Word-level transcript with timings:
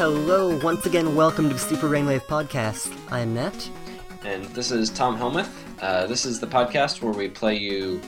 Hello, 0.00 0.56
once 0.62 0.86
again, 0.86 1.14
welcome 1.14 1.50
to 1.50 1.58
Super 1.58 1.86
Rainwave 1.86 2.22
Podcast. 2.22 2.90
I'm 3.12 3.34
Matt. 3.34 3.68
And 4.24 4.46
this 4.54 4.70
is 4.70 4.88
Tom 4.88 5.14
Helmuth. 5.18 5.50
Uh, 5.82 6.06
this 6.06 6.24
is 6.24 6.40
the 6.40 6.46
podcast 6.46 7.02
where 7.02 7.12
we 7.12 7.28
play 7.28 7.58
you 7.58 8.00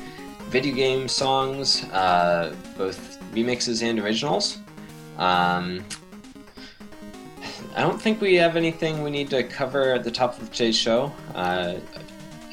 video 0.49 0.75
game 0.75 1.07
songs, 1.07 1.85
uh, 1.93 2.57
both 2.79 3.21
remixes 3.35 3.83
and 3.83 3.99
originals. 3.99 4.57
Um, 5.19 5.85
I 7.77 7.83
don't 7.83 8.01
think 8.01 8.23
we 8.23 8.37
have 8.37 8.57
anything 8.57 9.03
we 9.03 9.11
need 9.11 9.29
to 9.29 9.45
cover 9.45 9.93
at 9.93 10.03
the 10.03 10.11
top 10.11 10.41
of 10.41 10.51
today's 10.51 10.79
show. 10.79 11.13
Uh, 11.35 11.75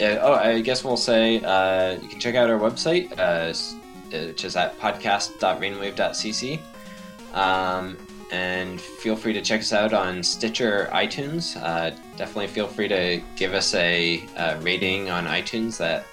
oh, 0.02 0.34
I 0.34 0.60
guess 0.60 0.84
we'll 0.84 0.98
say 0.98 1.40
uh, 1.40 1.94
you 1.94 2.10
can 2.10 2.20
check 2.20 2.36
out 2.36 2.50
our 2.50 2.60
website, 2.60 3.18
uh, 3.18 3.54
which 4.12 4.44
is 4.44 4.58
at 4.58 4.78
podcast.rainwave.cc. 4.80 6.60
Um, 7.34 7.96
and 8.32 8.80
feel 8.80 9.16
free 9.16 9.34
to 9.34 9.42
check 9.42 9.62
us 9.62 9.74
out 9.74 9.94
on 9.94 10.22
Stitcher, 10.22 10.90
iTunes. 10.92 11.62
Uh, 11.62 11.96
definitely 12.16 12.48
feel 12.48 12.68
free 12.68 12.88
to 12.88 13.22
give 13.36 13.54
us 13.54 13.74
a, 13.74 14.24
a, 14.38 14.60
rating 14.60 15.10
on 15.10 15.26
iTunes. 15.26 15.78
That 15.78 16.06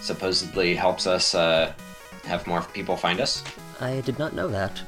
supposedly 0.00 0.74
helps 0.74 1.06
us 1.06 1.34
uh, 1.34 1.72
have 2.24 2.46
more 2.46 2.62
people 2.62 2.96
find 2.96 3.20
us. 3.20 3.42
I 3.80 4.00
did 4.02 4.18
not 4.18 4.34
know 4.34 4.48
that. 4.48 4.80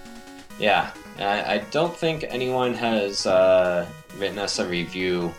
Yeah, 0.59 0.91
I, 1.19 1.55
I 1.55 1.59
don't 1.71 1.95
think 1.97 2.25
anyone 2.29 2.75
has 2.75 3.27
uh, 3.27 3.87
written 4.19 4.39
us 4.39 4.59
a 4.59 4.67
review 4.67 5.33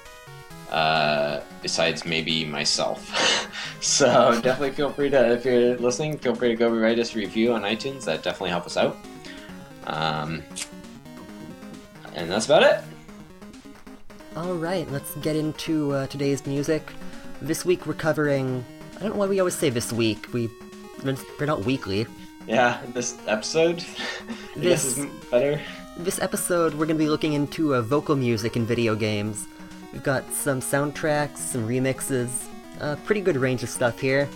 uh, 0.71 1.41
besides 1.61 2.05
maybe 2.05 2.45
myself. 2.45 3.49
so 3.81 4.39
definitely 4.41 4.71
feel 4.71 4.91
free 4.91 5.09
to, 5.09 5.33
if 5.33 5.45
you're 5.45 5.77
listening, 5.77 6.17
feel 6.17 6.35
free 6.35 6.49
to 6.49 6.55
go 6.55 6.69
write 6.69 6.99
us 6.99 7.15
a 7.15 7.19
review 7.19 7.53
on 7.53 7.61
iTunes. 7.61 8.05
That 8.05 8.23
definitely 8.23 8.49
help 8.49 8.65
us 8.65 8.77
out. 8.77 8.97
Um, 9.85 10.43
and 12.17 12.31
that's 12.31 12.47
about 12.47 12.63
it. 12.63 12.83
Alright, 14.35 14.91
let's 14.91 15.15
get 15.17 15.35
into 15.35 15.93
uh, 15.93 16.07
today's 16.07 16.45
music. 16.45 16.91
This 17.41 17.63
week 17.63 17.85
we're 17.85 17.93
covering. 17.93 18.65
I 18.95 19.01
don't 19.01 19.13
know 19.13 19.19
why 19.19 19.27
we 19.27 19.39
always 19.39 19.55
say 19.55 19.69
this 19.69 19.93
week. 19.93 20.33
We, 20.33 20.49
we're 21.03 21.45
not 21.45 21.63
weekly. 21.63 22.07
Yeah, 22.47 22.81
this 22.93 23.17
episode. 23.27 23.85
this 24.55 24.97
is 24.97 25.05
better. 25.29 25.61
This 25.95 26.19
episode, 26.19 26.73
we're 26.73 26.87
going 26.87 26.97
to 26.97 27.03
be 27.03 27.09
looking 27.09 27.33
into 27.33 27.75
uh, 27.75 27.81
vocal 27.81 28.15
music 28.15 28.55
in 28.55 28.65
video 28.65 28.95
games. 28.95 29.47
We've 29.93 30.03
got 30.03 30.31
some 30.33 30.59
soundtracks, 30.59 31.37
some 31.37 31.67
remixes, 31.67 32.47
a 32.79 32.83
uh, 32.83 32.95
pretty 32.97 33.21
good 33.21 33.37
range 33.37 33.61
of 33.61 33.69
stuff 33.69 33.99
here. 33.99 34.27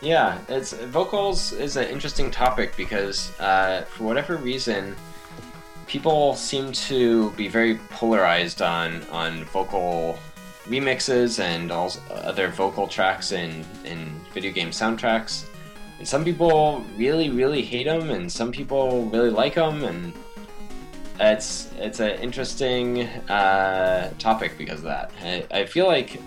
Yeah, 0.00 0.38
it's 0.48 0.72
vocals 0.72 1.52
is 1.52 1.76
an 1.76 1.88
interesting 1.88 2.30
topic 2.30 2.76
because 2.76 3.38
uh, 3.40 3.84
for 3.90 4.04
whatever 4.04 4.36
reason, 4.36 4.96
people 5.90 6.36
seem 6.36 6.70
to 6.70 7.32
be 7.32 7.48
very 7.48 7.74
polarized 7.90 8.62
on 8.62 9.02
on 9.10 9.44
vocal 9.46 10.16
remixes 10.66 11.40
and 11.40 11.72
all 11.72 11.92
other 12.30 12.46
vocal 12.48 12.86
tracks 12.86 13.32
in 13.32 13.64
in 13.84 13.98
video 14.32 14.52
game 14.52 14.70
soundtracks. 14.70 15.46
And 15.98 16.06
some 16.06 16.24
people 16.24 16.84
really 16.96 17.28
really 17.28 17.62
hate 17.62 17.86
them, 17.86 18.10
and 18.10 18.30
some 18.30 18.52
people 18.52 19.06
really 19.06 19.30
like 19.30 19.56
them, 19.56 19.82
and 19.82 20.12
it's 21.18 21.70
it's 21.76 21.98
an 21.98 22.20
interesting 22.20 23.08
uh, 23.28 24.12
topic 24.18 24.56
because 24.56 24.78
of 24.78 24.84
that. 24.94 25.10
I, 25.22 25.44
I 25.50 25.66
feel 25.66 25.88
like 25.88 26.20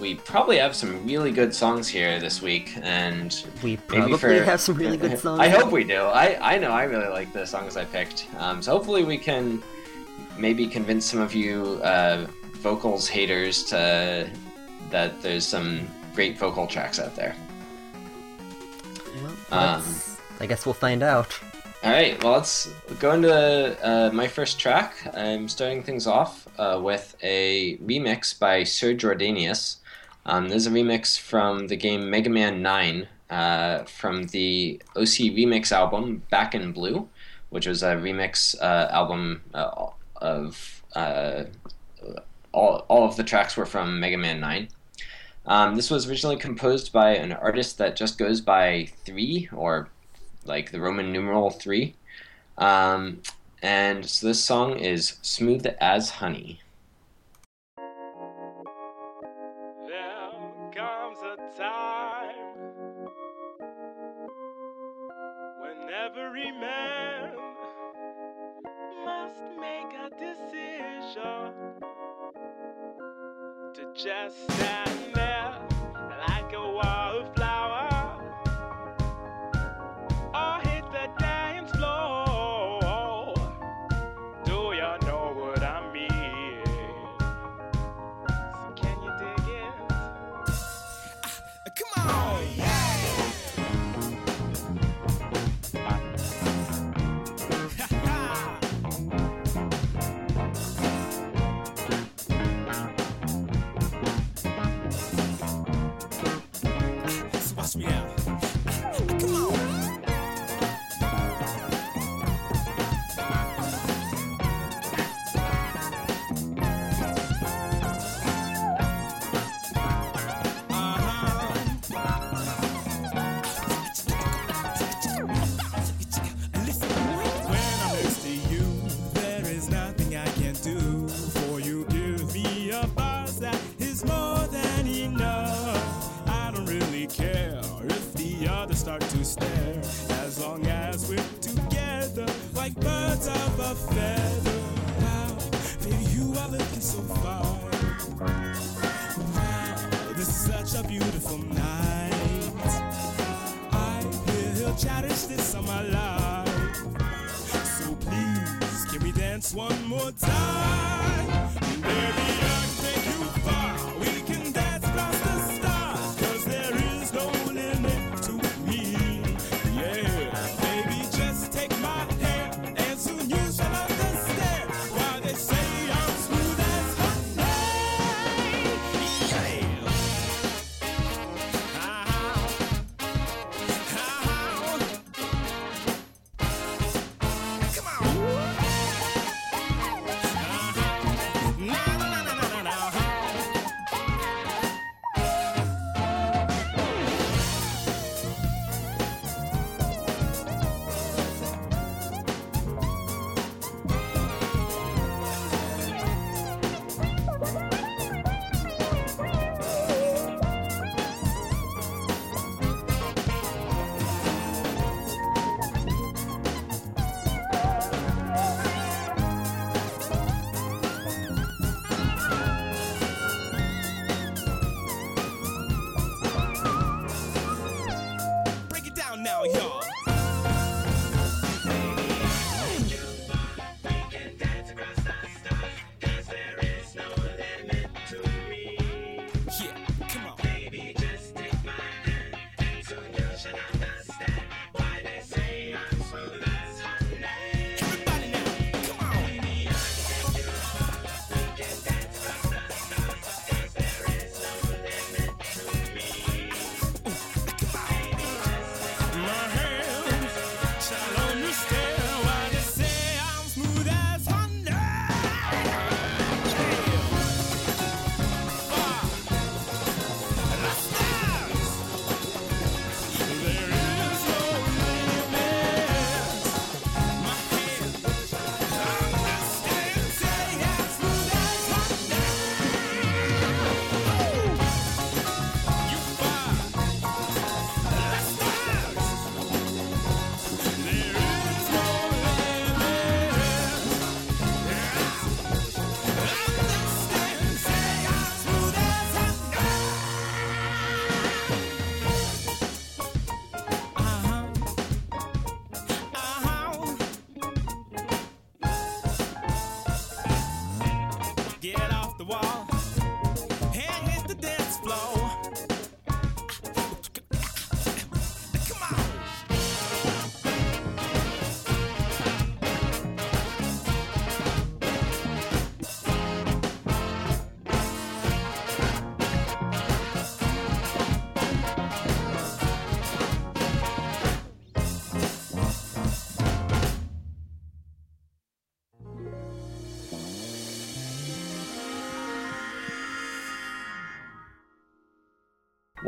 we 0.00 0.14
probably 0.14 0.58
have 0.58 0.74
some 0.74 1.06
really 1.06 1.30
good 1.30 1.54
songs 1.54 1.88
here 1.88 2.18
this 2.20 2.42
week, 2.42 2.72
and 2.82 3.44
we 3.62 3.76
probably 3.76 4.18
for, 4.18 4.44
have 4.44 4.60
some 4.60 4.76
really 4.76 4.96
good 4.96 5.18
songs. 5.18 5.40
I 5.40 5.48
hope 5.48 5.72
we 5.72 5.84
do. 5.84 6.02
I 6.02 6.54
I 6.54 6.58
know 6.58 6.70
I 6.70 6.84
really 6.84 7.08
like 7.08 7.32
the 7.32 7.46
songs 7.46 7.76
I 7.76 7.84
picked. 7.84 8.26
Um, 8.38 8.62
so 8.62 8.72
hopefully 8.72 9.04
we 9.04 9.18
can 9.18 9.62
maybe 10.38 10.66
convince 10.66 11.06
some 11.06 11.20
of 11.20 11.34
you 11.34 11.80
uh, 11.82 12.26
vocals 12.54 13.08
haters 13.08 13.64
to 13.64 14.30
that 14.90 15.20
there's 15.22 15.46
some 15.46 15.86
great 16.14 16.38
vocal 16.38 16.66
tracks 16.66 16.98
out 16.98 17.16
there. 17.16 17.34
Well, 19.22 19.32
um, 19.50 19.84
I 20.40 20.46
guess 20.46 20.66
we'll 20.66 20.74
find 20.74 21.02
out. 21.02 21.38
All 21.84 21.92
right, 21.92 22.22
well, 22.24 22.32
let's 22.32 22.66
go 22.98 23.12
into 23.12 23.86
uh, 23.86 24.10
my 24.12 24.26
first 24.26 24.58
track. 24.58 24.96
I'm 25.14 25.48
starting 25.48 25.82
things 25.82 26.06
off 26.06 26.48
uh, 26.58 26.80
with 26.82 27.16
a 27.22 27.76
remix 27.78 28.36
by 28.36 28.64
Sir 28.64 28.94
Jordanius. 28.94 29.76
Um, 30.28 30.48
this 30.48 30.56
is 30.56 30.66
a 30.66 30.70
remix 30.70 31.16
from 31.16 31.68
the 31.68 31.76
game 31.76 32.10
Mega 32.10 32.28
Man 32.28 32.60
9 32.60 33.06
uh, 33.30 33.84
from 33.84 34.24
the 34.24 34.82
OC 34.96 35.32
Remix 35.32 35.70
album 35.70 36.24
Back 36.30 36.52
in 36.52 36.72
Blue, 36.72 37.08
which 37.50 37.68
was 37.68 37.84
a 37.84 37.94
remix 37.94 38.60
uh, 38.60 38.88
album 38.90 39.42
uh, 39.54 39.86
of 40.16 40.82
uh, 40.96 41.44
all, 42.50 42.84
all 42.88 43.04
of 43.04 43.16
the 43.16 43.22
tracks 43.22 43.56
were 43.56 43.66
from 43.66 44.00
Mega 44.00 44.18
Man 44.18 44.40
9. 44.40 44.68
Um, 45.46 45.76
this 45.76 45.90
was 45.90 46.08
originally 46.08 46.38
composed 46.38 46.92
by 46.92 47.10
an 47.14 47.32
artist 47.32 47.78
that 47.78 47.94
just 47.94 48.18
goes 48.18 48.40
by 48.40 48.88
3 49.04 49.50
or 49.54 49.90
like 50.44 50.72
the 50.72 50.80
Roman 50.80 51.12
numeral 51.12 51.50
3. 51.50 51.94
Um, 52.58 53.22
and 53.62 54.04
so 54.04 54.26
this 54.26 54.44
song 54.44 54.76
is 54.80 55.18
Smooth 55.22 55.66
as 55.80 56.10
Honey. 56.10 56.62
Every 66.06 66.52
man 66.52 67.32
must 69.04 69.42
make 69.58 69.92
a 70.04 70.10
decision 70.10 71.52
to 73.74 73.86
just 73.94 74.36
stand 74.52 75.14
there 75.14 75.35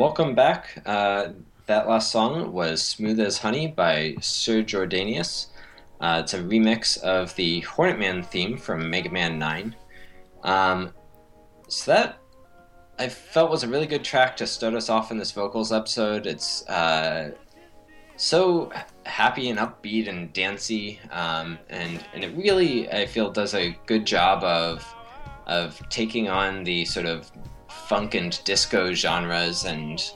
Welcome 0.09 0.35
back. 0.35 0.83
Uh, 0.87 1.33
that 1.67 1.87
last 1.87 2.11
song 2.11 2.51
was 2.51 2.83
Smooth 2.83 3.21
as 3.21 3.37
Honey 3.37 3.67
by 3.67 4.17
Sir 4.23 4.63
Jordanius. 4.63 5.49
Uh, 6.01 6.23
it's 6.25 6.33
a 6.33 6.39
remix 6.39 6.97
of 7.03 7.37
the 7.37 7.61
Hornet 7.61 7.99
Man 7.99 8.23
theme 8.23 8.57
from 8.57 8.89
Mega 8.89 9.11
Man 9.11 9.39
9. 9.39 9.77
Um, 10.45 10.95
so 11.69 11.93
that 11.93 12.21
I 12.99 13.11
felt 13.11 13.51
was 13.51 13.65
a 13.65 13.69
really 13.69 13.87
good 13.87 14.03
track 14.03 14.35
to 14.39 14.47
start 14.47 14.73
us 14.73 14.89
off 14.89 15.11
in 15.11 15.19
this 15.19 15.31
vocals 15.31 15.73
episode. 15.73 16.27
It's 16.27 16.67
uh, 16.69 17.33
so 18.17 18.73
happy 19.05 19.51
and 19.51 19.59
upbeat 19.59 20.09
and 20.09 20.33
dancey, 20.33 21.01
um, 21.13 21.59
and 21.69 22.03
and 22.15 22.25
it 22.25 22.35
really 22.35 22.91
I 22.91 23.05
feel 23.05 23.31
does 23.31 23.53
a 23.53 23.77
good 23.85 24.07
job 24.07 24.43
of 24.43 24.83
of 25.47 25.87
taking 25.91 26.31
on 26.31 26.65
the 26.65 26.87
sort 26.87 27.05
of 27.05 27.31
funk 27.89 28.15
and 28.15 28.39
disco 28.45 28.93
genres 28.93 29.65
and 29.65 30.11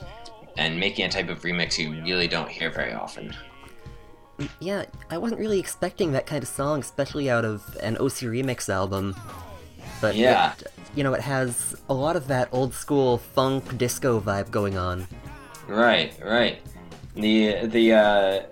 and 0.57 0.79
making 0.79 1.05
a 1.05 1.09
type 1.09 1.29
of 1.29 1.41
remix 1.41 1.77
you 1.79 1.91
really 2.03 2.27
don't 2.27 2.49
hear 2.49 2.69
very 2.69 2.93
often. 2.93 3.33
Yeah, 4.59 4.85
I 5.09 5.17
wasn't 5.17 5.39
really 5.39 5.59
expecting 5.59 6.11
that 6.11 6.25
kind 6.25 6.43
of 6.43 6.49
song, 6.49 6.79
especially 6.79 7.29
out 7.29 7.45
of 7.45 7.75
an 7.81 7.97
OC 7.97 8.27
Remix 8.29 8.69
album. 8.69 9.15
But 10.01 10.15
Yeah. 10.15 10.53
it, 10.59 10.71
you 10.95 11.03
know, 11.03 11.13
it 11.13 11.21
has 11.21 11.75
a 11.89 11.93
lot 11.93 12.15
of 12.15 12.27
that 12.27 12.49
old 12.51 12.73
school 12.73 13.17
funk 13.17 13.77
disco 13.77 14.19
vibe 14.19 14.51
going 14.51 14.77
on. 14.77 15.07
Right, 15.67 16.13
right. 16.23 16.61
The 17.15 17.65
the 17.67 17.93
uh, 17.93 18.43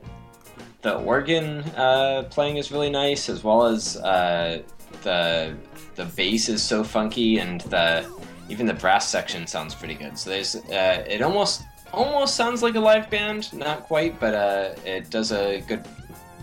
the 0.81 0.95
organ 0.95 1.59
uh, 1.75 2.23
playing 2.29 2.57
is 2.57 2.71
really 2.71 2.89
nice, 2.89 3.29
as 3.29 3.43
well 3.43 3.65
as 3.65 3.97
uh, 3.97 4.61
the 5.03 5.55
the 5.95 6.05
bass 6.05 6.47
is 6.49 6.63
so 6.63 6.83
funky, 6.83 7.39
and 7.39 7.61
the 7.61 8.05
even 8.51 8.65
the 8.65 8.73
brass 8.73 9.07
section 9.07 9.47
sounds 9.47 9.73
pretty 9.73 9.95
good. 9.95 10.17
So 10.17 10.29
there's 10.29 10.55
uh, 10.55 11.05
it 11.07 11.21
almost 11.21 11.63
almost 11.93 12.35
sounds 12.35 12.61
like 12.61 12.75
a 12.75 12.79
live 12.79 13.09
band, 13.09 13.51
not 13.53 13.83
quite, 13.83 14.19
but 14.19 14.33
uh, 14.33 14.75
it 14.85 15.09
does 15.09 15.31
a 15.31 15.61
good 15.61 15.83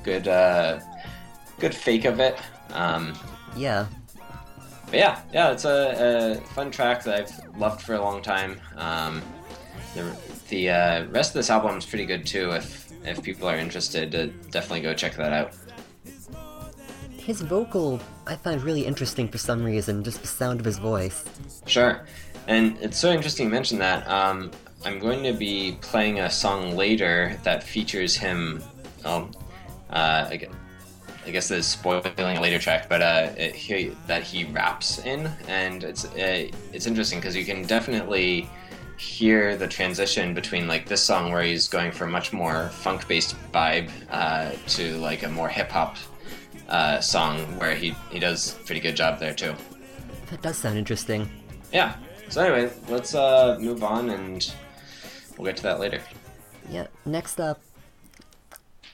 good 0.02 0.26
uh, 0.26 0.80
good 1.58 1.74
fake 1.74 2.06
of 2.06 2.18
it. 2.18 2.38
Um, 2.72 3.12
Yeah, 3.56 3.86
but 4.86 4.94
yeah, 4.94 5.20
yeah, 5.32 5.52
it's 5.52 5.64
a, 5.66 6.38
a 6.38 6.40
fun 6.54 6.70
track 6.70 7.04
that 7.04 7.14
I've 7.20 7.56
loved 7.58 7.82
for 7.82 7.94
a 7.94 8.00
long 8.00 8.22
time. 8.22 8.58
Um, 8.76 9.22
the 9.94 10.16
the 10.48 10.70
uh, 10.70 11.04
rest 11.06 11.30
of 11.30 11.34
this 11.34 11.50
album 11.50 11.76
is 11.76 11.84
pretty 11.84 12.06
good 12.06 12.26
too. 12.26 12.50
If 12.52 12.88
if 13.04 13.22
people 13.22 13.48
are 13.48 13.56
interested, 13.56 14.10
to 14.12 14.28
definitely 14.50 14.80
go 14.80 14.94
check 14.94 15.14
that 15.16 15.32
out. 15.32 15.52
His 17.28 17.42
vocal 17.42 18.00
I 18.26 18.36
find 18.36 18.62
really 18.62 18.86
interesting 18.86 19.28
for 19.28 19.36
some 19.36 19.62
reason, 19.62 20.02
just 20.02 20.22
the 20.22 20.26
sound 20.26 20.60
of 20.60 20.66
his 20.66 20.78
voice. 20.78 21.24
Sure, 21.66 22.06
and 22.46 22.78
it's 22.80 22.96
so 22.96 23.12
interesting 23.12 23.46
you 23.46 23.52
mention 23.52 23.78
that. 23.78 24.08
Um, 24.08 24.50
I'm 24.84 24.98
going 24.98 25.22
to 25.24 25.34
be 25.34 25.76
playing 25.82 26.20
a 26.20 26.30
song 26.30 26.74
later 26.74 27.38
that 27.44 27.62
features 27.62 28.16
him. 28.16 28.62
Um, 29.04 29.30
uh, 29.90 30.30
I 30.30 31.30
guess 31.30 31.48
this 31.48 31.58
is 31.58 31.66
spoiling 31.66 32.38
a 32.38 32.40
later 32.40 32.58
track, 32.58 32.88
but 32.88 33.02
uh, 33.02 33.28
it, 33.36 33.54
he, 33.54 33.94
that 34.06 34.22
he 34.22 34.44
raps 34.44 35.04
in, 35.04 35.30
and 35.48 35.84
it's 35.84 36.06
uh, 36.06 36.48
it's 36.72 36.86
interesting 36.86 37.18
because 37.18 37.36
you 37.36 37.44
can 37.44 37.62
definitely 37.64 38.48
hear 38.96 39.54
the 39.54 39.68
transition 39.68 40.32
between 40.32 40.66
like 40.66 40.86
this 40.86 41.02
song 41.02 41.30
where 41.30 41.42
he's 41.42 41.68
going 41.68 41.92
for 41.92 42.04
a 42.04 42.08
much 42.08 42.32
more 42.32 42.68
funk-based 42.70 43.36
vibe 43.52 43.90
uh, 44.10 44.50
to 44.66 44.96
like 44.96 45.22
a 45.24 45.28
more 45.28 45.48
hip-hop 45.48 45.96
uh, 46.68 47.00
song 47.00 47.38
where 47.58 47.74
he 47.74 47.94
he 48.10 48.18
does 48.18 48.56
a 48.56 48.64
pretty 48.64 48.80
good 48.80 48.96
job 48.96 49.18
there 49.18 49.34
too. 49.34 49.54
That 50.30 50.42
does 50.42 50.58
sound 50.58 50.78
interesting. 50.78 51.28
Yeah. 51.72 51.96
So 52.28 52.42
anyway, 52.42 52.72
let's 52.88 53.14
uh, 53.14 53.56
move 53.60 53.82
on 53.82 54.10
and 54.10 54.52
we'll 55.36 55.46
get 55.46 55.56
to 55.58 55.62
that 55.62 55.80
later. 55.80 56.02
Yeah, 56.70 56.88
next 57.06 57.40
up, 57.40 57.60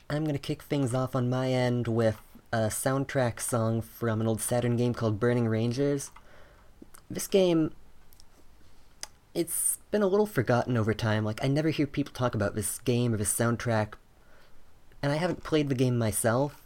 I'm 0.09 0.25
gonna 0.25 0.38
kick 0.38 0.62
things 0.62 0.95
off 0.95 1.16
on 1.16 1.28
my 1.28 1.50
end 1.50 1.88
with 1.88 2.21
a 2.52 2.69
soundtrack 2.69 3.40
song 3.40 3.83
from 3.83 4.21
an 4.21 4.28
old 4.28 4.40
Saturn 4.40 4.76
game 4.76 4.95
called 4.95 5.19
Burning 5.19 5.49
Rangers. 5.49 6.12
This 7.11 7.26
game, 7.26 7.73
it's 9.35 9.78
been 9.90 10.02
a 10.02 10.07
little 10.07 10.26
forgotten 10.26 10.76
over 10.76 10.95
time. 10.95 11.25
Like, 11.25 11.45
I 11.45 11.49
never 11.49 11.71
hear 11.71 11.88
people 11.88 12.12
talk 12.12 12.37
about 12.37 12.54
this 12.54 12.78
game 12.78 13.12
or 13.12 13.16
this 13.16 13.35
soundtrack, 13.35 13.95
and 15.02 15.11
I 15.11 15.16
haven't 15.16 15.43
played 15.43 15.69
the 15.69 15.75
game 15.75 15.99
myself, 15.99 16.63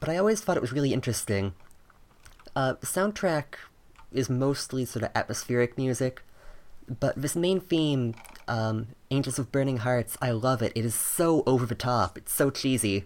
but 0.00 0.08
I 0.08 0.16
always 0.16 0.40
thought 0.40 0.56
it 0.56 0.62
was 0.62 0.72
really 0.72 0.92
interesting. 0.92 1.54
Uh, 2.56 2.74
the 2.80 2.86
soundtrack 2.86 3.56
is 4.10 4.28
mostly 4.28 4.84
sort 4.84 5.04
of 5.04 5.10
atmospheric 5.14 5.76
music, 5.78 6.22
but 6.98 7.20
this 7.20 7.36
main 7.36 7.60
theme, 7.60 8.14
um, 8.48 8.88
Angels 9.10 9.38
of 9.38 9.52
Burning 9.52 9.78
Hearts, 9.78 10.16
I 10.20 10.32
love 10.32 10.62
it. 10.62 10.72
It 10.74 10.84
is 10.84 10.94
so 10.94 11.44
over 11.46 11.66
the 11.66 11.74
top. 11.74 12.18
It's 12.18 12.32
so 12.32 12.50
cheesy. 12.50 13.04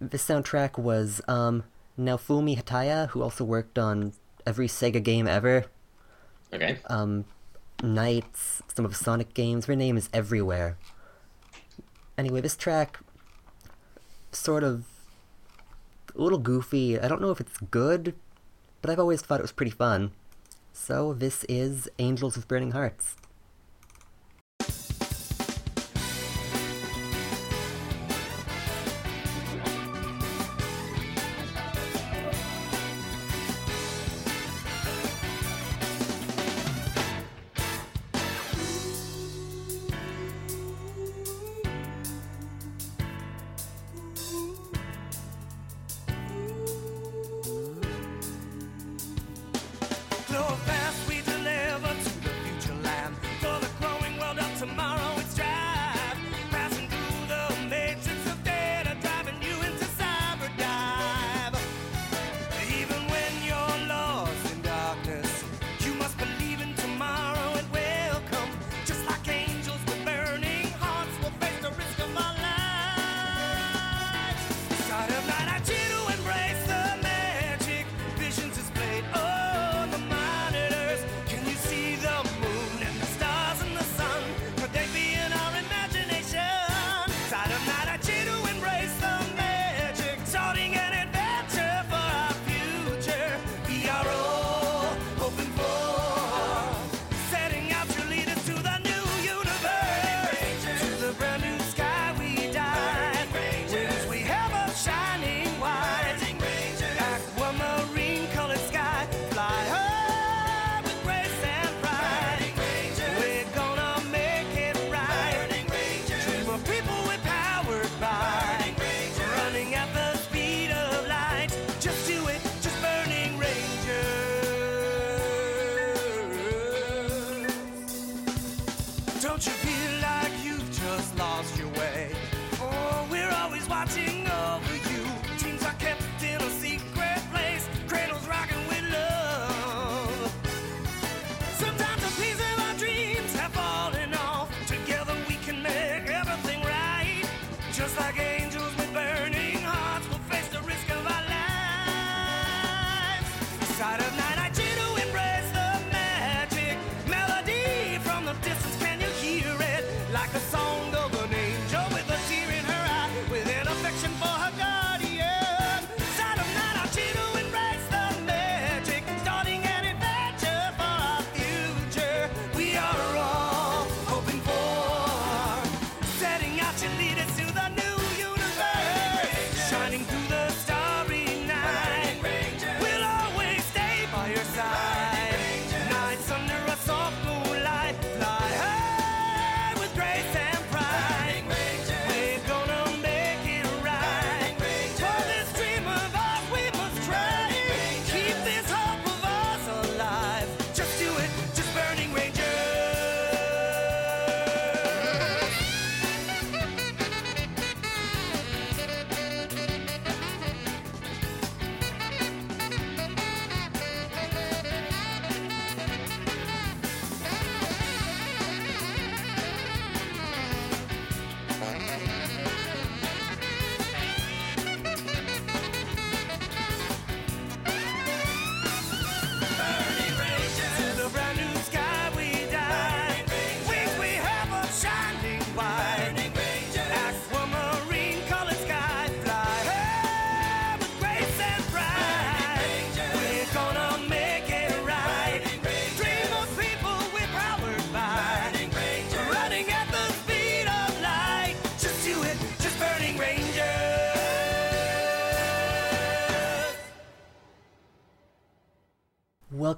This 0.00 0.26
soundtrack 0.26 0.78
was 0.78 1.22
um, 1.28 1.62
Naofumi 1.98 2.60
Hataya, 2.60 3.08
who 3.08 3.22
also 3.22 3.44
worked 3.44 3.78
on 3.78 4.12
every 4.44 4.66
Sega 4.66 5.02
game 5.02 5.26
ever. 5.26 5.66
Okay. 6.52 6.78
Um, 6.90 7.24
NiGHTS, 7.78 8.62
some 8.74 8.84
of 8.84 8.90
the 8.90 9.02
Sonic 9.02 9.32
games. 9.32 9.66
Her 9.66 9.76
name 9.76 9.96
is 9.96 10.08
everywhere. 10.12 10.76
Anyway, 12.18 12.40
this 12.40 12.56
track, 12.56 12.98
sort 14.32 14.62
of 14.62 14.84
a 16.16 16.22
little 16.22 16.38
goofy. 16.38 16.98
I 16.98 17.08
don't 17.08 17.20
know 17.20 17.30
if 17.30 17.40
it's 17.40 17.58
good, 17.70 18.14
but 18.80 18.90
I've 18.90 18.98
always 18.98 19.22
thought 19.22 19.40
it 19.40 19.42
was 19.42 19.52
pretty 19.52 19.72
fun. 19.72 20.12
So 20.72 21.12
this 21.12 21.44
is 21.44 21.88
Angels 21.98 22.36
with 22.36 22.48
Burning 22.48 22.72
Hearts. 22.72 23.16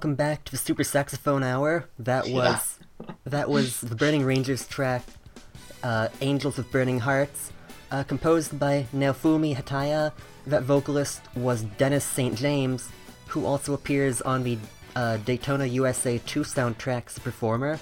Welcome 0.05 0.15
back 0.15 0.45
to 0.45 0.51
the 0.51 0.57
Super 0.57 0.83
Saxophone 0.83 1.41
Hour. 1.41 1.89
That 1.97 2.27
was 2.27 2.77
that 3.23 3.49
was 3.49 3.81
the 3.81 3.95
Burning 3.95 4.23
Rangers 4.23 4.67
track, 4.67 5.01
uh, 5.81 6.09
"Angels 6.21 6.57
with 6.57 6.71
Burning 6.71 6.99
Hearts," 6.99 7.51
uh, 7.89 8.03
composed 8.03 8.59
by 8.59 8.85
Naofumi 8.93 9.55
Hataya. 9.55 10.11
That 10.45 10.61
vocalist 10.61 11.21
was 11.35 11.63
Dennis 11.79 12.05
St. 12.05 12.35
James, 12.35 12.89
who 13.29 13.47
also 13.47 13.73
appears 13.73 14.21
on 14.21 14.43
the 14.43 14.59
uh, 14.95 15.17
Daytona 15.25 15.65
USA 15.65 16.19
2 16.19 16.41
soundtrack's 16.41 17.17
performer. 17.17 17.79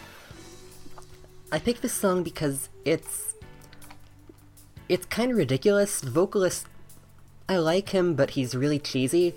I 1.51 1.59
picked 1.59 1.81
this 1.81 1.91
song 1.91 2.23
because 2.23 2.69
it's 2.85 3.33
it's 4.87 5.05
kind 5.07 5.29
of 5.29 5.35
ridiculous. 5.35 5.99
The 5.99 6.09
vocalist, 6.09 6.67
I 7.49 7.57
like 7.57 7.89
him, 7.89 8.15
but 8.15 8.29
he's 8.29 8.55
really 8.55 8.79
cheesy. 8.79 9.35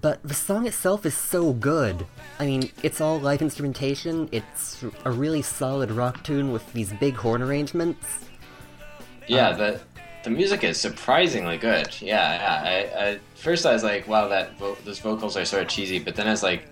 But 0.00 0.22
the 0.22 0.34
song 0.34 0.66
itself 0.66 1.06
is 1.06 1.14
so 1.14 1.54
good. 1.54 2.06
I 2.38 2.44
mean, 2.44 2.70
it's 2.82 3.00
all 3.00 3.18
live 3.18 3.40
instrumentation. 3.40 4.28
It's 4.30 4.84
a 5.06 5.10
really 5.10 5.40
solid 5.40 5.90
rock 5.90 6.22
tune 6.22 6.52
with 6.52 6.70
these 6.74 6.92
big 6.92 7.14
horn 7.14 7.40
arrangements. 7.40 8.26
Yeah, 9.26 9.48
um, 9.48 9.58
the 9.58 9.80
the 10.24 10.30
music 10.30 10.64
is 10.64 10.78
surprisingly 10.78 11.56
good. 11.56 11.88
Yeah, 12.02 12.34
yeah. 12.34 12.98
I, 13.00 13.08
I 13.08 13.18
first 13.36 13.64
I 13.64 13.72
was 13.72 13.84
like, 13.84 14.06
wow, 14.06 14.28
that 14.28 14.58
vo- 14.58 14.76
those 14.84 14.98
vocals 14.98 15.34
are 15.34 15.46
sort 15.46 15.62
of 15.62 15.68
cheesy, 15.68 15.98
but 15.98 16.14
then 16.14 16.26
I 16.26 16.30
was 16.30 16.42
like, 16.42 16.66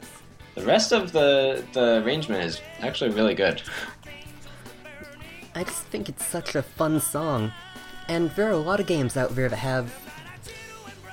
the 0.55 0.65
rest 0.67 0.93
of 0.93 1.13
the 1.13 1.65
the 1.73 2.03
arrangement 2.05 2.45
is 2.45 2.61
actually 2.81 3.11
really 3.11 3.35
good. 3.35 3.63
I 5.55 5.65
just 5.65 5.85
think 5.85 6.11
it's 6.11 6.27
such 6.27 6.55
a 6.57 6.63
fun 6.63 7.01
song. 7.01 7.53
And 8.07 8.31
there 8.33 8.49
are 8.49 8.53
a 8.53 8.59
lot 8.59 8.81
of 8.81 8.87
games 8.87 9.17
out 9.17 9.35
there 9.35 9.49
that 9.49 9.57
have, 9.57 9.95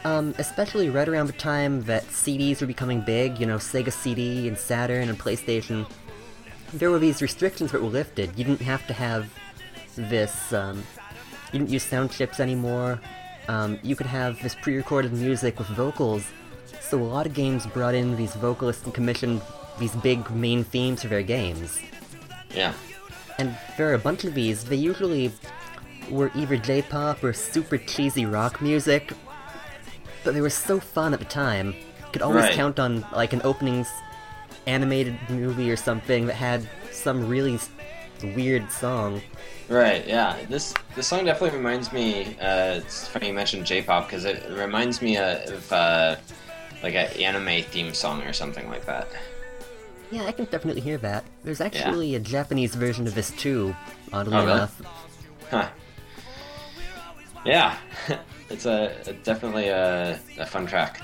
um, 0.04 0.34
especially 0.38 0.90
right 0.90 1.08
around 1.08 1.28
the 1.28 1.34
time 1.34 1.84
that 1.84 2.04
CDs 2.06 2.62
were 2.62 2.68
becoming 2.68 3.02
big, 3.02 3.40
you 3.40 3.46
know, 3.46 3.58
Sega 3.58 3.92
CD 3.92 4.48
and 4.48 4.58
Saturn 4.58 5.10
and 5.10 5.20
PlayStation, 5.20 5.90
there 6.74 6.90
were 6.90 7.00
these 7.00 7.22
restrictions 7.22 7.72
that 7.72 7.82
were 7.82 7.90
lifted. 7.90 8.32
You 8.38 8.46
didn't 8.46 8.62
have 8.62 8.86
to 8.88 8.94
have 8.94 9.30
this, 9.96 10.54
um, 10.54 10.84
you 11.52 11.60
didn't 11.60 11.70
use 11.70 11.84
sound 11.84 12.12
chips 12.12 12.40
anymore. 12.40 13.00
Um, 13.48 13.80
you 13.84 13.96
could 13.96 14.08
have 14.08 14.42
this 14.42 14.56
pre-recorded 14.56 15.14
music 15.14 15.60
with 15.60 15.68
vocals. 15.70 16.26
So 16.80 17.00
a 17.00 17.04
lot 17.04 17.26
of 17.26 17.34
games 17.34 17.66
brought 17.68 17.96
in 17.96 18.16
these 18.16 18.34
vocalists 18.36 18.84
and 18.86 18.94
commissioned 18.94 19.42
these 19.80 19.96
big 19.98 20.30
main 20.32 20.64
themes 20.64 21.02
for 21.02 21.08
their 21.08 21.24
games. 21.24 21.80
Yeah. 22.54 22.74
And 23.40 23.58
there 23.78 23.90
are 23.90 23.94
a 23.94 24.00
bunch 24.00 24.24
of 24.24 24.34
these. 24.34 24.64
They 24.64 24.76
usually 24.76 25.32
were 26.10 26.32
either 26.36 26.58
J-pop 26.58 27.24
or 27.24 27.34
super 27.34 27.78
cheesy 27.78 28.26
rock 28.26 28.62
music, 28.62 29.14
but 30.24 30.34
they 30.34 30.42
were 30.42 30.50
so 30.50 30.80
fun 30.80 31.14
at 31.14 31.20
the 31.20 31.26
time. 31.26 31.68
You 31.74 32.12
could 32.14 32.22
always 32.22 32.44
Right. 32.46 32.54
count 32.54 32.80
on 32.80 33.06
like 33.14 33.34
an 33.34 33.42
openings 33.44 33.88
animated 34.68 35.18
movie 35.30 35.72
or 35.72 35.76
something 35.78 36.28
that 36.28 36.36
had 36.36 36.68
some 36.92 37.28
really 37.28 37.58
weird 38.36 38.72
song. 38.72 39.22
Right. 39.70 40.06
Yeah. 40.08 40.36
This 40.50 40.74
this 40.96 41.08
song 41.08 41.26
definitely 41.26 41.58
reminds 41.58 41.92
me. 41.92 42.38
Uh, 42.40 42.76
it's 42.76 43.08
funny 43.08 43.28
you 43.28 43.34
mentioned 43.34 43.66
J-pop 43.66 44.08
because 44.08 44.26
it 44.26 44.44
reminds 44.52 45.02
me 45.02 45.18
uh, 45.18 45.40
of 45.54 45.72
uh, 45.74 46.16
like 46.84 46.94
an 46.96 47.08
anime 47.20 47.64
theme 47.64 47.94
song 47.94 48.22
or 48.24 48.34
something 48.34 48.68
like 48.70 48.86
that. 48.86 49.08
Yeah, 50.12 50.26
I 50.26 50.34
can 50.34 50.44
definitely 50.46 50.82
hear 50.82 50.98
that. 50.98 51.24
There's 51.46 51.62
actually 51.62 52.16
a 52.16 52.20
Japanese 52.20 52.76
version 52.76 53.08
of 53.08 53.16
this 53.16 53.32
too, 53.32 53.74
oddly 54.12 54.36
Oh, 54.36 54.40
really? 54.46 54.52
enough. 54.58 54.82
Huh. 55.50 55.70
Yeah. 57.46 57.78
it's 58.52 58.66
a, 58.66 58.96
a 59.08 59.14
definitely 59.14 59.68
a, 59.70 60.20
a 60.38 60.46
fun 60.46 60.66
track. 60.68 61.02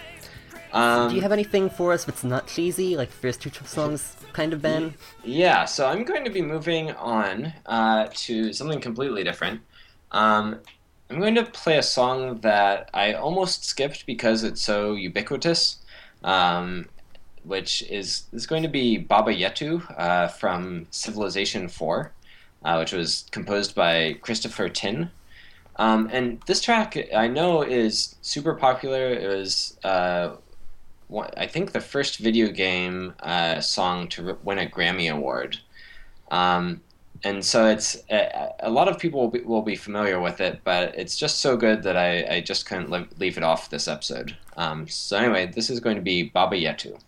Um, 0.73 1.09
Do 1.09 1.15
you 1.15 1.21
have 1.21 1.31
anything 1.31 1.69
for 1.69 1.93
us 1.93 2.03
that's 2.05 2.23
not 2.23 2.47
cheesy, 2.47 2.97
like 2.97 3.09
the 3.09 3.15
first 3.15 3.41
two 3.41 3.49
songs 3.65 4.15
kind 4.33 4.53
of 4.53 4.61
been? 4.61 4.93
Yeah, 5.23 5.65
so 5.65 5.87
I'm 5.87 6.03
going 6.03 6.25
to 6.25 6.29
be 6.29 6.41
moving 6.41 6.91
on 6.91 7.53
uh, 7.65 8.09
to 8.13 8.53
something 8.53 8.81
completely 8.81 9.23
different. 9.23 9.61
Um, 10.11 10.59
I'm 11.09 11.19
going 11.19 11.35
to 11.35 11.45
play 11.45 11.77
a 11.77 11.83
song 11.83 12.41
that 12.41 12.89
I 12.93 13.13
almost 13.13 13.63
skipped 13.63 14.05
because 14.05 14.43
it's 14.43 14.61
so 14.61 14.93
ubiquitous, 14.93 15.77
um, 16.23 16.89
which 17.43 17.81
is 17.83 18.23
is 18.33 18.45
going 18.45 18.63
to 18.63 18.69
be 18.69 18.97
Baba 18.97 19.33
Yetu 19.33 19.81
uh, 19.97 20.27
from 20.27 20.85
Civilization 20.91 21.69
4, 21.69 22.11
uh, 22.65 22.75
which 22.79 22.91
was 22.91 23.25
composed 23.31 23.73
by 23.73 24.17
Christopher 24.21 24.67
Tin. 24.67 25.09
Um, 25.77 26.09
and 26.11 26.41
this 26.47 26.61
track 26.61 26.97
I 27.15 27.27
know 27.27 27.61
is 27.61 28.15
super 28.21 28.55
popular. 28.55 29.09
It 29.09 29.27
was 29.27 29.77
uh, 29.83 30.35
one, 31.07 31.29
I 31.37 31.47
think 31.47 31.71
the 31.71 31.81
first 31.81 32.17
video 32.17 32.49
game 32.49 33.13
uh, 33.21 33.61
song 33.61 34.07
to 34.09 34.29
r- 34.29 34.37
win 34.43 34.59
a 34.59 34.65
Grammy 34.65 35.11
award. 35.11 35.59
Um, 36.31 36.81
and 37.23 37.43
so 37.43 37.67
it's 37.67 37.97
a, 38.09 38.49
a 38.59 38.69
lot 38.69 38.87
of 38.87 38.99
people 38.99 39.21
will 39.21 39.29
be, 39.29 39.41
will 39.41 39.61
be 39.61 39.75
familiar 39.75 40.19
with 40.19 40.39
it, 40.41 40.61
but 40.63 40.95
it's 40.97 41.17
just 41.17 41.39
so 41.39 41.57
good 41.57 41.83
that 41.83 41.97
I, 41.97 42.35
I 42.35 42.41
just 42.41 42.65
couldn't 42.65 43.19
leave 43.19 43.37
it 43.37 43.43
off 43.43 43.69
this 43.69 43.87
episode. 43.87 44.35
Um, 44.55 44.87
so 44.87 45.17
anyway, 45.17 45.47
this 45.47 45.69
is 45.69 45.79
going 45.79 45.95
to 45.95 46.01
be 46.01 46.23
Baba 46.23 46.55
Yetu. 46.55 46.99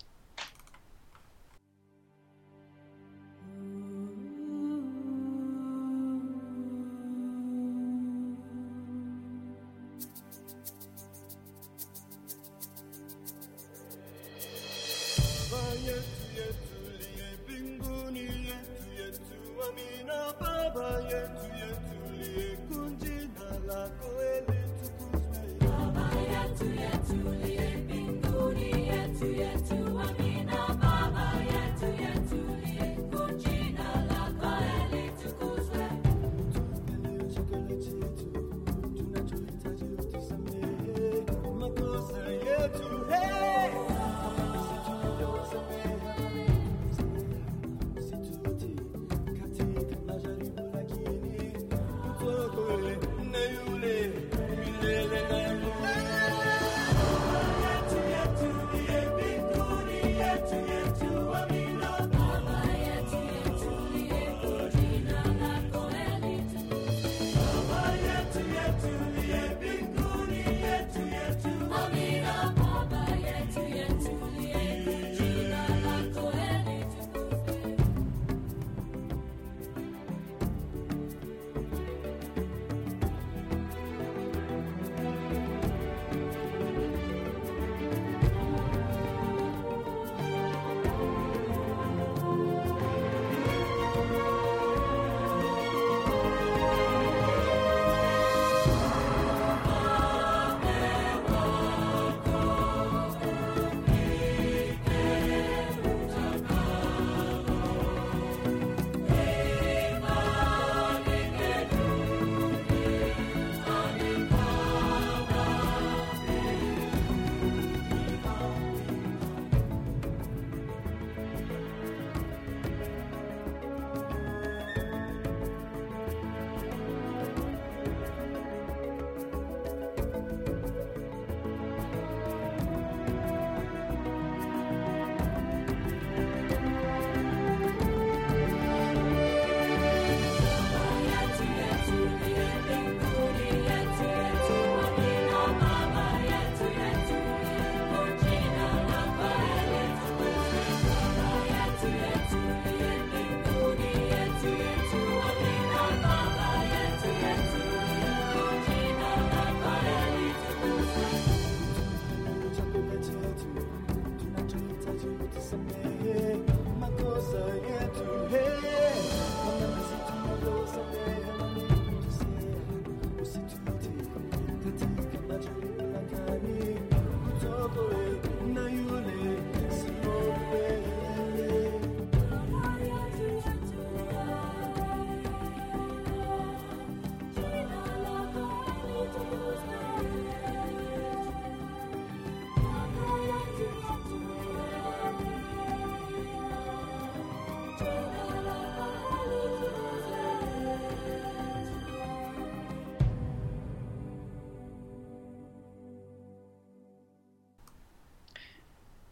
Amina 20.75 21.38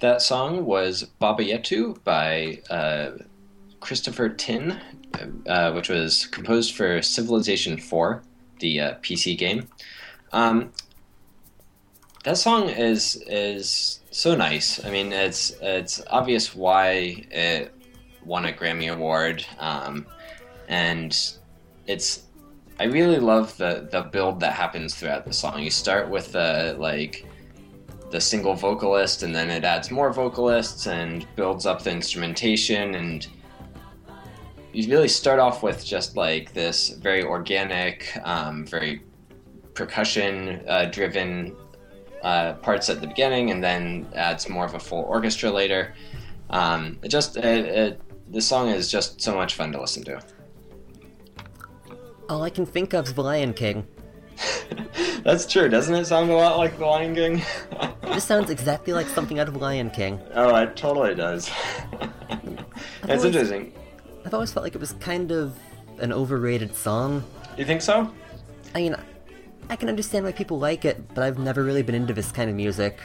That 0.08 0.22
song 0.22 0.64
was 0.64 1.04
Baba 1.04 1.44
Yetu 1.44 2.02
by 2.06 2.62
uh, 2.70 3.18
Christopher 3.82 4.30
Tin, 4.30 4.80
uh, 5.46 5.74
which 5.74 5.90
was 5.90 6.28
composed 6.28 6.76
for 6.76 7.02
Civilization 7.02 7.78
4, 7.78 8.24
the 8.60 8.80
uh, 8.80 8.94
PC 9.00 9.38
game. 9.38 9.68
Um, 10.32 10.72
that 12.24 12.38
song 12.38 12.70
is 12.70 13.22
is 13.28 14.00
so 14.12 14.34
nice. 14.34 14.82
I 14.86 14.92
mean, 14.92 15.12
it's 15.12 15.52
it's 15.62 16.02
obvious 16.10 16.56
why 16.56 17.26
it 17.30 17.76
won 18.24 18.46
a 18.46 18.54
Grammy 18.54 18.90
award, 18.90 19.46
um, 19.60 20.06
and 20.70 21.14
it's 21.86 22.24
I 22.80 22.86
really 22.86 23.20
love 23.20 23.58
the 23.58 23.90
the 23.92 24.04
build 24.04 24.40
that 24.40 24.54
happens 24.54 24.96
throughout 24.96 25.26
the 25.26 25.34
song. 25.34 25.62
You 25.62 25.70
start 25.70 26.08
with 26.08 26.32
the 26.32 26.78
like 26.80 27.27
the 28.10 28.22
single 28.22 28.54
vocalist, 28.54 29.24
and 29.24 29.36
then 29.36 29.50
it 29.50 29.64
adds 29.64 29.92
more 29.92 30.12
vocalists 30.14 30.88
and 30.88 31.26
builds 31.36 31.66
up 31.66 31.84
the 31.84 31.92
instrumentation 31.92 32.96
and 32.96 33.28
you 34.78 34.88
really 34.92 35.08
start 35.08 35.40
off 35.40 35.64
with 35.64 35.84
just 35.84 36.16
like 36.16 36.54
this 36.54 36.90
very 36.90 37.24
organic, 37.24 38.16
um, 38.24 38.64
very 38.64 39.02
percussion 39.74 40.64
uh, 40.68 40.86
driven 40.86 41.56
uh, 42.22 42.54
parts 42.54 42.88
at 42.88 43.02
the 43.02 43.08
beginning, 43.08 43.50
and 43.50 43.64
then 43.64 44.08
adds 44.14 44.48
more 44.48 44.66
of 44.66 44.76
a 44.76 44.80
full 44.80 45.04
orchestra 45.04 45.50
later. 45.50 45.96
Um, 46.52 47.00
it 47.02 47.10
just 47.10 47.38
it, 47.38 47.66
it, 47.66 48.02
the 48.32 48.40
song 48.40 48.70
is 48.70 48.92
just 48.92 49.20
so 49.20 49.34
much 49.34 49.56
fun 49.56 49.72
to 49.72 49.82
listen 49.82 50.04
to. 50.04 50.22
All 52.30 52.44
I 52.44 52.52
can 52.52 52.66
think 52.68 52.94
of 52.94 53.08
is 53.08 53.14
The 53.16 53.24
Lion 53.24 53.54
King. 53.54 53.88
That's 55.24 55.46
true, 55.46 55.70
doesn't 55.70 55.94
it 55.94 56.06
sound 56.06 56.30
a 56.30 56.34
lot 56.36 56.58
like 56.58 56.78
The 56.78 56.86
Lion 56.86 57.16
King? 57.16 57.42
This 58.18 58.24
sounds 58.24 58.50
exactly 58.50 58.94
like 58.94 59.06
something 59.08 59.38
out 59.38 59.48
of 59.48 59.58
Lion 59.58 59.92
King. 59.92 60.20
oh, 60.34 60.56
it 60.56 60.76
totally 60.76 61.14
does. 61.14 61.52
it's 63.04 63.24
interesting. 63.24 63.72
I've 64.26 64.34
always 64.34 64.52
felt 64.52 64.64
like 64.64 64.74
it 64.74 64.82
was 64.82 64.94
kind 64.94 65.32
of 65.32 65.56
an 66.00 66.12
overrated 66.12 66.76
song. 66.76 67.24
You 67.60 67.66
think 67.66 67.84
so? 67.84 68.12
I 68.74 68.80
mean, 68.80 68.96
I 69.70 69.76
can 69.76 69.88
understand 69.88 70.26
why 70.26 70.32
people 70.32 70.58
like 70.58 70.84
it, 70.84 71.14
but 71.14 71.24
I've 71.24 71.38
never 71.38 71.64
really 71.64 71.84
been 71.84 71.94
into 71.94 72.14
this 72.14 72.32
kind 72.32 72.50
of 72.50 72.56
music. 72.56 72.98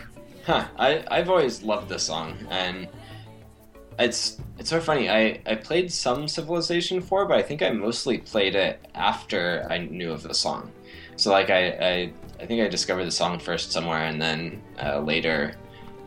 Huh. 0.47 0.66
I, 0.79 1.05
I've 1.11 1.29
always 1.29 1.62
loved 1.62 1.90
this 1.90 2.05
song, 2.05 2.38
and 2.49 2.88
it's 3.99 4.40
it's 4.59 4.71
so 4.71 4.81
funny. 4.81 5.11
I, 5.11 5.40
I 5.45 5.57
played 5.57 5.92
some 5.92 6.27
Civilization 6.27 7.01
4, 7.01 7.27
but 7.27 7.37
I 7.37 7.42
think 7.42 7.62
I 7.62 7.71
mostly 7.71 8.18
played 8.18 8.55
it 8.55 8.81
after 8.95 9.66
I 9.68 9.79
knew 9.79 10.11
of 10.11 10.23
the 10.23 10.35
song. 10.35 10.71
So 11.16 11.31
like 11.31 11.51
I, 11.51 11.68
I, 11.70 12.12
I 12.40 12.46
think 12.46 12.62
I 12.62 12.68
discovered 12.68 13.05
the 13.05 13.11
song 13.12 13.38
first 13.38 13.72
somewhere, 13.72 14.05
and 14.05 14.20
then 14.20 14.62
uh, 14.83 14.98
later 15.01 15.55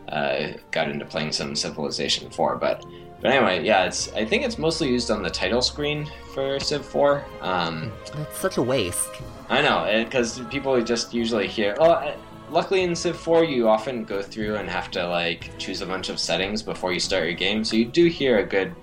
uh, 0.08 0.48
got 0.70 0.88
into 0.90 1.04
playing 1.04 1.32
some 1.32 1.54
Civilization 1.56 2.30
4. 2.30 2.56
But 2.56 2.84
but 3.20 3.30
anyway, 3.32 3.64
yeah, 3.64 3.84
it's 3.86 4.12
I 4.14 4.24
think 4.24 4.44
it's 4.44 4.58
mostly 4.58 4.88
used 4.88 5.10
on 5.10 5.22
the 5.22 5.30
title 5.30 5.62
screen 5.62 6.08
for 6.34 6.60
Civ 6.60 6.84
4. 6.84 7.24
Um, 7.40 7.92
It's 8.02 8.38
such 8.38 8.56
a 8.58 8.62
waste. 8.62 9.08
I 9.48 9.62
know, 9.62 10.02
because 10.04 10.40
people 10.50 10.80
just 10.82 11.14
usually 11.14 11.46
hear. 11.48 11.76
Oh, 11.78 11.92
I- 11.92 12.16
luckily 12.50 12.82
in 12.82 12.94
Civ 12.94 13.16
4, 13.16 13.44
you 13.44 13.68
often 13.68 14.04
go 14.04 14.20
through 14.22 14.56
and 14.56 14.68
have 14.68 14.90
to 14.92 15.08
like 15.08 15.56
choose 15.58 15.80
a 15.80 15.86
bunch 15.86 16.08
of 16.10 16.18
settings 16.20 16.62
before 16.62 16.92
you 16.92 17.00
start 17.00 17.24
your 17.24 17.32
game, 17.34 17.64
so 17.64 17.74
you 17.76 17.84
do 17.86 18.06
hear 18.06 18.38
a 18.40 18.44
good, 18.44 18.74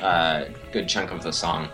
uh, 0.00 0.44
good 0.72 0.88
chunk 0.88 1.10
of 1.10 1.22
the 1.22 1.32
song. 1.32 1.68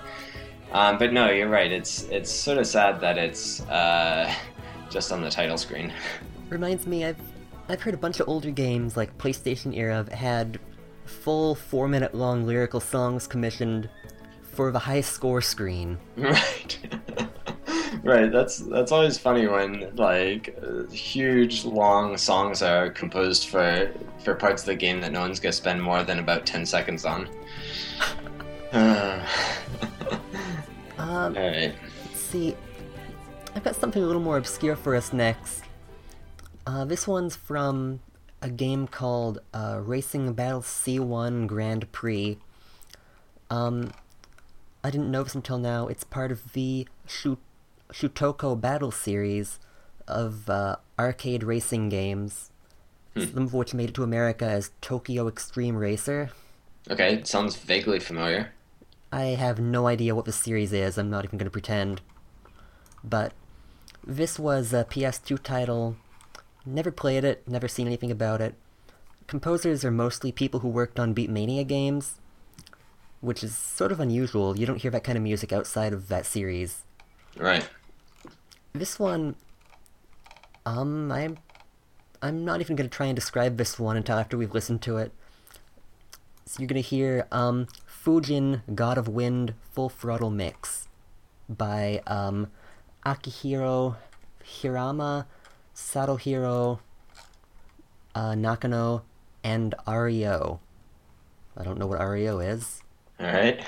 Um, 0.72 0.98
but 0.98 1.12
no, 1.12 1.30
you're 1.30 1.48
right. 1.48 1.70
It's 1.70 2.04
it's 2.04 2.30
sort 2.30 2.58
of 2.58 2.66
sad 2.66 3.00
that 3.00 3.18
it's 3.18 3.60
uh, 3.62 4.32
just 4.90 5.12
on 5.12 5.20
the 5.20 5.30
title 5.30 5.58
screen. 5.58 5.92
Reminds 6.48 6.86
me, 6.86 7.04
I've 7.04 7.20
I've 7.68 7.80
heard 7.80 7.94
a 7.94 7.98
bunch 7.98 8.20
of 8.20 8.28
older 8.28 8.50
games 8.50 8.96
like 8.96 9.16
PlayStation 9.18 9.76
era 9.76 10.06
had 10.14 10.58
full 11.04 11.54
four 11.54 11.88
minute 11.88 12.14
long 12.14 12.46
lyrical 12.46 12.80
songs 12.80 13.26
commissioned 13.26 13.88
for 14.42 14.70
the 14.70 14.78
high 14.78 15.00
score 15.00 15.40
screen. 15.40 15.98
right. 16.16 16.78
right. 18.02 18.30
That's 18.30 18.58
that's 18.58 18.92
always 18.92 19.18
funny 19.18 19.46
when 19.48 19.94
like 19.96 20.56
uh, 20.62 20.90
huge 20.90 21.64
long 21.64 22.16
songs 22.16 22.62
are 22.62 22.90
composed 22.90 23.48
for 23.48 23.90
for 24.22 24.34
parts 24.34 24.62
of 24.62 24.66
the 24.66 24.76
game 24.76 25.00
that 25.00 25.10
no 25.10 25.20
one's 25.20 25.40
gonna 25.40 25.52
spend 25.52 25.82
more 25.82 26.04
than 26.04 26.20
about 26.20 26.46
ten 26.46 26.64
seconds 26.64 27.04
on. 27.04 27.28
Um, 31.00 31.36
all 31.36 31.42
right. 31.46 31.74
let's 32.06 32.20
see. 32.20 32.56
I've 33.54 33.64
got 33.64 33.74
something 33.76 34.02
a 34.02 34.06
little 34.06 34.22
more 34.22 34.36
obscure 34.36 34.76
for 34.76 34.94
us 34.94 35.12
next. 35.12 35.64
Uh, 36.66 36.84
this 36.84 37.08
one's 37.08 37.34
from 37.34 38.00
a 38.42 38.48
game 38.48 38.86
called 38.86 39.40
uh, 39.52 39.80
Racing 39.82 40.32
Battle 40.34 40.60
C1 40.62 41.46
Grand 41.46 41.90
Prix. 41.92 42.38
Um, 43.50 43.92
I 44.84 44.90
didn't 44.90 45.10
know 45.10 45.22
this 45.24 45.34
until 45.34 45.58
now. 45.58 45.88
It's 45.88 46.04
part 46.04 46.30
of 46.30 46.52
the 46.52 46.86
Shu- 47.06 47.38
Shutoko 47.92 48.58
Battle 48.58 48.90
series 48.92 49.58
of 50.06 50.48
uh, 50.48 50.76
arcade 50.98 51.42
racing 51.42 51.88
games, 51.88 52.50
some 53.16 53.42
of 53.44 53.54
which 53.54 53.74
made 53.74 53.90
it 53.90 53.94
to 53.96 54.02
America 54.02 54.44
as 54.46 54.70
Tokyo 54.80 55.28
Extreme 55.28 55.76
Racer. 55.76 56.30
Okay. 56.88 57.22
Sounds 57.24 57.56
vaguely 57.56 57.98
familiar. 57.98 58.52
I 59.12 59.22
have 59.22 59.58
no 59.58 59.86
idea 59.86 60.14
what 60.14 60.24
the 60.24 60.32
series 60.32 60.72
is, 60.72 60.96
I'm 60.96 61.10
not 61.10 61.24
even 61.24 61.38
going 61.38 61.46
to 61.46 61.50
pretend. 61.50 62.00
But 63.02 63.32
this 64.06 64.38
was 64.38 64.72
a 64.72 64.84
PS2 64.84 65.42
title. 65.42 65.96
Never 66.64 66.90
played 66.90 67.24
it, 67.24 67.46
never 67.48 67.66
seen 67.66 67.86
anything 67.86 68.10
about 68.10 68.40
it. 68.40 68.54
Composers 69.26 69.84
are 69.84 69.90
mostly 69.90 70.30
people 70.32 70.60
who 70.60 70.68
worked 70.68 71.00
on 71.00 71.14
Beatmania 71.14 71.66
games, 71.66 72.16
which 73.20 73.42
is 73.42 73.56
sort 73.56 73.92
of 73.92 74.00
unusual. 74.00 74.58
You 74.58 74.66
don't 74.66 74.80
hear 74.80 74.90
that 74.90 75.04
kind 75.04 75.16
of 75.16 75.22
music 75.22 75.52
outside 75.52 75.92
of 75.92 76.08
that 76.08 76.26
series. 76.26 76.82
Right. 77.36 77.68
This 78.72 78.98
one, 78.98 79.34
um, 80.64 81.10
I'm, 81.10 81.38
I'm 82.22 82.44
not 82.44 82.60
even 82.60 82.76
gonna 82.76 82.88
try 82.88 83.06
and 83.06 83.16
describe 83.16 83.56
this 83.56 83.78
one 83.78 83.96
until 83.96 84.18
after 84.18 84.36
we've 84.36 84.54
listened 84.54 84.82
to 84.82 84.98
it. 84.98 85.12
So 86.44 86.60
you're 86.60 86.68
gonna 86.68 86.80
hear, 86.80 87.26
um, 87.32 87.66
Fujin 88.10 88.62
God 88.74 88.98
of 88.98 89.06
Wind 89.06 89.54
Full 89.70 89.88
Throttle 89.88 90.30
Mix 90.30 90.88
by, 91.48 92.02
um, 92.08 92.50
Akihiro 93.06 93.98
Hirama, 94.44 95.26
Satohiro, 95.72 96.80
uh, 98.12 98.34
Nakano, 98.34 99.04
and 99.44 99.76
Ario. 99.86 100.58
I 101.56 101.62
don't 101.62 101.78
know 101.78 101.86
what 101.86 102.00
Ario 102.00 102.44
is. 102.44 102.82
All 103.20 103.26
right. 103.26 103.60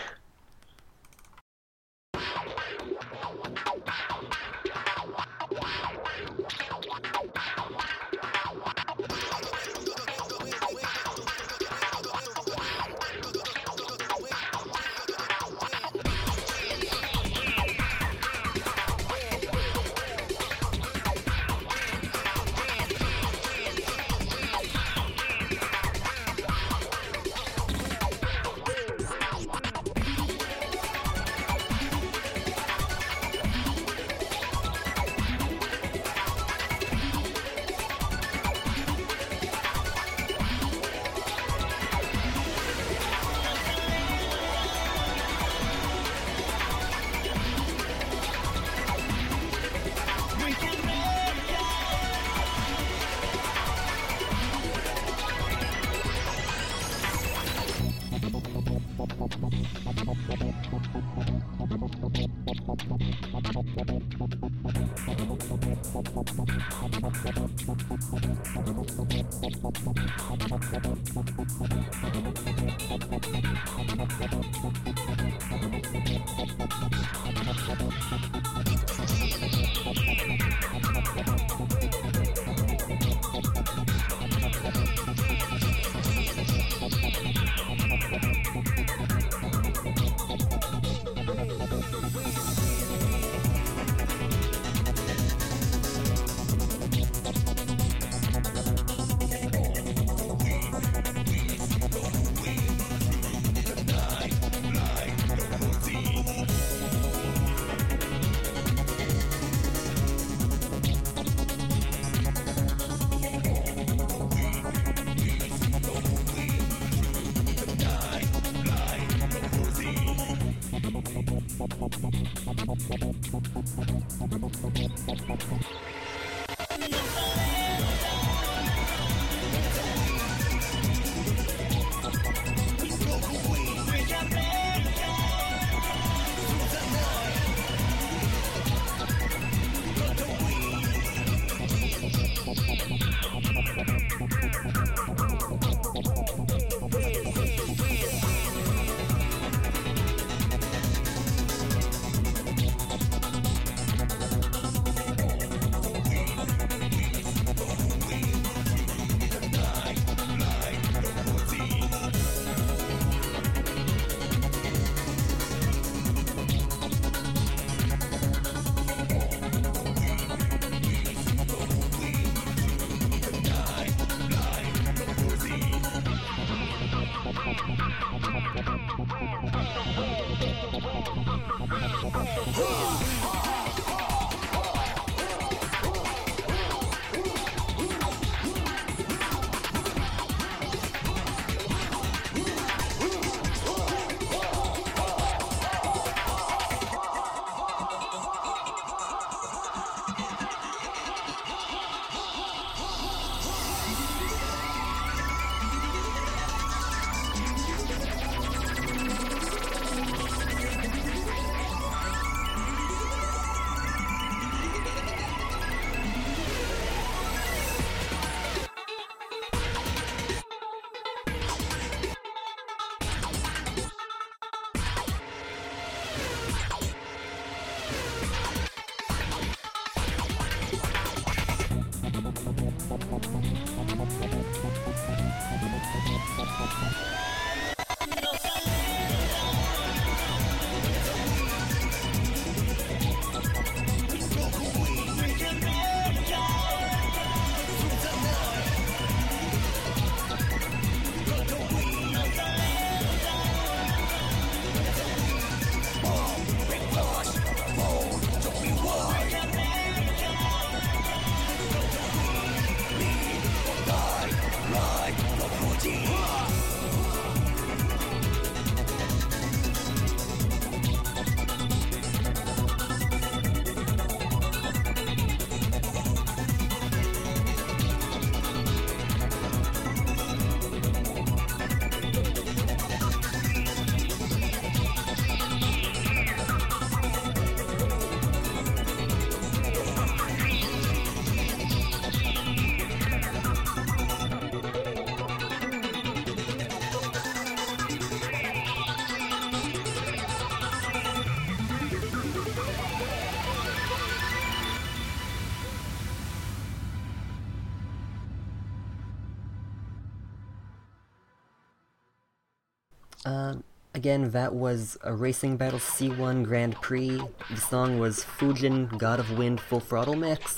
Again, 314.03 314.33
that 314.33 314.53
was 314.53 314.99
a 315.05 315.15
Racing 315.15 315.57
Battle 315.57 315.79
C1 315.79 316.43
Grand 316.43 316.75
Prix. 316.81 317.23
The 317.49 317.57
song 317.57 318.01
was 318.01 318.25
Fujin 318.25 318.89
God 318.99 319.21
of 319.21 319.39
Wind 319.39 319.61
Full 319.61 319.79
Throttle 319.79 320.17
Mix. 320.17 320.57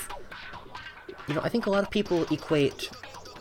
You 1.27 1.35
know, 1.35 1.41
I 1.43 1.49
think 1.49 1.67
a 1.67 1.69
lot 1.69 1.83
of 1.83 1.91
people 1.91 2.23
equate 2.33 2.89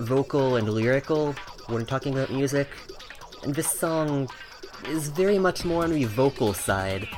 vocal 0.00 0.56
and 0.56 0.68
lyrical 0.68 1.32
when 1.68 1.86
talking 1.86 2.12
about 2.12 2.30
music, 2.30 2.68
and 3.44 3.54
this 3.54 3.70
song 3.70 4.28
is 4.88 5.08
very 5.08 5.38
much 5.38 5.64
more 5.64 5.84
on 5.84 5.92
the 5.92 6.04
vocal 6.04 6.52
side. 6.52 7.08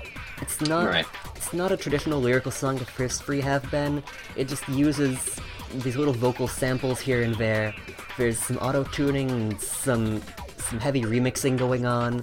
It's 0.40 0.60
not 0.60 0.86
Right. 0.86 1.06
it's 1.34 1.52
not 1.52 1.72
a 1.72 1.76
traditional 1.76 2.20
lyrical 2.20 2.52
song 2.52 2.76
the 2.76 2.84
first 2.84 3.24
three 3.24 3.40
have 3.40 3.68
been. 3.68 4.00
It 4.36 4.46
just 4.46 4.68
uses 4.68 5.40
these 5.74 5.96
little 5.96 6.14
vocal 6.14 6.46
samples 6.46 7.00
here 7.00 7.22
and 7.24 7.34
there. 7.34 7.74
There's 8.16 8.38
some 8.38 8.58
auto 8.58 8.84
tuning 8.84 9.58
some 9.58 10.22
some 10.68 10.80
heavy 10.80 11.02
remixing 11.02 11.56
going 11.56 11.86
on. 11.86 12.22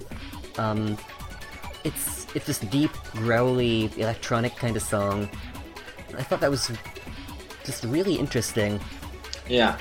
Um, 0.58 0.96
it's 1.84 2.26
it's 2.34 2.46
this 2.46 2.58
deep, 2.58 2.90
growly, 3.12 3.90
electronic 3.96 4.56
kind 4.56 4.76
of 4.76 4.82
song. 4.82 5.28
I 6.16 6.22
thought 6.22 6.40
that 6.40 6.50
was 6.50 6.70
just 7.64 7.84
really 7.84 8.14
interesting. 8.14 8.80
Yeah. 9.48 9.78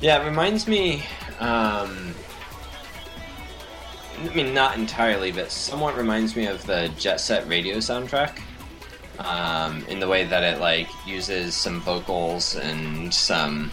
Yeah, 0.00 0.22
it 0.22 0.26
reminds 0.28 0.68
me. 0.68 1.02
Um, 1.40 2.14
I 4.20 4.34
mean, 4.34 4.52
not 4.52 4.76
entirely, 4.76 5.30
but 5.32 5.50
somewhat 5.50 5.96
reminds 5.96 6.34
me 6.34 6.46
of 6.46 6.64
the 6.66 6.90
Jet 6.98 7.20
Set 7.20 7.48
Radio 7.48 7.76
soundtrack. 7.76 8.40
Um, 9.18 9.84
in 9.86 9.98
the 9.98 10.06
way 10.06 10.24
that 10.24 10.44
it 10.44 10.60
like 10.60 10.88
uses 11.04 11.54
some 11.54 11.80
vocals 11.80 12.54
and 12.54 13.12
some 13.12 13.70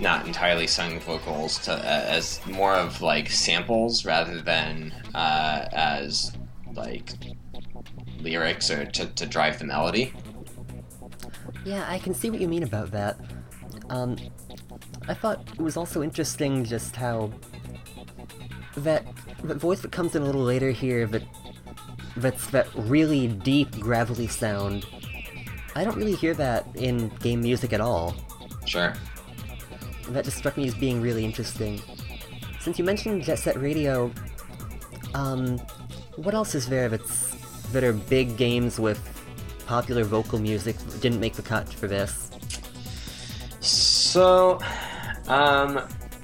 not 0.00 0.26
entirely 0.26 0.66
sung 0.66 1.00
vocals 1.00 1.58
to 1.60 1.72
as 1.72 2.44
more 2.46 2.74
of 2.74 3.00
like 3.00 3.30
samples 3.30 4.04
rather 4.04 4.40
than 4.40 4.92
uh, 5.14 5.66
as 5.72 6.32
like 6.74 7.12
lyrics 8.20 8.70
or 8.70 8.84
to, 8.84 9.06
to 9.06 9.26
drive 9.26 9.58
the 9.58 9.64
melody. 9.64 10.12
Yeah, 11.64 11.84
I 11.88 11.98
can 11.98 12.14
see 12.14 12.30
what 12.30 12.40
you 12.40 12.48
mean 12.48 12.62
about 12.62 12.90
that. 12.92 13.18
Um, 13.90 14.16
I 15.08 15.14
thought 15.14 15.48
it 15.52 15.60
was 15.60 15.76
also 15.76 16.02
interesting 16.02 16.64
just 16.64 16.96
how 16.96 17.32
that 18.76 19.04
that 19.44 19.56
voice 19.56 19.80
that 19.80 19.92
comes 19.92 20.14
in 20.14 20.22
a 20.22 20.24
little 20.24 20.42
later 20.42 20.70
here 20.70 21.06
that 21.06 21.22
that's 22.16 22.48
that 22.48 22.68
really 22.74 23.28
deep 23.28 23.78
gravelly 23.78 24.26
sound. 24.26 24.86
I 25.74 25.84
don't 25.84 25.96
really 25.96 26.14
hear 26.14 26.34
that 26.34 26.66
in 26.74 27.08
game 27.20 27.42
music 27.42 27.72
at 27.72 27.80
all. 27.80 28.14
Sure. 28.64 28.94
That 30.08 30.24
just 30.24 30.36
struck 30.36 30.56
me 30.56 30.66
as 30.66 30.74
being 30.74 31.00
really 31.00 31.24
interesting. 31.24 31.80
Since 32.60 32.78
you 32.78 32.84
mentioned 32.84 33.22
Jet 33.22 33.38
Set 33.38 33.60
Radio, 33.60 34.12
um, 35.14 35.58
what 36.16 36.34
else 36.34 36.54
is 36.54 36.68
there 36.68 36.88
that's 36.88 37.34
that 37.72 37.82
are 37.82 37.92
big 37.92 38.36
games 38.36 38.78
with 38.78 39.00
popular 39.66 40.04
vocal 40.04 40.38
music 40.38 40.76
that 40.78 41.00
didn't 41.00 41.20
make 41.20 41.34
the 41.34 41.42
cut 41.42 41.68
for 41.68 41.88
this? 41.88 42.30
So, 43.60 44.60
um, 45.26 45.80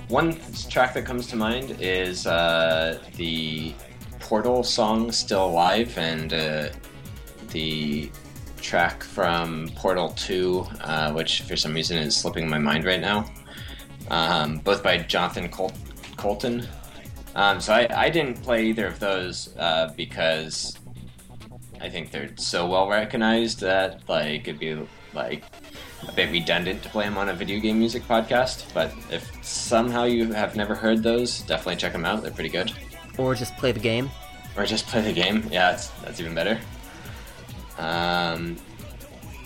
one 0.09 0.39
track 0.69 0.95
that 0.95 1.05
comes 1.05 1.27
to 1.29 1.37
mind 1.37 1.77
is 1.81 2.27
uh, 2.27 2.99
the 3.17 3.75
Portal 4.21 4.63
song 4.63 5.11
"Still 5.13 5.47
Alive" 5.47 5.97
and 5.99 6.33
uh, 6.33 6.69
the 7.49 8.11
track 8.61 9.03
from 9.03 9.69
Portal 9.75 10.11
2, 10.11 10.67
uh, 10.81 11.13
which 11.13 11.43
for 11.43 11.57
some 11.57 11.75
reason 11.75 11.99
is 11.99 12.17
slipping 12.17 12.49
my 12.49 12.59
mind 12.59 12.85
right 12.85 13.01
now. 13.01 13.31
Um, 14.11 14.59
both 14.59 14.83
by 14.83 14.99
Jonathan 14.99 15.49
Col- 15.49 15.73
Coulton. 16.17 16.67
Um, 17.35 17.61
so 17.61 17.73
I, 17.73 17.89
I 17.95 18.11
didn't 18.11 18.43
play 18.43 18.67
either 18.67 18.87
of 18.87 19.01
those 19.01 19.57
uh, 19.57 19.93
because 19.97 20.79
I 21.81 21.89
think 21.89 22.11
they're 22.11 22.31
so 22.37 22.67
well 22.67 22.89
recognized 22.89 23.61
that 23.61 24.07
like 24.09 24.47
it'd 24.49 24.61
be 24.61 24.77
like 25.15 25.45
a 26.09 26.13
bit 26.13 26.31
redundant 26.31 26.83
to 26.83 26.89
play 26.89 27.05
them 27.05 27.17
on 27.17 27.29
a 27.29 27.35
video 27.35 27.59
game 27.61 27.79
music 27.79 28.03
podcast. 28.05 28.73
But 28.75 28.93
if 29.11 29.31
somehow 29.45 30.05
you 30.05 30.33
have 30.33 30.57
never 30.57 30.75
heard 30.75 31.03
those, 31.03 31.41
definitely 31.43 31.77
check 31.77 31.93
them 31.93 32.05
out. 32.05 32.23
They're 32.23 32.33
pretty 32.33 32.51
good. 32.51 32.73
Or 33.19 33.35
just 33.35 33.57
play 33.57 33.73
the 33.73 33.81
game. 33.81 34.11
Or 34.57 34.67
just 34.67 34.87
play 34.87 35.01
the 35.01 35.13
game. 35.13 35.43
Yeah, 35.51 35.71
that's, 35.71 35.89
that's 35.89 36.21
even 36.21 36.35
better. 36.35 36.61
Um, 37.79 38.57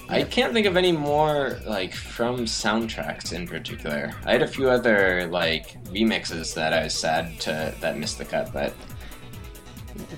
I 0.09 0.23
can't 0.23 0.53
think 0.53 0.67
of 0.67 0.77
any 0.77 0.93
more 0.93 1.59
like 1.67 1.93
from 1.93 2.45
soundtracks 2.45 3.33
in 3.33 3.47
particular. 3.47 4.13
I 4.25 4.33
had 4.33 4.43
a 4.43 4.47
few 4.47 4.71
other 4.71 5.27
like 5.27 5.83
remixes 5.87 6.55
that 6.55 6.73
I 6.73 6.85
was 6.85 6.95
sad 6.95 7.41
to 7.41 7.75
that 7.81 7.99
missed 7.99 8.19
the 8.19 8.25
cut, 8.25 8.53
but 8.53 8.73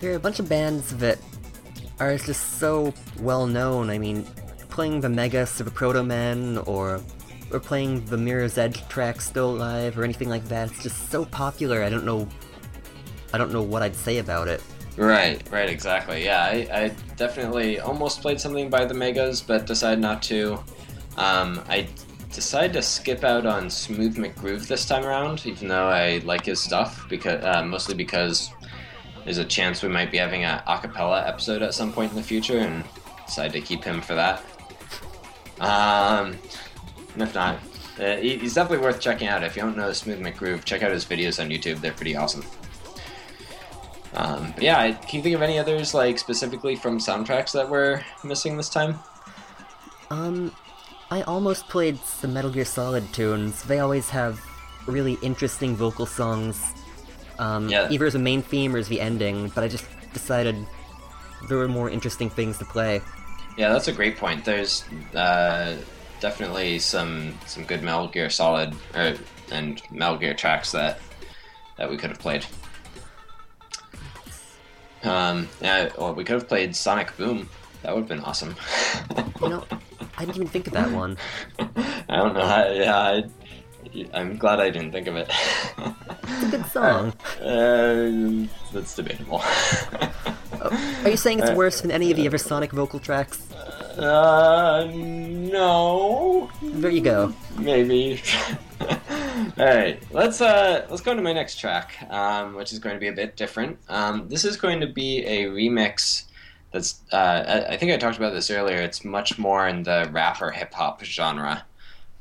There 0.00 0.12
are 0.12 0.16
a 0.16 0.20
bunch 0.20 0.40
of 0.40 0.48
bands 0.48 0.96
that 0.96 1.18
are 2.00 2.16
just 2.18 2.58
so 2.58 2.92
well 3.20 3.46
known. 3.46 3.88
I 3.88 3.98
mean, 3.98 4.24
playing 4.68 5.00
the 5.00 5.08
Megas 5.08 5.60
of 5.60 5.66
a 5.66 5.70
Proto 5.70 6.02
Man 6.02 6.58
or 6.58 7.00
or 7.50 7.58
playing 7.58 8.04
the 8.06 8.18
Mirror's 8.18 8.58
Edge 8.58 8.86
track 8.88 9.20
Still 9.22 9.56
Alive 9.56 9.98
or 9.98 10.04
anything 10.04 10.28
like 10.28 10.44
that. 10.48 10.70
It's 10.70 10.82
just 10.82 11.10
so 11.10 11.24
popular. 11.24 11.82
I 11.82 11.88
don't 11.88 12.04
know. 12.04 12.28
I 13.32 13.38
don't 13.38 13.52
know 13.52 13.62
what 13.62 13.82
I'd 13.82 13.96
say 13.96 14.18
about 14.18 14.48
it. 14.48 14.62
Right, 14.98 15.40
right, 15.52 15.70
exactly. 15.70 16.24
Yeah, 16.24 16.42
I, 16.42 16.54
I 16.72 16.88
definitely 17.16 17.78
almost 17.78 18.20
played 18.20 18.40
something 18.40 18.68
by 18.68 18.84
the 18.84 18.94
Megas, 18.94 19.40
but 19.40 19.64
decided 19.64 20.00
not 20.00 20.22
to. 20.24 20.54
Um, 21.16 21.62
I 21.68 21.86
decided 22.32 22.72
to 22.72 22.82
skip 22.82 23.22
out 23.22 23.46
on 23.46 23.70
Smooth 23.70 24.16
McGroove 24.16 24.66
this 24.66 24.84
time 24.86 25.04
around, 25.04 25.46
even 25.46 25.68
though 25.68 25.86
I 25.86 26.18
like 26.24 26.46
his 26.46 26.58
stuff, 26.58 27.06
because 27.08 27.44
uh, 27.44 27.62
mostly 27.64 27.94
because 27.94 28.50
there's 29.22 29.38
a 29.38 29.44
chance 29.44 29.84
we 29.84 29.88
might 29.88 30.10
be 30.10 30.18
having 30.18 30.42
a 30.44 30.64
acapella 30.66 31.28
episode 31.28 31.62
at 31.62 31.74
some 31.74 31.92
point 31.92 32.10
in 32.10 32.16
the 32.16 32.22
future, 32.22 32.58
and 32.58 32.82
decided 33.24 33.52
to 33.52 33.60
keep 33.60 33.84
him 33.84 34.00
for 34.00 34.16
that. 34.16 34.42
Um, 35.60 36.36
and 37.14 37.22
if 37.22 37.34
not, 37.36 37.58
uh, 38.00 38.16
he- 38.16 38.38
he's 38.38 38.54
definitely 38.54 38.84
worth 38.84 39.00
checking 39.00 39.28
out. 39.28 39.44
If 39.44 39.54
you 39.54 39.62
don't 39.62 39.76
know 39.76 39.92
Smooth 39.92 40.20
McGroove, 40.20 40.64
check 40.64 40.82
out 40.82 40.90
his 40.90 41.04
videos 41.04 41.40
on 41.40 41.50
YouTube. 41.50 41.80
They're 41.80 41.92
pretty 41.92 42.16
awesome. 42.16 42.44
Um, 44.14 44.52
but 44.54 44.62
yeah, 44.62 44.90
can 44.92 45.16
you 45.18 45.22
think 45.22 45.34
of 45.34 45.42
any 45.42 45.58
others 45.58 45.94
like 45.94 46.18
specifically 46.18 46.76
from 46.76 46.98
soundtracks 46.98 47.52
that 47.52 47.68
we're 47.68 48.02
missing 48.24 48.56
this 48.56 48.68
time? 48.68 48.98
Um, 50.10 50.52
I 51.10 51.22
almost 51.22 51.68
played 51.68 51.98
some 52.00 52.32
Metal 52.34 52.50
Gear 52.50 52.64
Solid 52.64 53.12
tunes. 53.12 53.62
They 53.64 53.80
always 53.80 54.08
have 54.10 54.40
really 54.86 55.18
interesting 55.22 55.76
vocal 55.76 56.06
songs. 56.06 56.60
Um, 57.38 57.68
Yeah. 57.68 57.88
either 57.90 58.06
as 58.06 58.14
a 58.14 58.18
main 58.18 58.42
theme 58.42 58.74
or 58.74 58.78
as 58.78 58.88
the 58.88 59.00
ending, 59.00 59.48
but 59.54 59.62
I 59.62 59.68
just 59.68 59.84
decided 60.12 60.56
there 61.48 61.58
were 61.58 61.68
more 61.68 61.88
interesting 61.90 62.28
things 62.30 62.58
to 62.58 62.64
play. 62.64 63.00
Yeah, 63.56 63.72
that's 63.72 63.88
a 63.88 63.92
great 63.92 64.16
point. 64.16 64.44
There's 64.44 64.84
uh, 65.14 65.76
definitely 66.20 66.78
some 66.78 67.38
some 67.46 67.64
good 67.64 67.82
Metal 67.82 68.08
Gear 68.08 68.30
Solid 68.30 68.74
or, 68.94 69.14
and 69.52 69.80
Metal 69.90 70.16
Gear 70.16 70.34
tracks 70.34 70.72
that 70.72 71.00
that 71.76 71.88
we 71.90 71.96
could 71.96 72.10
have 72.10 72.18
played. 72.18 72.44
Um, 75.02 75.48
yeah, 75.60 75.90
well, 75.98 76.14
we 76.14 76.24
could 76.24 76.34
have 76.34 76.48
played 76.48 76.74
Sonic 76.74 77.16
Boom. 77.16 77.48
That 77.82 77.94
would 77.94 78.00
have 78.02 78.08
been 78.08 78.20
awesome. 78.20 78.54
You 79.40 79.48
know, 79.50 79.64
I 80.18 80.24
didn't 80.24 80.34
even 80.36 80.48
think 80.48 80.66
of 80.66 80.72
that 80.72 80.90
one. 80.90 81.16
I 81.58 82.16
don't 82.16 82.34
know. 82.34 82.44
How, 82.44 82.66
yeah, 82.70 82.98
I, 82.98 83.24
I'm 84.12 84.36
glad 84.36 84.58
I 84.58 84.68
didn't 84.68 84.90
think 84.90 85.06
of 85.06 85.14
it. 85.14 85.30
It's 86.24 86.42
a 86.42 86.50
good 86.50 86.66
song. 86.72 87.12
uh, 87.40 88.48
that's 88.72 88.96
debatable. 88.96 89.40
Are 91.04 91.08
you 91.10 91.16
saying 91.16 91.38
it's 91.38 91.50
Uh, 91.50 91.54
worse 91.54 91.80
than 91.82 91.92
any 91.92 92.10
of 92.10 92.16
the 92.16 92.26
other 92.26 92.36
Sonic 92.38 92.72
vocal 92.72 92.98
tracks? 92.98 93.48
Uh, 93.96 94.90
no. 94.92 96.50
There 96.62 96.90
you 96.90 97.00
go. 97.00 97.32
Maybe. 97.56 98.20
All 99.58 99.66
right, 99.66 100.00
let's 100.12 100.40
uh 100.40 100.86
let's 100.88 101.02
go 101.02 101.16
to 101.16 101.20
my 101.20 101.32
next 101.32 101.58
track, 101.58 101.96
um, 102.10 102.54
which 102.54 102.72
is 102.72 102.78
going 102.78 102.94
to 102.94 103.00
be 103.00 103.08
a 103.08 103.12
bit 103.12 103.34
different. 103.34 103.76
Um, 103.88 104.28
this 104.28 104.44
is 104.44 104.56
going 104.56 104.78
to 104.80 104.86
be 104.86 105.24
a 105.24 105.46
remix. 105.46 106.26
That's 106.70 107.00
uh, 107.10 107.64
I, 107.68 107.76
think 107.76 107.90
I 107.90 107.96
talked 107.96 108.18
about 108.18 108.34
this 108.34 108.52
earlier. 108.52 108.76
It's 108.76 109.04
much 109.04 109.36
more 109.36 109.66
in 109.66 109.82
the 109.82 110.08
rap 110.12 110.40
or 110.40 110.52
hip 110.52 110.72
hop 110.74 111.02
genre. 111.02 111.64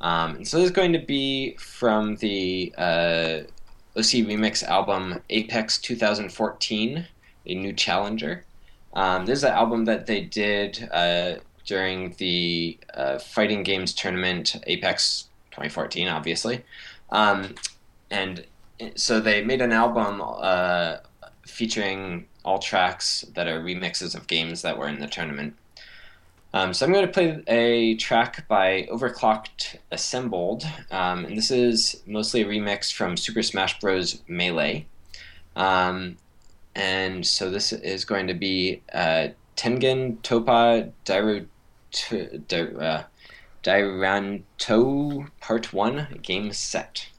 Um, 0.02 0.38
and 0.38 0.48
so 0.48 0.58
this 0.58 0.66
is 0.66 0.72
going 0.72 0.94
to 0.94 1.00
be 1.00 1.56
from 1.58 2.16
the 2.16 2.74
uh, 2.76 3.42
OC 3.96 4.26
Remix 4.26 4.64
album 4.64 5.22
Apex 5.30 5.78
2014, 5.78 7.06
a 7.46 7.54
new 7.54 7.74
challenger. 7.74 8.46
Um, 8.94 9.28
this 9.28 9.40
is 9.40 9.44
an 9.44 9.54
album 9.54 9.86
that 9.86 10.08
they 10.08 10.22
did 10.22 10.90
uh, 10.92 11.36
during 11.68 12.16
the 12.18 12.80
uh, 12.96 13.20
fighting 13.20 13.62
games 13.62 13.94
tournament 13.94 14.56
Apex 14.66 15.26
2014, 15.52 16.08
obviously. 16.08 16.64
Um, 17.10 17.56
and 18.10 18.46
so 18.96 19.20
they 19.20 19.44
made 19.44 19.62
an 19.62 19.72
album 19.72 20.22
uh, 20.22 20.98
featuring 21.46 22.28
all 22.46 22.60
tracks 22.60 23.26
that 23.34 23.48
are 23.48 23.60
remixes 23.60 24.16
of 24.16 24.28
games 24.28 24.62
that 24.62 24.78
were 24.78 24.88
in 24.88 25.00
the 25.00 25.08
tournament. 25.08 25.56
Um, 26.54 26.74
so 26.74 26.86
I'm 26.86 26.94
going 26.94 27.06
to 27.06 27.12
play 27.12 27.44
a 27.48 27.96
track 27.96 28.48
by 28.48 28.88
Overclocked 28.90 29.78
Assembled, 29.92 30.66
um, 30.92 31.26
and 31.26 31.38
this 31.38 31.52
is 31.52 32.02
mostly 32.06 32.42
a 32.42 32.46
remix 32.46 32.92
from 32.92 33.18
Super 33.18 33.44
Smash 33.44 33.80
Bros. 33.80 34.22
Melee. 34.28 34.86
Um, 35.56 36.18
and 36.74 37.26
so 37.26 37.50
this 37.50 37.74
is 37.74 38.06
going 38.06 38.28
to 38.28 38.34
be 38.34 38.82
uh, 38.94 39.30
Tengen 39.58 40.18
Toppa 40.22 40.92
Dairu, 41.06 41.48
Dai- 42.48 42.86
uh, 42.86 43.04
Dairanto 43.68 45.28
Part 45.42 45.74
1 45.74 46.20
Game 46.22 46.54
Set. 46.54 47.10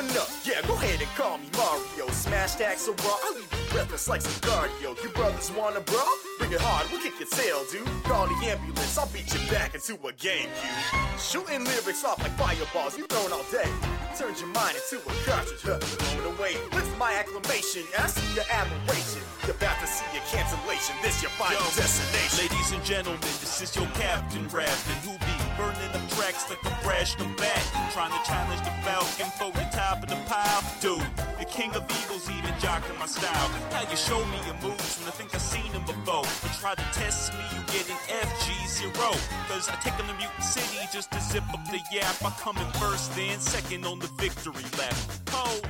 One 0.00 0.16
up. 0.16 0.28
Yeah, 0.44 0.60
go 0.66 0.74
ahead 0.74 1.00
and 1.00 1.10
call 1.16 1.38
me 1.38 1.48
Mario. 1.56 2.10
Smash 2.12 2.54
that 2.56 2.78
so 2.78 2.92
raw, 3.04 3.16
I'll 3.24 3.34
leave 3.34 3.52
you 3.52 3.70
breathless 3.70 4.08
like 4.08 4.22
some 4.22 4.40
cardio. 4.40 4.96
You 5.02 5.10
brothers 5.10 5.50
wanna 5.52 5.80
brawl? 5.80 6.16
Bring 6.38 6.52
it 6.52 6.60
hard, 6.60 6.90
we'll 6.90 7.02
kick 7.02 7.18
your 7.20 7.28
tail, 7.28 7.64
dude. 7.70 7.86
Call 8.04 8.26
the 8.26 8.36
ambulance, 8.46 8.96
I'll 8.96 9.08
beat 9.08 9.28
you 9.32 9.40
back 9.50 9.74
into 9.74 9.94
a 10.06 10.12
game 10.12 10.48
cube. 10.60 11.00
Shooting 11.18 11.64
lyrics 11.64 12.04
off 12.04 12.18
like 12.18 12.32
fireballs, 12.38 12.96
you 12.96 13.06
thrown 13.06 13.32
all 13.32 13.44
day. 13.52 13.68
Turns 14.16 14.40
your 14.40 14.50
mind 14.50 14.76
into 14.76 14.98
a 15.04 15.12
cartridge, 15.24 15.62
huh? 15.62 15.78
Blown 16.16 16.34
away. 16.34 16.56
Lift 16.72 16.92
my 16.98 17.12
acclamation, 17.14 17.84
I 17.98 18.06
see 18.08 18.34
your 18.34 18.48
admiration. 18.50 19.22
You're 19.46 19.56
about 19.56 19.78
to 19.80 19.86
see 19.86 20.08
your 20.12 20.24
cancellation. 20.32 20.96
This 21.02 21.22
your 21.22 21.32
final 21.36 21.60
Yo, 21.60 21.76
destination. 21.76 22.36
Ladies 22.40 22.72
and 22.72 22.82
gentlemen, 22.84 23.20
this 23.40 23.62
is 23.62 23.74
your 23.76 23.86
captain 23.96 24.48
rapping 24.48 25.00
who 25.04 25.12
be 25.24 25.29
burning 25.60 25.92
the 25.92 26.02
tracks 26.16 26.48
like 26.48 26.62
a 26.64 26.74
brash 26.82 27.14
them 27.16 27.34
back. 27.36 27.62
Trying 27.92 28.12
to 28.16 28.22
challenge 28.24 28.62
the 28.64 28.74
falcon 28.84 29.30
for 29.38 29.50
the 29.52 29.66
top 29.76 30.02
of 30.02 30.08
the 30.08 30.16
pile. 30.24 30.62
Dude, 30.80 31.04
the 31.38 31.44
king 31.44 31.70
of 31.76 31.84
eagles 32.00 32.24
even 32.30 32.54
jocking 32.64 32.98
my 32.98 33.06
style. 33.06 33.48
Now 33.70 33.84
you 33.90 33.96
show 33.96 34.20
me 34.32 34.38
your 34.48 34.58
moves 34.64 34.96
when 34.98 35.08
I 35.08 35.14
think 35.18 35.34
I've 35.34 35.42
seen 35.42 35.70
them 35.72 35.84
before. 35.84 36.24
You 36.44 36.50
try 36.60 36.74
to 36.74 36.86
test 36.96 37.34
me, 37.34 37.44
you 37.52 37.60
get 37.74 37.84
an 37.94 38.00
FG0. 38.24 39.00
Cause 39.48 39.68
I 39.68 39.76
take 39.84 39.96
them 39.98 40.06
to 40.08 40.16
Mutant 40.16 40.44
City 40.44 40.80
just 40.92 41.10
to 41.12 41.20
zip 41.20 41.44
up 41.52 41.64
the 41.70 41.80
yap. 41.92 42.16
I 42.24 42.30
come 42.40 42.56
in 42.56 42.70
first, 42.80 43.14
then 43.14 43.38
second 43.38 43.84
on 43.84 43.98
the 43.98 44.10
victory 44.18 44.64
lap. 44.78 44.96
Oh, 45.32 45.60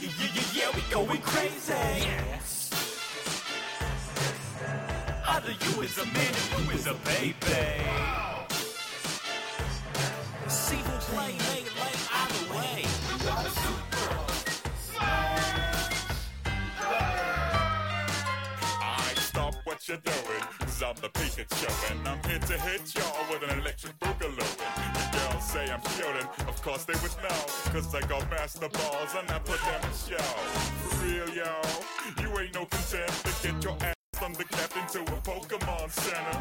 yeah, 0.00 0.10
yeah, 0.34 0.42
yeah, 0.54 0.68
we 0.74 0.82
going 0.90 1.22
crazy. 1.22 1.72
Yeah. 1.72 2.27
Either 5.30 5.52
you 5.52 5.82
is 5.82 5.98
a 5.98 6.06
man 6.06 6.34
or 6.56 6.60
you 6.62 6.70
is 6.70 6.86
a 6.86 6.94
baby. 7.04 7.34
See 10.48 10.76
who 10.76 10.98
play, 11.12 11.32
lay, 11.48 11.64
lay, 11.78 11.94
either 12.20 12.54
way. 12.54 12.84
I 18.80 19.14
stop 19.16 19.54
what 19.64 19.86
you're 19.86 19.98
doing, 19.98 20.42
cause 20.60 20.82
I'm 20.82 20.94
the 20.96 21.08
Pikachu, 21.10 21.92
and 21.92 22.08
I'm 22.08 22.22
here 22.28 22.38
to 22.38 22.58
hit 22.60 22.94
y'all 22.94 23.26
with 23.30 23.42
an 23.42 23.60
electric 23.60 23.98
boogaloo. 24.00 24.38
The 24.38 25.18
girls 25.18 25.44
say 25.44 25.70
I'm 25.70 25.82
shooting, 25.96 26.28
of 26.48 26.62
course 26.62 26.84
they 26.84 26.94
would 26.94 27.16
know, 27.22 27.44
cause 27.70 27.94
I 27.94 28.00
got 28.08 28.28
master 28.30 28.68
balls 28.70 29.14
and 29.18 29.30
I 29.30 29.38
put 29.40 29.60
them 29.60 29.82
in 29.84 29.96
show. 30.08 30.16
For 30.16 31.04
real, 31.04 31.28
yo, 31.36 31.52
you 32.22 32.38
ain't 32.40 32.54
no 32.54 32.64
contender, 32.64 33.12
get 33.42 33.62
your 33.62 33.76
ass 33.82 33.97
from 34.18 34.34
the 34.34 34.44
captain 34.44 34.84
to 34.88 35.00
a 35.00 35.16
Pokemon 35.22 35.90
Center. 35.90 36.38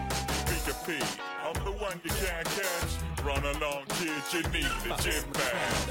Pika 0.49 0.73
P, 0.86 0.97
I'm 1.45 1.53
the 1.63 1.71
one 1.78 2.01
you 2.03 2.09
can't 2.09 2.47
catch. 2.57 2.91
Run 3.23 3.43
along, 3.55 3.84
kid, 3.99 4.23
you 4.34 4.41
need 4.49 4.73
the 4.82 4.95
gym 5.03 5.23
bag. 5.32 5.86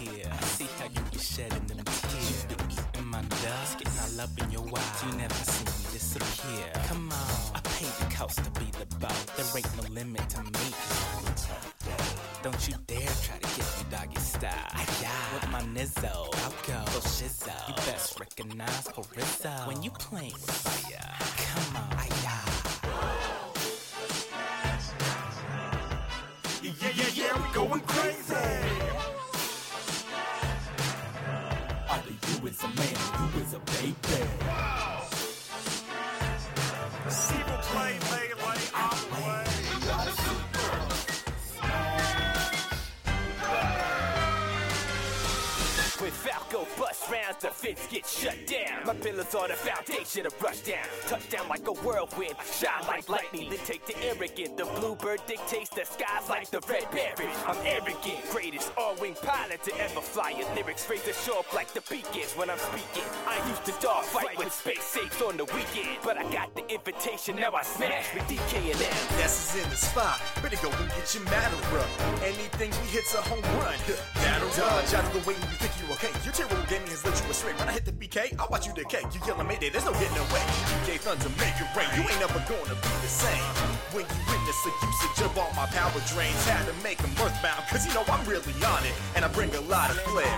Yeah, 0.00 0.32
I 0.32 0.44
see 0.44 0.68
how 0.78 0.84
you 0.84 1.00
be 1.10 1.18
shedding 1.18 1.66
them 1.66 1.82
tears. 1.84 2.46
You 2.50 2.56
eating 2.68 3.06
my 3.06 3.22
dust, 3.22 3.78
getting 3.78 3.98
all 4.04 4.20
up 4.20 4.36
in 4.36 4.50
your 4.50 4.66
eyes. 4.68 5.04
You 5.04 5.12
never 5.16 5.34
see 5.34 5.64
me 5.64 5.92
disappear. 5.96 6.66
Come 6.88 7.10
on, 7.10 7.56
I 7.56 7.60
paid 7.78 7.94
the 8.00 8.14
cost 8.14 8.36
to 8.44 8.50
be 8.60 8.68
the 8.78 8.86
boss. 8.96 9.24
There 9.36 9.46
ain't 9.56 9.72
no 9.80 9.84
limit 9.94 10.28
to 10.30 10.42
me. 10.42 10.66
Don't 12.42 12.68
you 12.68 12.74
dare 12.86 13.14
try 13.24 13.38
to 13.38 13.48
get 13.56 13.58
me 13.58 13.69
doggy 13.90 14.20
style. 14.20 14.52
Yeah. 15.02 15.10
With 15.34 15.50
my 15.50 15.62
nizzo, 15.74 16.14
I'll 16.44 16.50
go. 16.66 16.84
Go 16.92 17.00
shizzo. 17.00 17.52
You 17.68 17.74
best 17.74 18.18
recognize 18.20 18.86
Carissa. 18.88 19.66
When 19.66 19.82
you 19.82 19.90
with 19.90 20.30
fire, 20.30 21.14
come 21.36 21.76
on. 21.76 21.90
Yeah. 22.22 22.40
Yeah, 26.62 26.72
yeah, 26.82 26.92
yeah, 26.94 27.10
yeah, 27.14 27.32
we 27.42 27.54
going 27.54 27.80
crazy. 27.80 28.34
Either 31.90 32.10
you 32.10 32.46
is 32.48 32.62
a 32.62 32.68
man 32.68 32.96
or 33.18 33.38
you 33.38 33.42
is 33.42 33.54
a 33.54 33.58
baby. 33.58 34.49
Rounds, 47.30 47.42
the 47.42 47.48
fence 47.48 47.86
get 47.90 48.06
shut 48.06 48.46
down. 48.46 48.86
My 48.86 48.94
pillars 48.94 49.34
are 49.34 49.48
the 49.48 49.54
foundation 49.54 50.26
of 50.26 50.42
rush 50.42 50.60
down. 50.60 50.84
Touchdown 51.06 51.48
like 51.48 51.66
a 51.66 51.72
whirlwind, 51.72 52.34
shine 52.52 52.86
like 52.86 53.08
lightning. 53.08 53.50
Then 53.50 53.58
take 53.64 53.86
the 53.86 53.96
arrogant. 54.04 54.56
The 54.56 54.64
bluebird 54.64 55.20
dictates 55.26 55.70
the 55.70 55.84
skies 55.84 56.28
like 56.28 56.50
the 56.50 56.60
red 56.68 56.90
berry. 56.90 57.30
I'm 57.46 57.56
arrogant, 57.64 58.20
greatest 58.30 58.72
all-wing 58.76 59.16
pilot 59.22 59.62
to 59.64 59.72
ever 59.80 60.00
fly. 60.00 60.30
Your 60.30 60.52
lyrics 60.54 60.88
razor 60.88 61.12
sharp 61.12 61.52
like 61.54 61.72
the 61.72 61.82
beacons 61.82 62.32
when 62.36 62.50
I'm 62.50 62.58
speaking. 62.58 63.08
I 63.26 63.36
used 63.48 63.64
to 63.66 63.74
dog 63.80 64.04
fight 64.04 64.38
with 64.38 64.52
space 64.52 64.84
safes 64.84 65.20
on 65.22 65.36
the 65.36 65.44
weekend, 65.46 65.98
but 66.02 66.18
I 66.18 66.30
got 66.32 66.54
the 66.54 66.66
invitation. 66.72 67.36
Now 67.36 67.52
I 67.52 67.62
smash 67.62 68.14
with 68.14 68.24
DK 68.24 68.72
and 68.72 68.82
M. 68.82 69.24
Is 69.24 69.56
in 69.62 69.68
the 69.70 69.76
spot. 69.76 70.20
Better 70.42 70.56
go 70.62 70.70
and 70.70 70.88
get 70.90 71.14
your 71.14 71.24
matter 71.24 71.78
up. 71.78 71.90
Anything 72.22 72.70
we 72.70 72.88
hit's 72.88 73.14
a 73.14 73.22
home 73.22 73.42
run. 73.60 73.78
Battle 74.14 74.48
dodge 74.56 74.94
out 74.94 75.04
of 75.04 75.12
the 75.12 75.18
way 75.28 75.34
when 75.34 75.50
you 75.50 75.58
think 75.58 75.72
you're 75.80 75.92
okay. 75.96 76.10
Your 76.24 76.32
terrible 76.32 76.62
gaming 76.68 76.88
has 76.88 77.04
led 77.04 77.19
you 77.24 77.30
astray. 77.30 77.52
When 77.54 77.68
I 77.68 77.72
hit 77.72 77.84
the 77.84 77.92
BK, 77.92 78.38
I 78.38 78.46
watch 78.50 78.66
you 78.66 78.74
decay. 78.74 79.02
You 79.12 79.20
yelling 79.26 79.46
Mayday, 79.46 79.70
there's 79.70 79.84
no 79.84 79.92
getting 79.92 80.16
away. 80.16 80.44
BK 80.84 81.00
Thunder, 81.00 81.30
make 81.40 81.56
it 81.60 81.68
rain. 81.76 81.88
You 81.96 82.02
ain't 82.08 82.22
ever 82.22 82.40
gonna 82.48 82.76
be 82.76 82.92
the 83.02 83.12
same. 83.12 83.44
When 83.92 84.04
you 84.04 84.20
witness 84.30 84.58
the 84.62 84.72
usage 84.86 85.18
of 85.26 85.36
all 85.38 85.50
my 85.56 85.66
power 85.66 86.00
drains, 86.12 86.40
had 86.46 86.64
to 86.66 86.74
make 86.82 86.98
them 86.98 87.10
earthbound. 87.20 87.64
Cause 87.68 87.86
you 87.86 87.92
know 87.94 88.04
I'm 88.08 88.24
really 88.28 88.54
on 88.64 88.82
it. 88.84 88.94
And 89.16 89.24
I 89.24 89.28
bring 89.28 89.54
a 89.54 89.60
lot 89.62 89.90
of 89.90 89.98
flair. 90.08 90.30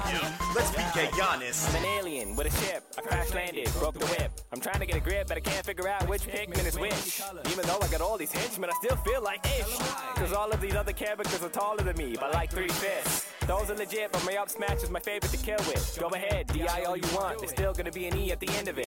Let's 0.54 0.70
be 0.72 0.82
honest. 1.20 1.68
I'm 1.70 1.76
an 1.76 1.84
alien 1.98 2.36
with 2.36 2.46
a 2.46 2.54
ship. 2.64 2.84
I 2.98 3.02
crash 3.02 3.32
landed, 3.34 3.70
broke 3.78 3.98
the 3.98 4.06
whip. 4.06 4.32
I'm 4.52 4.60
trying 4.60 4.80
to 4.80 4.86
get 4.86 4.96
a 4.96 5.00
grip, 5.00 5.28
but 5.28 5.36
I 5.36 5.40
can't 5.40 5.64
figure 5.64 5.88
out 5.88 6.08
which 6.08 6.22
Pikmin 6.22 6.66
is 6.66 6.78
which. 6.78 7.22
Even 7.50 7.66
though 7.66 7.78
I 7.80 7.88
got 7.88 8.00
all 8.00 8.16
these 8.18 8.32
henchmen, 8.32 8.70
I 8.70 8.74
still 8.82 8.96
feel 8.96 9.22
like 9.22 9.44
ish. 9.46 9.78
Cause 10.16 10.32
all 10.32 10.50
of 10.50 10.60
these 10.60 10.74
other 10.74 10.92
characters 10.92 11.42
are 11.42 11.48
taller 11.48 11.82
than 11.82 11.96
me 11.96 12.16
by 12.16 12.30
like 12.30 12.50
three 12.50 12.68
fifths. 12.68 13.26
Those 13.46 13.70
are 13.70 13.74
legit, 13.74 14.12
but 14.12 14.24
my 14.24 14.36
up 14.36 14.48
smash 14.50 14.82
is 14.82 14.90
my 14.90 15.00
favorite 15.00 15.32
to 15.32 15.36
kill 15.36 15.58
with. 15.66 15.98
Go 15.98 16.08
ahead, 16.08 16.46
DI 16.46 16.71
all 16.80 16.96
you 16.96 17.08
want. 17.14 17.38
There's 17.38 17.50
still 17.50 17.72
gonna 17.72 17.92
be 17.92 18.06
an 18.06 18.16
E 18.16 18.32
at 18.32 18.40
the 18.40 18.48
end 18.58 18.68
of 18.68 18.78
it. 18.78 18.86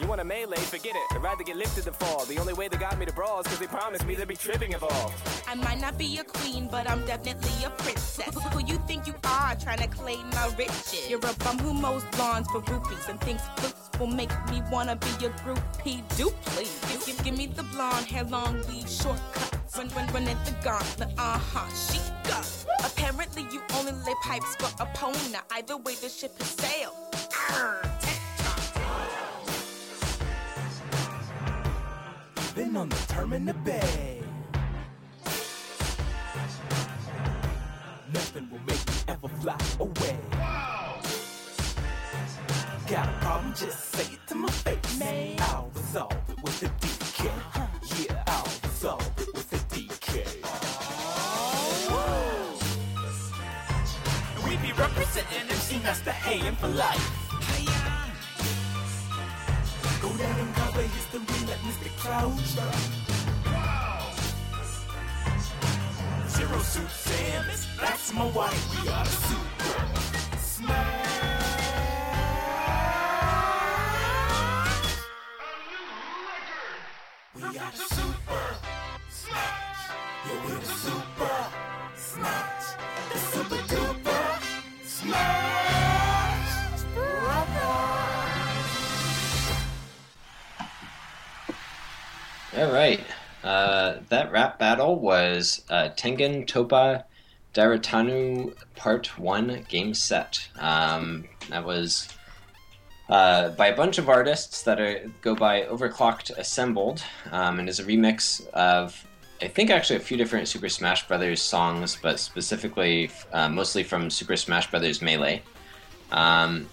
You 0.00 0.06
want 0.06 0.20
a 0.20 0.24
melee? 0.24 0.56
Forget 0.56 0.94
it. 0.94 1.16
I'd 1.16 1.22
rather 1.22 1.44
get 1.44 1.56
lifted 1.56 1.84
than 1.84 1.94
fall. 1.94 2.24
The 2.26 2.38
only 2.38 2.52
way 2.52 2.68
they 2.68 2.76
got 2.76 2.98
me 2.98 3.06
to 3.06 3.12
brawl 3.12 3.40
is 3.40 3.46
cause 3.46 3.58
they 3.58 3.66
promised 3.66 4.06
me 4.06 4.14
there'd 4.14 4.28
be 4.28 4.36
tripping 4.36 4.72
involved. 4.72 5.14
I 5.48 5.54
might 5.54 5.80
not 5.80 5.96
be 5.96 6.18
a 6.18 6.24
queen, 6.24 6.68
but 6.70 6.88
I'm 6.90 7.04
definitely 7.06 7.64
a 7.64 7.70
princess. 7.70 8.34
Who 8.52 8.64
you 8.66 8.78
think 8.86 9.06
you 9.06 9.14
are 9.24 9.54
trying 9.56 9.78
to 9.78 9.88
claim 9.88 10.28
my 10.30 10.52
riches? 10.58 11.08
You're 11.08 11.18
a 11.20 11.34
bum 11.44 11.58
who 11.58 11.72
mows 11.72 12.04
lawns 12.18 12.46
for 12.48 12.60
rupees 12.60 13.08
and 13.08 13.20
thinks 13.20 13.42
flutes 13.56 13.90
will 13.98 14.06
make 14.06 14.30
me 14.50 14.62
wanna 14.70 14.96
be 14.96 15.08
your 15.20 15.32
groupie. 15.44 16.02
Do 16.16 16.30
please 16.44 16.78
give, 16.90 17.06
give, 17.06 17.24
give 17.24 17.36
me 17.36 17.46
the 17.46 17.62
blonde 17.64 18.06
hair, 18.06 18.24
long 18.24 18.54
weave, 18.68 18.88
shortcuts. 18.88 19.76
Run, 19.76 19.88
run, 19.90 20.06
run 20.12 20.28
at 20.28 20.44
the 20.44 20.52
gauntlet. 20.62 21.10
Uh 21.18 21.38
huh. 21.38 21.68
She 21.74 22.00
goes. 22.28 22.55
Apparently 22.84 23.42
you 23.52 23.60
only 23.74 23.92
lay 23.92 24.14
pipes 24.22 24.56
for 24.56 24.66
a 24.82 24.86
pona. 24.88 25.40
Either 25.52 25.76
way, 25.76 25.94
the 25.94 26.08
ship 26.08 26.36
has 26.38 26.48
sailed. 26.48 26.94
Been 32.54 32.76
on 32.76 32.88
the 32.88 32.96
terminal 33.08 33.54
bay. 33.64 34.22
Nothing 38.12 38.48
will 38.50 38.60
make 38.60 38.86
me 38.88 38.94
ever 39.08 39.28
fly 39.28 39.58
away. 39.78 40.18
Got 42.88 43.08
a 43.08 43.12
problem, 43.20 43.52
just 43.54 43.90
say 43.92 44.12
it 44.14 44.20
to 44.28 44.34
my 44.36 44.48
face. 44.48 44.98
Man. 44.98 45.36
I'll 45.40 45.70
resolve 45.74 46.12
it 46.28 46.42
with 46.42 46.62
a 46.62 46.66
DK. 46.66 47.55
Representing 54.78 55.48
MC 55.48 55.78
Master 55.82 56.10
Hayin 56.10 56.54
for 56.56 56.68
life. 56.68 57.26
Go 60.02 60.08
down 60.18 60.38
and 60.38 60.54
cover 60.54 60.82
history 60.82 61.20
like 61.48 61.62
Mr. 61.64 61.88
Crouch. 61.98 62.52
Zero 66.28 66.58
suit 66.58 66.88
Samus, 66.88 67.66
that's 67.80 68.12
my 68.12 68.26
wife. 68.32 68.82
We 68.82 68.88
are 68.90 69.04
the 69.04 69.10
super 69.10 70.05
All 92.56 92.72
right. 92.72 93.00
Uh, 93.44 93.98
that 94.08 94.32
rap 94.32 94.58
battle 94.58 94.98
was 94.98 95.62
uh, 95.68 95.90
Tengen 95.94 96.46
Toppa 96.46 97.04
Daratanu 97.52 98.54
Part 98.76 99.18
1 99.18 99.66
game 99.68 99.92
set. 99.92 100.48
Um, 100.58 101.24
that 101.50 101.66
was 101.66 102.08
uh, 103.10 103.50
by 103.50 103.66
a 103.66 103.76
bunch 103.76 103.98
of 103.98 104.08
artists 104.08 104.62
that 104.62 104.80
are, 104.80 105.06
go 105.20 105.34
by 105.34 105.64
Overclocked 105.64 106.30
Assembled 106.38 107.02
um, 107.30 107.58
and 107.58 107.68
is 107.68 107.78
a 107.78 107.84
remix 107.84 108.48
of, 108.48 109.06
I 109.42 109.48
think, 109.48 109.68
actually 109.68 109.96
a 109.96 110.00
few 110.00 110.16
different 110.16 110.48
Super 110.48 110.70
Smash 110.70 111.06
Brothers 111.06 111.42
songs, 111.42 111.98
but 112.00 112.18
specifically 112.18 113.10
uh, 113.34 113.50
mostly 113.50 113.82
from 113.82 114.08
Super 114.08 114.34
Smash 114.34 114.70
Brothers 114.70 115.02
Melee. 115.02 115.42
Um, 116.10 116.70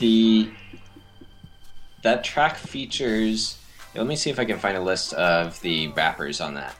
the 0.00 0.50
that 2.02 2.24
track 2.24 2.56
features. 2.56 3.58
Let 3.96 4.06
me 4.06 4.16
see 4.16 4.30
if 4.30 4.38
I 4.38 4.44
can 4.44 4.58
find 4.58 4.76
a 4.76 4.80
list 4.80 5.14
of 5.14 5.60
the 5.62 5.88
rappers 5.88 6.40
on 6.40 6.54
that. 6.54 6.76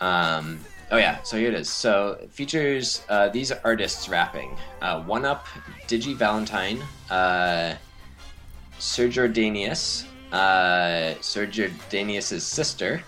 Um, 0.00 0.60
oh 0.90 0.98
yeah, 0.98 1.22
so 1.22 1.36
here 1.36 1.48
it 1.48 1.54
is. 1.54 1.68
So 1.68 2.18
features 2.30 3.02
uh, 3.08 3.28
these 3.28 3.50
artists 3.52 4.08
rapping: 4.08 4.56
uh, 4.82 5.02
One 5.02 5.24
Up, 5.24 5.46
Digi 5.88 6.14
Valentine, 6.14 6.82
uh, 7.10 7.74
Sergio 8.78 9.32
Danius, 9.32 10.04
uh, 10.32 11.20
sister, 12.40 13.02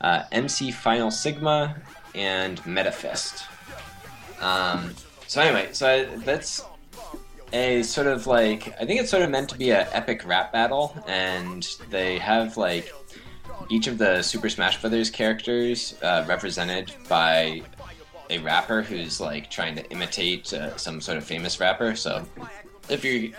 uh, 0.00 0.24
MC 0.32 0.70
Final 0.70 1.10
Sigma, 1.10 1.76
and 2.14 2.60
Metafist. 2.64 3.44
Um, 4.40 4.94
so 5.26 5.40
anyway, 5.40 5.68
so 5.72 6.04
that's 6.24 6.64
a 7.52 7.82
sort 7.82 8.06
of 8.06 8.26
like 8.26 8.68
I 8.80 8.86
think 8.86 9.00
it's 9.00 9.10
sort 9.10 9.22
of 9.22 9.30
meant 9.30 9.50
to 9.50 9.58
be 9.58 9.70
an 9.70 9.86
epic 9.92 10.26
rap 10.26 10.52
battle, 10.52 10.96
and 11.06 11.66
they 11.90 12.18
have 12.18 12.56
like 12.56 12.92
each 13.68 13.86
of 13.86 13.98
the 13.98 14.22
Super 14.22 14.48
Smash 14.48 14.80
Brothers 14.80 15.10
characters 15.10 15.94
uh, 16.02 16.24
represented 16.26 16.92
by 17.08 17.62
a 18.30 18.38
rapper 18.38 18.82
who's 18.82 19.20
like 19.20 19.50
trying 19.50 19.74
to 19.76 19.90
imitate 19.90 20.52
uh, 20.52 20.76
some 20.76 21.00
sort 21.00 21.18
of 21.18 21.24
famous 21.24 21.60
rapper. 21.60 21.94
So 21.94 22.26
if 22.88 23.04
you 23.04 23.34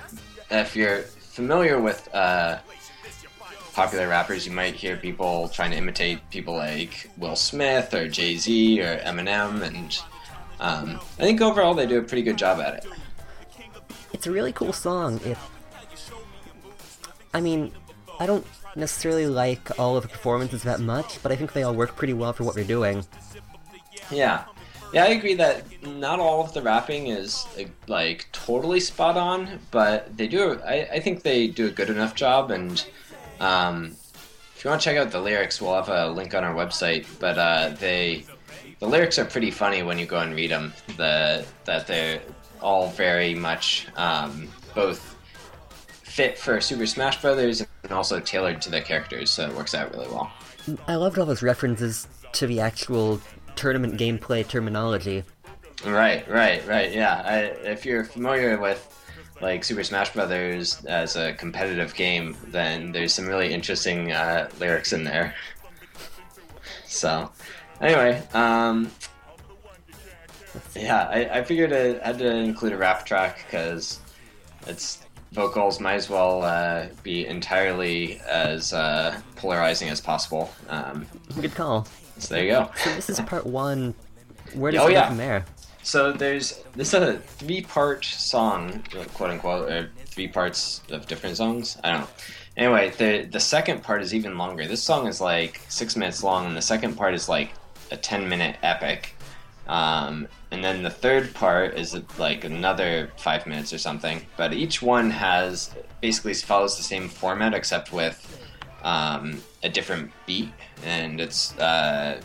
if 0.52 0.76
you're 0.76 1.02
familiar 1.02 1.82
with 1.82 2.08
uh, 2.14 2.60
popular 3.74 4.08
rappers, 4.08 4.46
you 4.46 4.52
might 4.52 4.76
hear 4.76 4.98
people 4.98 5.50
trying 5.50 5.72
to 5.72 5.78
imitate 5.78 6.30
people 6.30 6.56
like 6.56 7.10
Will 7.18 7.36
Smith 7.36 7.94
or 7.94 8.08
Jay 8.08 8.38
Z 8.38 8.82
or 8.82 8.98
Eminem, 9.00 9.64
and 9.64 9.98
um, 10.60 11.00
I 11.18 11.24
think 11.24 11.42
overall 11.42 11.74
they 11.74 11.88
do 11.88 11.98
a 11.98 12.04
pretty 12.04 12.24
good 12.24 12.38
job 12.38 12.60
at 12.60 12.76
it. 12.76 12.86
It's 14.14 14.28
a 14.28 14.32
really 14.32 14.52
cool 14.54 14.74
song. 14.74 15.20
It. 15.26 15.38
I 17.34 17.42
mean, 17.42 17.72
I 18.20 18.26
don't 18.26 18.46
necessarily 18.76 19.28
like 19.28 19.80
all 19.80 19.98
of 19.98 20.04
the 20.04 20.10
performances 20.10 20.64
that 20.64 20.80
much, 20.80 21.22
but 21.22 21.32
I 21.32 21.36
think 21.36 21.54
they 21.54 21.64
all 21.64 21.74
work 21.74 21.96
pretty 21.96 22.14
well 22.14 22.34
for 22.34 22.44
what 22.44 22.56
they're 22.56 22.64
doing. 22.64 23.06
Yeah. 24.12 24.46
Yeah, 24.94 25.06
I 25.06 25.08
agree 25.08 25.34
that 25.36 25.66
not 25.82 26.20
all 26.20 26.44
of 26.44 26.54
the 26.54 26.62
rapping 26.62 27.08
is 27.08 27.48
like 27.88 28.28
totally 28.32 28.80
spot 28.80 29.18
on, 29.18 29.60
but 29.72 30.16
they 30.16 30.28
do. 30.28 30.60
I, 30.64 30.88
I 30.94 31.00
think 31.00 31.24
they 31.24 31.48
do 31.48 31.66
a 31.66 31.72
good 31.72 31.90
enough 31.90 32.14
job. 32.14 32.52
And 32.52 32.86
um, 33.40 33.96
if 34.56 34.64
you 34.64 34.70
want 34.70 34.82
to 34.82 34.86
check 34.86 34.98
out 34.98 35.10
the 35.10 35.20
lyrics, 35.20 35.60
we'll 35.60 35.74
have 35.74 35.90
a 35.90 36.12
link 36.12 36.36
on 36.36 36.44
our 36.44 36.54
website. 36.54 37.08
But 37.20 37.40
uh, 37.40 37.70
they, 37.80 38.24
the 38.80 38.88
lyrics 38.88 39.18
are 39.18 39.26
pretty 39.26 39.50
funny 39.50 39.82
when 39.82 39.98
you 39.98 40.06
go 40.06 40.20
and 40.20 40.36
read 40.36 40.52
them. 40.52 40.74
The 40.98 41.44
that 41.66 41.88
they're 41.88 42.22
all 42.64 42.90
very 42.90 43.36
much 43.36 43.88
um, 43.96 44.48
both 44.74 45.16
fit 46.04 46.38
for 46.38 46.62
Super 46.62 46.86
Smash 46.86 47.22
Brothers 47.22 47.66
and 47.84 47.92
also 47.92 48.20
tailored 48.20 48.62
to 48.64 48.72
the 48.72 48.82
characters, 48.82 49.30
so 49.30 49.48
it 49.48 49.56
works 49.56 49.76
out 49.76 49.92
really 49.92 50.08
well. 50.08 50.32
I 50.88 50.96
loved 50.96 51.20
all 51.20 51.26
those 51.26 51.44
references 51.44 52.08
to 52.34 52.48
the 52.48 52.60
actual 52.62 53.22
tournament 53.56 54.00
gameplay 54.00 54.48
terminology. 54.48 55.24
Right, 55.86 56.28
right, 56.30 56.66
right. 56.68 56.94
Yeah, 56.94 57.22
I, 57.26 57.38
if 57.68 57.86
you're 57.86 58.06
familiar 58.06 58.60
with 58.60 58.90
like 59.42 59.64
Super 59.64 59.84
Smash 59.84 60.14
Brothers 60.14 60.84
as 60.86 61.16
a 61.16 61.34
competitive 61.34 61.94
game, 61.94 62.38
then 62.48 62.92
there's 62.92 63.14
some 63.14 63.28
really 63.28 63.54
interesting 63.54 64.12
uh, 64.12 64.50
lyrics 64.60 64.94
in 64.94 65.04
there. 65.04 65.36
So, 66.86 67.32
anyway, 67.82 68.22
um, 68.36 68.92
yeah, 70.76 71.08
I, 71.10 71.40
I 71.40 71.44
figured 71.44 71.72
I 71.74 72.06
had 72.06 72.18
to 72.20 72.28
include 72.36 72.74
a 72.74 72.78
rap 72.78 73.06
track 73.06 73.46
because 73.46 74.00
its 74.68 75.00
vocals 75.32 75.80
might 75.80 75.96
as 75.96 76.10
well 76.10 76.44
uh, 76.44 76.88
be 77.04 77.26
entirely 77.28 78.20
as 78.30 78.74
uh, 78.74 79.20
polarizing 79.36 79.90
as 79.90 80.00
possible. 80.02 80.52
Um, 80.70 81.06
Good 81.40 81.56
call. 81.56 81.88
so 82.18 82.36
there 82.36 82.44
you 82.44 82.52
go. 82.52 82.72
So 82.84 82.90
this 82.96 83.10
is 83.10 83.20
part 83.22 83.46
one. 83.46 83.94
Where 84.54 84.72
does 84.72 84.82
Oh, 84.82 84.86
it 84.86 84.90
go 84.90 84.94
yeah. 84.94 85.08
from 85.08 85.18
there? 85.18 85.46
So 85.82 86.12
there's 86.14 86.62
this 86.76 86.94
is 86.94 87.02
a 87.02 87.18
three 87.20 87.62
part 87.62 88.06
song, 88.06 88.84
quote 89.16 89.32
unquote, 89.32 89.70
or 89.72 89.90
three 90.06 90.28
parts 90.28 90.82
of 90.92 91.08
different 91.08 91.36
songs. 91.38 91.78
I 91.84 91.92
don't 91.92 92.02
know. 92.02 92.08
Anyway, 92.56 92.92
the 92.98 93.28
the 93.30 93.40
second 93.40 93.84
part 93.84 94.02
is 94.02 94.14
even 94.14 94.38
longer. 94.38 94.66
This 94.68 94.82
song 94.82 95.08
is 95.08 95.20
like 95.20 95.60
six 95.70 95.96
minutes 95.98 96.24
long, 96.24 96.46
and 96.46 96.56
the 96.56 96.62
second 96.62 96.96
part 96.96 97.14
is 97.16 97.28
like 97.28 97.52
a 97.92 97.98
ten 97.98 98.30
minute 98.30 98.56
epic. 98.64 99.16
Um, 99.68 100.28
and 100.54 100.64
then 100.64 100.84
the 100.84 100.90
third 100.90 101.34
part 101.34 101.80
is 101.80 102.00
like 102.20 102.44
another 102.44 103.10
five 103.18 103.48
minutes 103.48 103.74
or 103.74 103.80
something. 103.80 104.22
But 104.38 104.54
each 104.54 104.84
one 104.84 105.10
has 105.10 105.74
basically 106.00 106.36
follows 106.36 106.78
the 106.78 106.84
same 106.84 107.10
format 107.10 107.56
except 107.56 107.92
with 107.92 108.18
um, 108.84 109.42
a 109.64 109.70
different 109.70 110.12
beat, 110.28 110.52
and 110.86 111.20
it's 111.20 111.58
uh, 111.58 112.22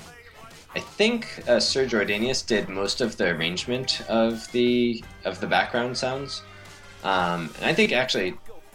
I 0.74 0.80
think 0.80 1.42
uh, 1.48 1.58
Serge 1.58 1.92
Ordanius 1.92 2.46
did 2.46 2.68
most 2.68 3.00
of 3.00 3.16
the 3.16 3.28
arrangement 3.30 4.02
of 4.10 4.52
the 4.52 5.02
of 5.24 5.40
the 5.40 5.46
background 5.46 5.96
sounds, 5.96 6.42
um, 7.04 7.50
and 7.56 7.64
I 7.64 7.72
think 7.72 7.92
actually, 7.92 8.34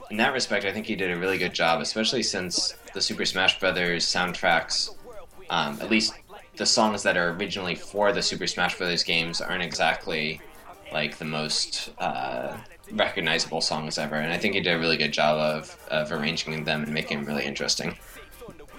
in 0.09 0.17
that 0.17 0.33
respect, 0.33 0.65
I 0.65 0.71
think 0.71 0.87
he 0.87 0.95
did 0.95 1.11
a 1.11 1.17
really 1.17 1.37
good 1.37 1.53
job, 1.53 1.79
especially 1.79 2.23
since 2.23 2.73
the 2.95 3.01
Super 3.01 3.25
Smash 3.25 3.59
Brothers 3.59 4.03
soundtracks, 4.03 4.95
um, 5.51 5.77
at 5.79 5.91
least 5.91 6.13
the 6.55 6.65
songs 6.65 7.03
that 7.03 7.17
are 7.17 7.31
originally 7.31 7.75
for 7.75 8.11
the 8.11 8.21
Super 8.21 8.47
Smash 8.47 8.77
Bros. 8.77 9.03
games, 9.03 9.41
aren't 9.41 9.63
exactly 9.63 10.41
like 10.91 11.17
the 11.17 11.25
most 11.25 11.91
uh, 11.97 12.55
recognizable 12.91 13.61
songs 13.61 13.97
ever, 13.97 14.15
and 14.15 14.31
I 14.31 14.37
think 14.37 14.53
he 14.53 14.61
did 14.61 14.75
a 14.75 14.79
really 14.79 14.97
good 14.97 15.11
job 15.11 15.37
of 15.37 15.75
of 15.89 16.11
arranging 16.11 16.63
them 16.63 16.83
and 16.83 16.93
making 16.93 17.19
them 17.19 17.25
really 17.25 17.45
interesting. 17.45 17.97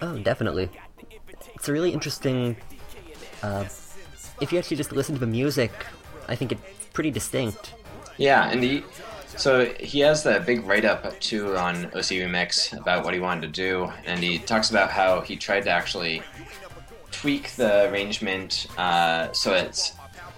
Oh, 0.00 0.18
definitely. 0.18 0.70
It's 1.54 1.68
a 1.68 1.72
really 1.72 1.92
interesting. 1.92 2.56
Uh, 3.42 3.64
if 4.40 4.52
you 4.52 4.58
actually 4.58 4.76
just 4.76 4.92
listen 4.92 5.14
to 5.14 5.20
the 5.20 5.26
music, 5.26 5.72
I 6.28 6.36
think 6.36 6.52
it's 6.52 6.86
pretty 6.92 7.10
distinct. 7.10 7.74
Yeah, 8.16 8.48
and 8.48 8.62
he 8.62 8.84
so 9.36 9.66
he 9.80 10.00
has 10.00 10.22
the 10.22 10.42
big 10.46 10.64
write 10.64 10.84
up 10.84 11.18
too 11.20 11.56
on 11.56 11.86
OC 11.86 12.20
Remix 12.22 12.78
about 12.78 13.04
what 13.04 13.14
he 13.14 13.20
wanted 13.20 13.42
to 13.42 13.48
do, 13.48 13.92
and 14.06 14.20
he 14.20 14.38
talks 14.38 14.70
about 14.70 14.90
how 14.90 15.20
he 15.20 15.36
tried 15.36 15.62
to 15.64 15.70
actually 15.70 16.22
tweak 17.24 17.52
the 17.52 17.88
arrangement 17.88 18.66
uh, 18.76 19.32
so 19.32 19.54
it's 19.54 19.94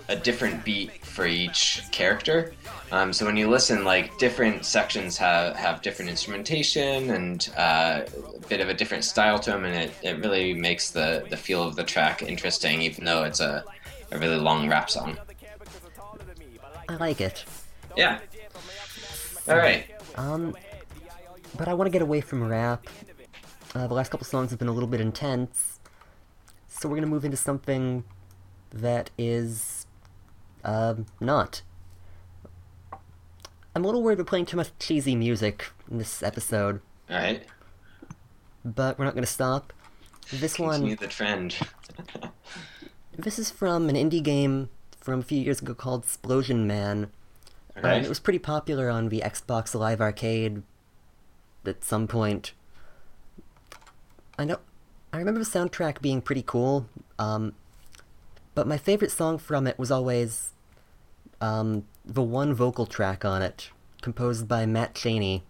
a 0.07 0.14
different 0.14 0.64
beat 0.64 1.05
for 1.05 1.26
each 1.26 1.82
character. 1.91 2.53
Um, 2.93 3.12
so 3.12 3.26
when 3.26 3.37
you 3.37 3.51
listen, 3.51 3.84
like 3.84 4.16
different 4.18 4.64
sections 4.64 5.16
have 5.16 5.57
have 5.57 5.82
different 5.82 6.09
instrumentation 6.12 7.11
and 7.11 7.51
uh, 7.57 8.03
a 8.37 8.47
bit 8.47 8.61
of 8.61 8.68
a 8.68 8.74
different 8.74 9.03
style 9.03 9.37
to 9.41 9.51
them, 9.51 9.64
and 9.64 9.74
it, 9.74 9.91
it 10.05 10.24
really 10.24 10.55
makes 10.55 10.93
the 10.93 11.26
the 11.28 11.37
feel 11.37 11.64
of 11.64 11.74
the 11.74 11.82
track 11.82 12.22
interesting, 12.22 12.82
even 12.82 13.05
though 13.05 13.24
it's 13.24 13.41
a 13.41 13.64
a 14.12 14.18
really 14.20 14.39
long 14.39 14.68
rap 14.68 14.89
song. 14.89 15.18
I 16.89 16.95
like 16.99 17.20
it. 17.20 17.45
Yeah. 17.97 18.20
All 19.49 19.57
right. 19.57 19.87
Um, 20.14 20.55
but 21.59 21.66
I 21.66 21.74
want 21.74 21.89
to 21.89 21.91
get 21.91 22.03
away 22.03 22.20
from 22.20 22.45
rap. 22.45 22.87
Uh, 23.74 23.89
the 23.89 23.95
last 23.95 24.12
couple 24.12 24.24
songs 24.24 24.51
have 24.51 24.61
been 24.61 24.68
a 24.68 24.72
little 24.72 24.89
bit 24.89 25.01
intense, 25.01 25.66
so 26.79 26.89
we're 26.89 26.97
gonna 26.97 27.07
move 27.07 27.24
into 27.24 27.37
something 27.37 28.05
that 28.70 29.11
is, 29.16 29.87
um, 30.64 31.07
not. 31.20 31.62
I'm 33.74 33.85
a 33.85 33.87
little 33.87 34.03
worried 34.03 34.18
we're 34.18 34.24
playing 34.24 34.47
too 34.47 34.57
much 34.57 34.70
cheesy 34.79 35.14
music 35.14 35.70
in 35.91 35.99
this 35.99 36.22
episode, 36.22 36.81
All 37.11 37.16
right. 37.16 37.45
but 38.64 38.99
we're 38.99 39.05
not 39.05 39.14
gonna 39.14 39.27
stop. 39.27 39.72
This 40.33 40.59
one, 40.59 40.81
Continue 40.81 40.97
the 40.97 41.07
trend. 41.07 41.57
this 43.16 43.39
is 43.39 43.51
from 43.51 43.89
an 43.89 43.97
indie 43.97 44.22
game 44.22 44.70
from 45.01 45.20
a 45.20 45.22
few 45.22 45.39
years 45.39 45.61
ago 45.62 45.74
called 45.74 46.05
Splosion 46.05 46.66
Man. 46.66 47.11
Um, 47.77 47.85
it 47.85 48.09
was 48.09 48.18
pretty 48.18 48.39
popular 48.39 48.89
on 48.89 49.09
the 49.11 49.20
Xbox 49.20 49.74
Live 49.74 50.01
Arcade 50.01 50.62
at 51.64 51.85
some 51.85 52.09
point. 52.09 52.53
I 54.39 54.45
know. 54.45 54.59
I 55.17 55.19
remember 55.21 55.41
the 55.41 55.47
soundtrack 55.47 56.03
being 56.03 56.21
pretty 56.21 56.43
cool, 56.43 56.91
um, 57.19 57.55
but 58.55 58.67
my 58.67 58.77
favorite 58.77 59.11
song 59.11 59.39
from 59.39 59.67
it 59.67 59.79
was 59.79 59.91
always 59.91 60.53
um, 61.41 61.87
the 62.05 62.23
one 62.23 62.53
vocal 62.53 62.85
track 62.85 63.25
on 63.25 63.41
it, 63.41 63.71
composed 64.03 64.47
by 64.47 64.67
Matt 64.67 64.95
Cheney. 64.95 65.43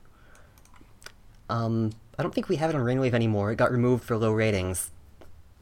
Um, 1.50 1.90
I 2.16 2.22
don't 2.22 2.32
think 2.32 2.48
we 2.48 2.56
have 2.56 2.70
it 2.70 2.76
on 2.76 2.82
Rainwave 2.82 3.12
anymore. 3.12 3.50
It 3.50 3.56
got 3.56 3.72
removed 3.72 4.04
for 4.04 4.16
low 4.16 4.30
ratings. 4.30 4.92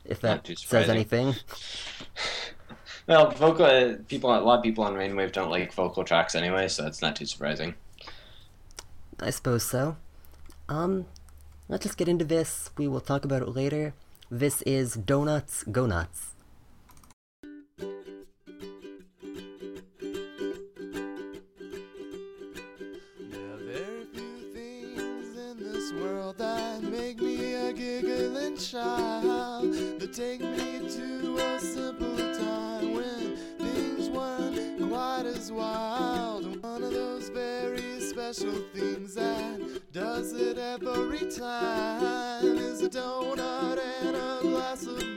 If 0.04 0.20
that 0.20 0.50
says 0.58 0.90
anything. 0.90 1.36
well, 3.06 3.30
vocal 3.30 3.64
uh, 3.64 3.94
people, 4.06 4.36
a 4.36 4.36
lot 4.40 4.58
of 4.58 4.62
people 4.62 4.84
on 4.84 4.92
Rainwave 4.92 5.32
don't 5.32 5.48
like 5.48 5.72
vocal 5.72 6.04
tracks 6.04 6.34
anyway, 6.34 6.68
so 6.68 6.82
that's 6.82 7.00
not 7.00 7.16
too 7.16 7.24
surprising. 7.24 7.74
I 9.18 9.30
suppose 9.30 9.62
so. 9.62 9.96
Um, 10.68 11.06
let's 11.68 11.84
just 11.84 11.96
get 11.96 12.08
into 12.08 12.24
this. 12.24 12.70
We 12.76 12.88
will 12.88 13.00
talk 13.00 13.24
about 13.24 13.42
it 13.42 13.48
later. 13.48 13.94
This 14.30 14.62
is 14.62 14.94
Donuts 14.94 15.64
Go 15.64 15.86
Nuts. 15.86 16.34
There 17.78 17.90
are 23.52 23.58
very 23.58 24.04
few 24.12 24.52
things 24.52 25.36
in 25.36 25.58
this 25.58 25.92
world 25.92 26.38
that 26.38 26.82
make 26.82 27.20
me 27.20 27.54
a 27.54 27.72
giggling 27.72 28.56
child. 28.56 29.72
That 30.00 30.12
take 30.12 30.40
me 30.40 30.88
to 30.96 31.36
a 31.38 31.60
simpler 31.60 32.34
time 32.34 32.94
when 32.94 33.36
things 33.58 34.08
weren't 34.08 34.90
quite 34.90 35.26
as 35.26 35.52
wild. 35.52 36.62
One 36.62 36.82
of 36.82 36.92
those 36.92 37.28
very 37.28 37.53
special 38.34 38.60
things 38.74 39.14
that 39.14 39.92
does 39.92 40.32
it 40.32 40.58
every 40.58 41.30
time. 41.30 42.44
Is 42.44 42.82
a 42.82 42.88
donut 42.88 43.78
and 44.02 44.16
a 44.16 44.38
glass 44.42 44.86
of 44.86 45.13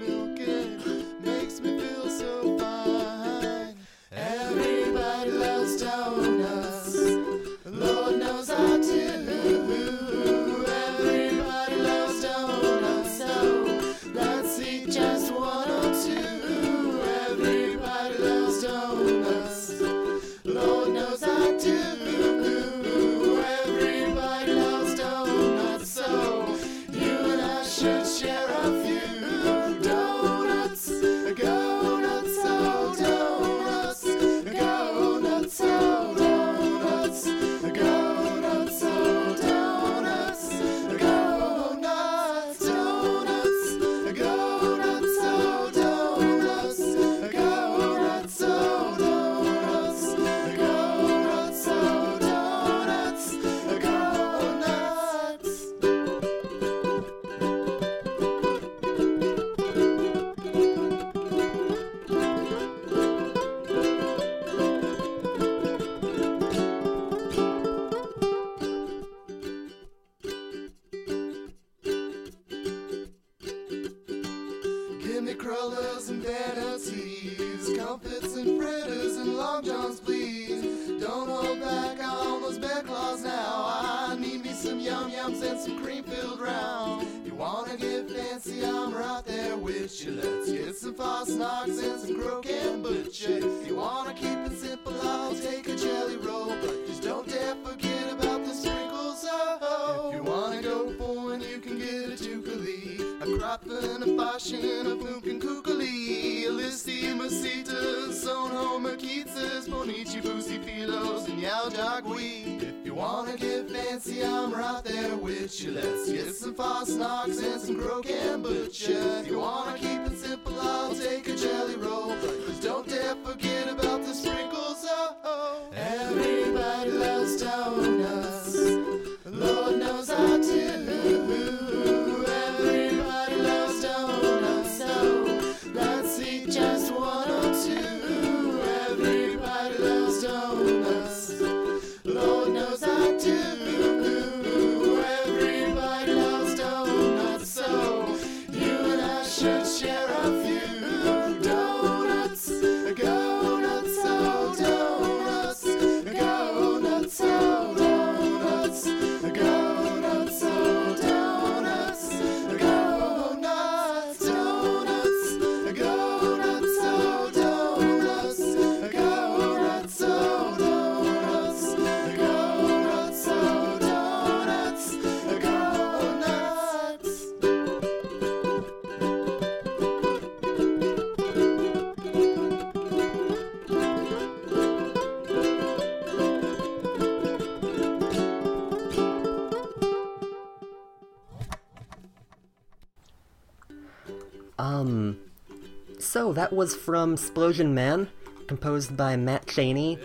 that 196.38 196.54
was 196.54 196.76
from 196.76 197.16
Splosion 197.16 197.72
Man, 197.72 198.08
composed 198.48 198.96
by 198.96 199.16
Matt 199.16 199.48
Cheney. 199.48 199.98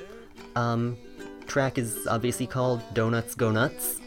Um, 0.56 0.96
track 1.46 1.76
is 1.76 2.06
obviously 2.06 2.46
called 2.46 2.82
Donuts 2.94 3.34
Go 3.34 3.50
Nuts. 3.50 4.00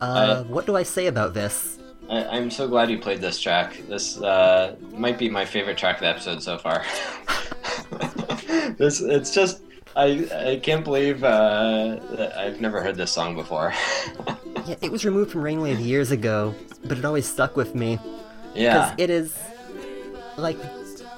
Uh, 0.00 0.44
what 0.44 0.66
do 0.66 0.76
I 0.76 0.82
say 0.82 1.06
about 1.06 1.32
this? 1.32 1.78
I, 2.10 2.24
I'm 2.26 2.50
so 2.50 2.68
glad 2.68 2.90
you 2.90 2.98
played 2.98 3.20
this 3.20 3.40
track. 3.40 3.80
This 3.88 4.20
uh, 4.20 4.76
might 4.92 5.18
be 5.18 5.30
my 5.30 5.44
favorite 5.44 5.78
track 5.78 5.96
of 5.96 6.00
the 6.02 6.08
episode 6.08 6.42
so 6.42 6.58
far. 6.58 6.84
this 8.76 9.00
it's 9.00 9.32
just 9.32 9.62
I 9.96 10.28
I 10.34 10.60
can't 10.62 10.84
believe 10.84 11.24
uh, 11.24 12.00
I've 12.36 12.60
never 12.60 12.82
heard 12.82 12.96
this 12.96 13.10
song 13.10 13.34
before. 13.34 13.72
Yeah, 14.64 14.76
it 14.80 14.92
was 14.92 15.04
removed 15.04 15.32
from 15.32 15.42
Rainwave 15.42 15.84
years 15.84 16.12
ago, 16.12 16.54
but 16.84 16.96
it 16.96 17.04
always 17.04 17.26
stuck 17.28 17.56
with 17.56 17.74
me. 17.74 17.98
yeah, 18.54 18.94
Because 18.94 18.94
it 18.96 19.10
is. 19.10 19.36
Like, 20.36 20.58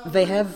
they 0.07 0.25
have. 0.25 0.55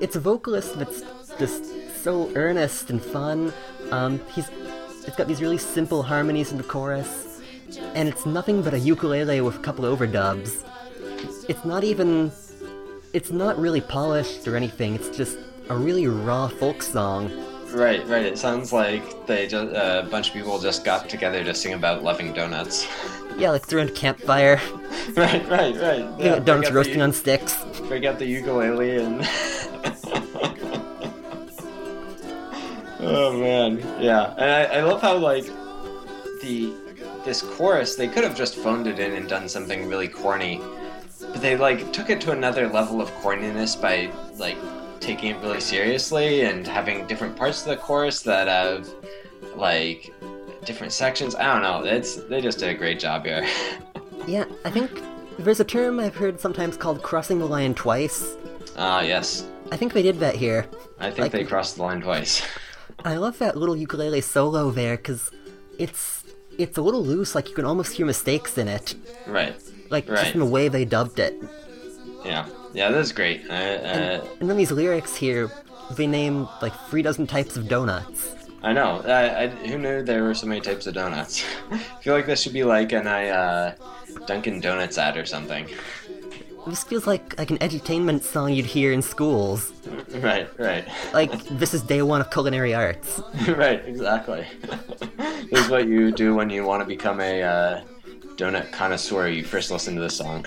It's 0.00 0.16
a 0.16 0.20
vocalist 0.20 0.78
that's 0.78 1.02
just 1.38 2.02
so 2.02 2.30
earnest 2.34 2.90
and 2.90 3.02
fun. 3.02 3.52
Um, 3.90 4.20
he's. 4.34 4.48
It's 5.06 5.16
got 5.16 5.28
these 5.28 5.40
really 5.40 5.58
simple 5.58 6.02
harmonies 6.02 6.50
in 6.50 6.58
the 6.58 6.64
chorus, 6.64 7.40
and 7.94 8.08
it's 8.08 8.24
nothing 8.24 8.62
but 8.62 8.74
a 8.74 8.78
ukulele 8.78 9.40
with 9.40 9.56
a 9.56 9.60
couple 9.60 9.84
overdubs. 9.84 10.64
It's 11.48 11.64
not 11.64 11.84
even. 11.84 12.32
It's 13.12 13.30
not 13.30 13.56
really 13.58 13.80
polished 13.80 14.48
or 14.48 14.56
anything, 14.56 14.96
it's 14.96 15.08
just 15.16 15.38
a 15.68 15.76
really 15.76 16.08
raw 16.08 16.48
folk 16.48 16.82
song. 16.82 17.30
Right, 17.74 18.06
right. 18.06 18.24
It 18.24 18.38
sounds 18.38 18.72
like 18.72 19.26
they 19.26 19.46
just 19.46 19.74
uh, 19.74 20.02
a 20.04 20.08
bunch 20.08 20.28
of 20.28 20.34
people 20.34 20.58
just 20.58 20.84
got 20.84 21.08
together 21.08 21.44
to 21.44 21.54
sing 21.54 21.74
about 21.74 22.02
loving 22.02 22.32
donuts. 22.32 22.86
Yeah, 23.36 23.50
like 23.50 23.66
through 23.66 23.82
a 23.82 23.90
campfire, 23.90 24.60
right, 25.16 25.48
right, 25.48 25.76
right. 25.76 26.06
Yeah, 26.18 26.38
donuts 26.38 26.70
roasting 26.70 26.98
the, 26.98 27.04
on 27.04 27.12
sticks. 27.12 27.54
Forget 27.88 28.18
the 28.18 28.26
ukulele 28.26 28.98
and. 28.98 29.20
oh 33.00 33.36
man, 33.38 33.78
yeah, 34.00 34.34
and 34.38 34.50
I, 34.50 34.64
I 34.78 34.80
love 34.82 35.02
how 35.02 35.16
like 35.16 35.44
the 36.42 36.72
this 37.24 37.42
chorus 37.42 37.96
they 37.96 38.06
could 38.06 38.22
have 38.22 38.36
just 38.36 38.56
phoned 38.56 38.86
it 38.86 38.98
in 38.98 39.12
and 39.12 39.28
done 39.28 39.48
something 39.48 39.88
really 39.88 40.08
corny, 40.08 40.60
but 41.20 41.40
they 41.40 41.56
like 41.56 41.92
took 41.92 42.10
it 42.10 42.20
to 42.22 42.30
another 42.30 42.68
level 42.68 43.00
of 43.00 43.10
corniness 43.14 43.80
by 43.80 44.10
like 44.36 44.58
taking 45.04 45.30
it 45.36 45.40
really 45.42 45.60
seriously 45.60 46.42
and 46.42 46.66
having 46.66 47.06
different 47.06 47.36
parts 47.36 47.62
of 47.62 47.68
the 47.68 47.76
chorus 47.76 48.22
that 48.22 48.48
have 48.48 48.88
like 49.54 50.12
different 50.64 50.92
sections. 50.92 51.34
I 51.34 51.44
don't 51.52 51.62
know. 51.62 51.84
It's 51.88 52.16
they 52.16 52.40
just 52.40 52.58
did 52.58 52.70
a 52.70 52.74
great 52.74 52.98
job 52.98 53.24
here. 53.26 53.46
Yeah, 54.26 54.46
I 54.64 54.70
think 54.70 55.02
there's 55.38 55.60
a 55.60 55.64
term 55.66 56.00
I've 56.00 56.16
heard 56.16 56.40
sometimes 56.40 56.78
called 56.78 57.02
crossing 57.02 57.38
the 57.40 57.44
line 57.44 57.74
twice. 57.74 58.36
Ah, 58.78 59.02
yes. 59.02 59.46
I 59.70 59.76
think 59.76 59.92
they 59.92 60.00
did 60.00 60.18
that 60.20 60.34
here. 60.34 60.64
I 60.98 61.08
think 61.10 61.18
Like- 61.18 61.32
they 61.32 61.44
crossed 61.44 61.76
the 61.76 61.82
line 61.82 62.00
twice. 62.00 62.40
I 63.04 63.16
love 63.16 63.38
that 63.40 63.54
little 63.54 63.76
ukulele 63.76 64.22
solo 64.22 64.70
there 64.70 64.96
because 64.96 65.30
it's 65.78 66.24
it's 66.56 66.78
a 66.78 66.82
little 66.82 67.04
loose, 67.04 67.34
like 67.34 67.50
you 67.50 67.54
can 67.54 67.66
almost 67.66 67.92
hear 67.92 68.06
mistakes 68.06 68.56
in 68.56 68.66
it, 68.66 68.94
right. 69.26 69.54
like 69.90 70.08
Right. 70.08 70.20
just 70.22 70.32
in 70.34 70.40
the 70.40 70.46
way 70.46 70.68
they 70.68 70.86
dubbed 70.86 71.18
it. 71.18 71.34
Yeah. 72.24 72.46
Yeah, 72.74 72.90
that 72.90 72.98
is 72.98 73.12
great. 73.12 73.48
Uh, 73.48 73.52
uh, 73.52 74.26
And 74.40 74.50
then 74.50 74.56
these 74.56 74.72
lyrics 74.72 75.16
here, 75.16 75.50
they 75.92 76.06
name 76.06 76.48
like 76.60 76.74
three 76.88 77.02
dozen 77.02 77.26
types 77.26 77.56
of 77.56 77.68
donuts. 77.68 78.34
I 78.62 78.72
know. 78.72 79.02
I, 79.06 79.44
I, 79.44 79.48
who 79.48 79.78
knew 79.78 80.02
there 80.02 80.24
were 80.24 80.34
so 80.34 80.46
many 80.46 80.60
types 80.60 80.86
of 80.86 80.94
donuts? 80.94 81.44
I 81.70 81.78
feel 82.02 82.14
like 82.14 82.26
this 82.26 82.42
should 82.42 82.52
be 82.54 82.64
like 82.64 82.92
an 82.92 83.06
I, 83.06 83.28
uh, 83.28 83.74
Dunkin' 84.26 84.60
Donuts 84.60 84.98
ad 84.98 85.16
or 85.16 85.24
something. 85.26 85.68
This 86.66 86.82
feels 86.82 87.06
like 87.06 87.38
like 87.38 87.50
an 87.50 87.58
edutainment 87.58 88.22
song 88.22 88.54
you'd 88.54 88.64
hear 88.64 88.90
in 88.92 89.02
schools. 89.02 89.70
right, 90.14 90.48
right. 90.58 90.88
Like 91.12 91.44
this 91.58 91.74
is 91.74 91.82
day 91.82 92.00
one 92.00 92.22
of 92.22 92.30
culinary 92.30 92.74
arts. 92.74 93.20
right, 93.48 93.86
exactly. 93.86 94.46
this 95.50 95.60
is 95.64 95.68
what 95.68 95.86
you 95.86 96.10
do 96.10 96.34
when 96.34 96.48
you 96.48 96.64
want 96.64 96.80
to 96.80 96.86
become 96.86 97.20
a 97.20 97.42
uh, 97.42 97.80
donut 98.36 98.72
connoisseur. 98.72 99.28
You 99.28 99.44
first 99.44 99.70
listen 99.70 99.94
to 99.96 100.00
this 100.00 100.16
song. 100.16 100.46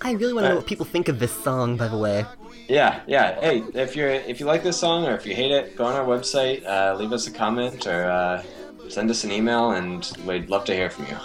I 0.00 0.12
really 0.12 0.32
want 0.32 0.44
to 0.44 0.50
know 0.50 0.56
what 0.56 0.66
people 0.66 0.86
think 0.86 1.08
of 1.08 1.18
this 1.18 1.32
song, 1.32 1.76
by 1.76 1.88
the 1.88 1.98
way. 1.98 2.24
Yeah, 2.68 3.00
yeah. 3.06 3.40
Hey, 3.40 3.64
if 3.74 3.96
you're 3.96 4.10
if 4.10 4.40
you 4.40 4.46
like 4.46 4.62
this 4.62 4.78
song 4.78 5.06
or 5.06 5.14
if 5.14 5.26
you 5.26 5.34
hate 5.34 5.50
it, 5.50 5.76
go 5.76 5.84
on 5.84 5.94
our 5.94 6.04
website, 6.04 6.64
uh, 6.66 6.94
leave 6.94 7.12
us 7.12 7.26
a 7.26 7.30
comment 7.30 7.86
or 7.86 8.04
uh, 8.04 8.42
send 8.88 9.10
us 9.10 9.24
an 9.24 9.32
email, 9.32 9.72
and 9.72 10.10
we'd 10.26 10.50
love 10.50 10.64
to 10.66 10.74
hear 10.74 10.90
from 10.90 11.06
you. 11.06 11.16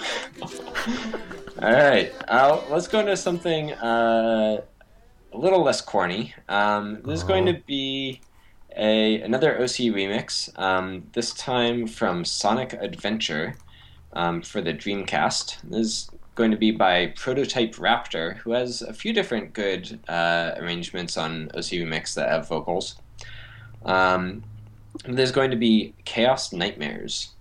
All 1.61 1.71
right, 1.71 2.11
uh, 2.27 2.61
let's 2.69 2.87
go 2.87 2.99
into 2.99 3.15
something 3.15 3.73
uh, 3.73 4.61
a 5.31 5.37
little 5.37 5.63
less 5.63 5.81
corny. 5.81 6.33
Um, 6.49 7.01
this 7.03 7.19
is 7.19 7.23
going 7.23 7.45
to 7.45 7.61
be 7.65 8.21
a 8.75 9.21
another 9.21 9.55
OC 9.61 9.93
remix. 9.93 10.57
Um, 10.59 11.07
this 11.13 11.33
time 11.33 11.87
from 11.87 12.25
Sonic 12.25 12.73
Adventure 12.73 13.55
um, 14.13 14.41
for 14.41 14.61
the 14.61 14.73
Dreamcast. 14.73 15.61
This 15.63 15.79
is 15.79 16.09
going 16.35 16.51
to 16.51 16.57
be 16.57 16.71
by 16.71 17.07
Prototype 17.15 17.75
Raptor, 17.75 18.37
who 18.37 18.51
has 18.51 18.81
a 18.81 18.93
few 18.93 19.13
different 19.13 19.53
good 19.53 19.99
uh, 20.07 20.53
arrangements 20.57 21.17
on 21.17 21.49
OC 21.53 21.79
Remix 21.81 22.13
that 22.15 22.29
have 22.29 22.47
vocals. 22.47 22.95
Um, 23.85 24.43
there's 25.05 25.31
going 25.31 25.51
to 25.51 25.57
be 25.57 25.93
Chaos 26.05 26.53
Nightmares. 26.53 27.31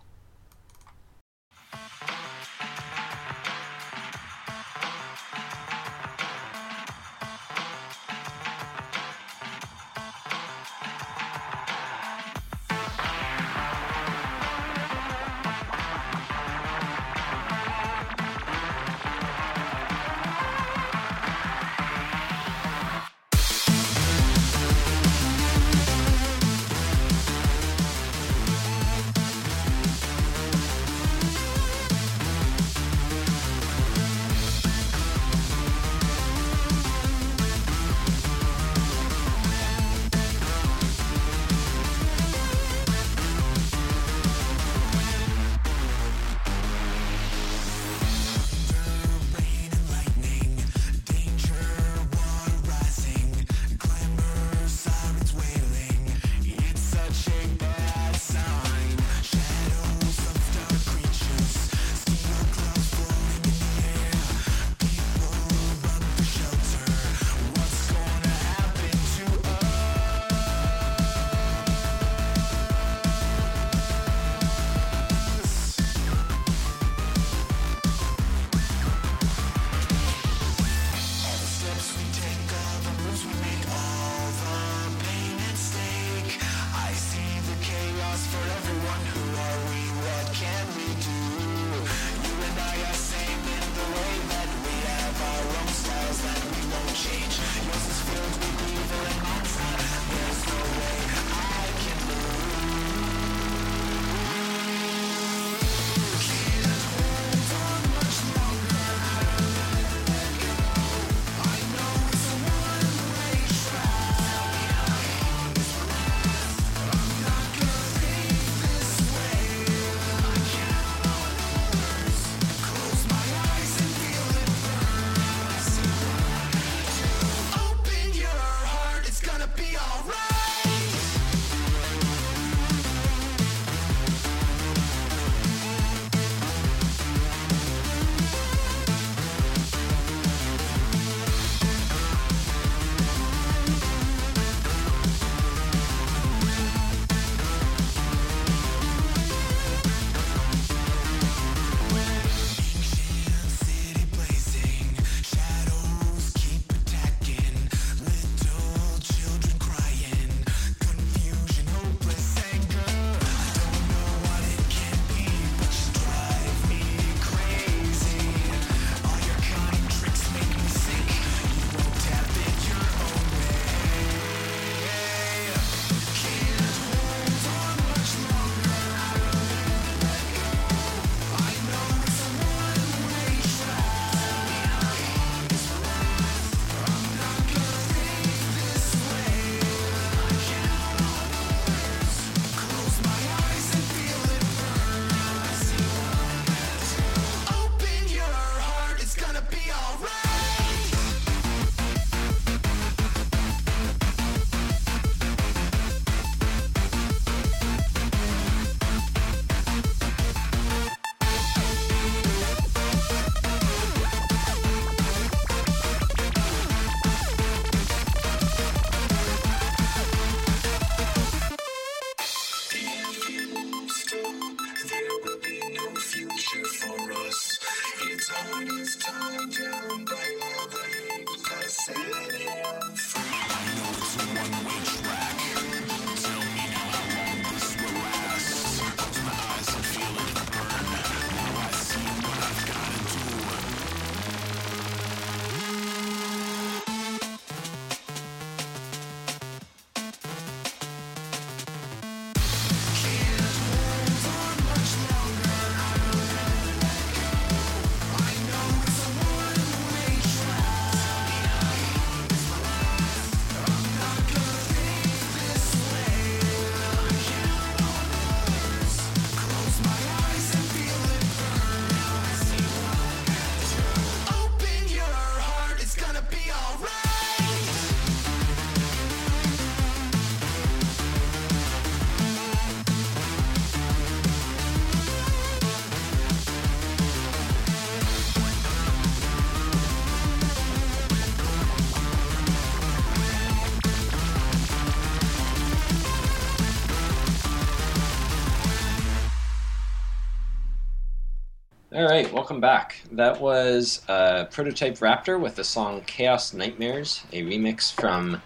Right, 302.13 302.31
welcome 302.31 302.61
back. 302.61 303.01
That 303.13 303.41
was 303.41 304.03
uh, 304.07 304.45
Prototype 304.51 304.99
Raptor 304.99 305.41
with 305.41 305.57
the 305.57 305.65
song 305.65 306.03
Chaos 306.07 306.53
Nightmares, 306.53 307.25
a 307.33 307.43
remix 307.43 307.91
from 307.91 308.43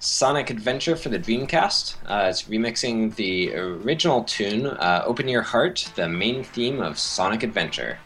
Sonic 0.00 0.50
Adventure 0.50 0.96
for 0.96 1.08
the 1.08 1.18
Dreamcast. 1.18 1.94
Uh, 2.04 2.26
it's 2.28 2.42
remixing 2.42 3.14
the 3.14 3.54
original 3.54 4.22
tune, 4.24 4.66
uh, 4.66 5.02
Open 5.06 5.28
Your 5.28 5.40
Heart, 5.40 5.92
the 5.94 6.06
main 6.06 6.44
theme 6.44 6.82
of 6.82 6.98
Sonic 6.98 7.42
Adventure. 7.42 7.98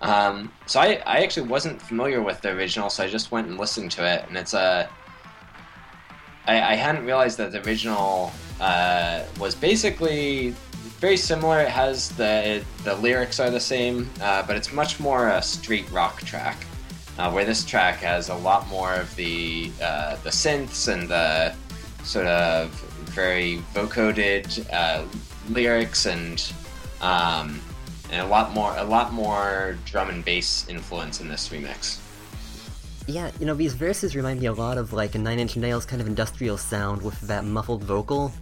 Um, 0.00 0.50
so 0.64 0.80
I, 0.80 1.02
I 1.04 1.18
actually 1.18 1.48
wasn't 1.48 1.82
familiar 1.82 2.22
with 2.22 2.40
the 2.40 2.52
original, 2.52 2.88
so 2.88 3.04
I 3.04 3.08
just 3.08 3.32
went 3.32 3.48
and 3.48 3.58
listened 3.58 3.90
to 3.92 4.10
it, 4.10 4.24
and 4.28 4.38
it's 4.38 4.54
a. 4.54 4.88
I, 6.46 6.72
I 6.72 6.74
hadn't 6.74 7.04
realized 7.04 7.36
that 7.36 7.52
the 7.52 7.62
original 7.66 8.32
uh, 8.62 9.24
was 9.38 9.54
basically 9.54 10.54
very 11.02 11.16
similar. 11.16 11.58
It 11.58 11.68
has 11.68 12.10
the 12.10 12.64
the 12.84 12.94
lyrics 12.94 13.40
are 13.40 13.50
the 13.50 13.58
same, 13.60 14.08
uh, 14.20 14.46
but 14.46 14.54
it's 14.56 14.72
much 14.72 15.00
more 15.00 15.30
a 15.30 15.42
street 15.42 15.90
rock 15.90 16.22
track. 16.22 16.64
Uh, 17.18 17.30
where 17.30 17.44
this 17.44 17.62
track 17.64 17.96
has 17.96 18.30
a 18.30 18.34
lot 18.36 18.66
more 18.68 18.94
of 18.94 19.14
the 19.16 19.72
uh, 19.82 20.14
the 20.22 20.30
synths 20.30 20.86
and 20.90 21.08
the 21.08 21.54
sort 22.04 22.26
of 22.26 22.70
very 23.10 23.60
vocoded 23.74 24.64
uh, 24.72 25.04
lyrics 25.50 26.06
and 26.06 26.52
um, 27.00 27.60
and 28.12 28.22
a 28.22 28.26
lot 28.26 28.54
more 28.54 28.72
a 28.78 28.84
lot 28.84 29.12
more 29.12 29.76
drum 29.84 30.08
and 30.08 30.24
bass 30.24 30.66
influence 30.68 31.20
in 31.20 31.26
this 31.26 31.48
remix. 31.48 31.98
Yeah, 33.08 33.32
you 33.40 33.46
know, 33.46 33.54
these 33.54 33.74
verses 33.74 34.14
remind 34.14 34.38
me 34.40 34.46
a 34.46 34.52
lot 34.52 34.78
of 34.78 34.92
like 34.92 35.16
a 35.16 35.18
Nine 35.18 35.40
Inch 35.40 35.56
Nails 35.56 35.84
kind 35.84 36.00
of 36.00 36.06
industrial 36.06 36.56
sound 36.56 37.02
with 37.02 37.20
that 37.22 37.44
muffled 37.44 37.82
vocal. 37.82 38.32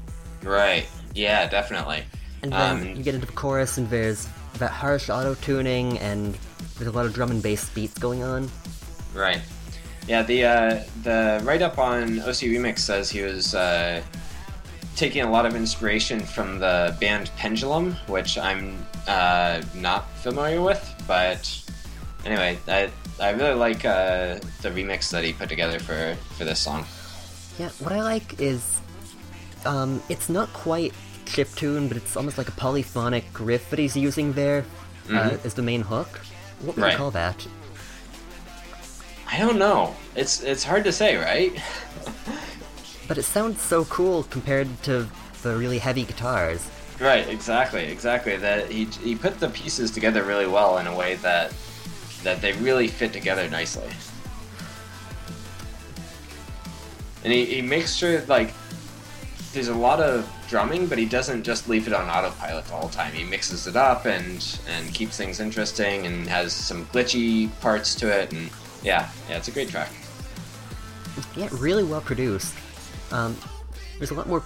Right. 0.43 0.87
Yeah, 1.15 1.49
definitely. 1.49 2.05
And 2.43 2.53
then 2.53 2.77
Um, 2.77 2.87
you 2.97 3.03
get 3.03 3.15
into 3.15 3.27
the 3.27 3.33
chorus 3.33 3.79
and 3.79 3.89
there's 3.91 4.29
that 4.59 4.71
harsh 4.71 5.11
auto 5.11 5.35
tuning 5.35 5.99
and 5.99 6.37
there's 6.77 6.89
a 6.89 6.93
lot 6.93 7.07
of 7.07 7.13
drum 7.13 7.31
and 7.31 7.43
bass 7.43 7.69
beats 7.71 7.99
going 7.99 8.23
on. 8.23 8.51
Right. 9.15 9.41
Yeah, 10.09 10.23
the 10.23 10.45
uh, 10.45 10.83
the 11.03 11.41
write 11.45 11.63
up 11.63 11.79
on 11.79 12.21
OC 12.21 12.49
Remix 12.49 12.79
says 12.81 13.11
he 13.11 13.23
was 13.23 13.55
uh, 13.55 14.03
taking 14.97 15.23
a 15.23 15.31
lot 15.31 15.47
of 15.47 15.55
inspiration 15.55 16.21
from 16.21 16.59
the 16.59 16.97
band 17.01 17.31
Pendulum, 17.37 17.93
which 18.07 18.37
I'm 18.39 18.85
uh, 19.07 19.63
not 19.75 20.11
familiar 20.17 20.61
with, 20.63 20.83
but 21.07 21.63
anyway, 22.25 22.59
I, 22.67 22.91
I 23.21 23.31
really 23.31 23.55
like 23.55 23.85
uh, 23.85 24.39
the 24.63 24.71
remix 24.71 25.11
that 25.11 25.23
he 25.25 25.33
put 25.33 25.49
together 25.49 25.79
for, 25.79 26.17
for 26.37 26.45
this 26.45 26.59
song. 26.59 26.85
Yeah, 27.59 27.69
what 27.81 27.93
I 27.93 28.03
like 28.03 28.41
is, 28.41 28.81
um, 29.65 30.03
it's 30.09 30.29
not 30.29 30.53
quite 30.53 30.93
chiptune, 31.35 31.89
but 31.89 31.97
it's 31.97 32.17
almost 32.17 32.37
like 32.39 32.49
a 32.49 32.53
polyphonic 32.53 33.25
riff 33.39 33.71
that 33.71 33.79
he's 33.79 33.97
using 33.97 34.33
there 34.33 34.65
uh, 35.09 35.13
Mhm. 35.13 35.45
as 35.45 35.55
the 35.55 35.63
main 35.63 35.83
hook. 35.83 36.21
What 36.61 36.77
would 36.77 36.83
Right. 36.83 36.93
you 36.93 36.99
call 36.99 37.11
that? 37.13 37.47
I 39.33 39.39
don't 39.39 39.59
know. 39.59 39.95
It's 40.17 40.43
it's 40.43 40.65
hard 40.65 40.85
to 40.85 40.93
say, 40.93 41.17
right? 41.17 41.53
But 43.09 43.19
it 43.19 43.25
sounds 43.25 43.61
so 43.61 43.85
cool 43.87 44.23
compared 44.31 44.69
to 44.85 45.09
the 45.43 45.57
really 45.57 45.79
heavy 45.81 46.05
guitars. 46.05 46.61
Right, 47.01 47.27
exactly, 47.29 47.85
exactly. 47.87 48.37
That 48.37 48.71
he 48.71 48.85
he 49.03 49.17
put 49.17 49.41
the 49.41 49.49
pieces 49.49 49.91
together 49.91 50.23
really 50.23 50.47
well 50.47 50.79
in 50.79 50.87
a 50.87 50.95
way 50.95 51.17
that 51.17 51.53
that 52.23 52.41
they 52.41 52.53
really 52.53 52.87
fit 52.87 53.13
together 53.13 53.49
nicely. 53.49 53.91
And 57.25 57.33
he, 57.33 57.45
he 57.47 57.63
makes 57.63 57.95
sure 57.95 58.21
like 58.29 58.53
there's 59.53 59.69
a 59.69 59.75
lot 59.75 60.01
of 60.01 60.31
drumming, 60.49 60.87
but 60.87 60.99
he 60.99 61.07
doesn't 61.07 61.43
just 61.43 61.69
leave 61.69 61.87
it 61.87 61.93
on 61.93 62.09
autopilot 62.09 62.65
the 62.67 62.73
whole 62.73 62.89
time. 62.89 63.13
He 63.13 63.25
mixes 63.25 63.67
it 63.67 63.77
up 63.77 64.07
and 64.07 64.61
and 64.69 64.95
keeps 64.95 65.17
things 65.17 65.41
interesting 65.41 66.07
and 66.07 66.27
has 66.29 66.53
some 66.53 66.87
glitchy 66.87 67.51
parts 67.61 67.95
to 67.97 68.09
it 68.09 68.33
and 68.33 68.51
yeah, 68.83 69.11
yeah, 69.29 69.37
it's 69.37 69.49
a 69.49 69.51
great 69.51 69.69
track. 69.69 69.91
Yeah, 71.37 71.49
really 71.53 71.85
well 71.85 72.01
produced. 72.01 72.55
Um, 73.11 73.37
there's 73.99 74.11
a 74.11 74.15
lot 74.15 74.29
more, 74.29 74.43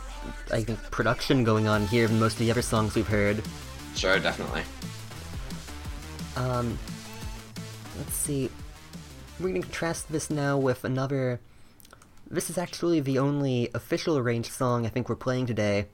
I 0.52 0.62
think, 0.64 0.80
production 0.90 1.44
going 1.44 1.68
on 1.68 1.86
here 1.86 2.09
than 2.09 2.18
most 2.18 2.32
of 2.34 2.38
the 2.40 2.50
other 2.50 2.62
songs 2.62 2.94
we've 2.94 3.07
heard. 3.07 3.42
Sure, 3.94 4.18
definitely. 4.18 4.62
Um, 6.36 6.78
let's 7.98 8.14
see. 8.14 8.50
We're 9.38 9.50
going 9.50 9.62
to 9.62 9.68
contrast 9.68 10.11
this 10.11 10.30
now 10.30 10.59
with 10.59 10.84
another. 10.84 11.40
This 12.30 12.50
is 12.50 12.58
actually 12.58 13.00
the 13.00 13.18
only 13.18 13.68
official 13.74 14.16
arranged 14.16 14.52
song 14.52 14.86
I 14.86 14.88
think 14.88 15.08
we're 15.08 15.16
playing 15.16 15.46
today. 15.46 15.86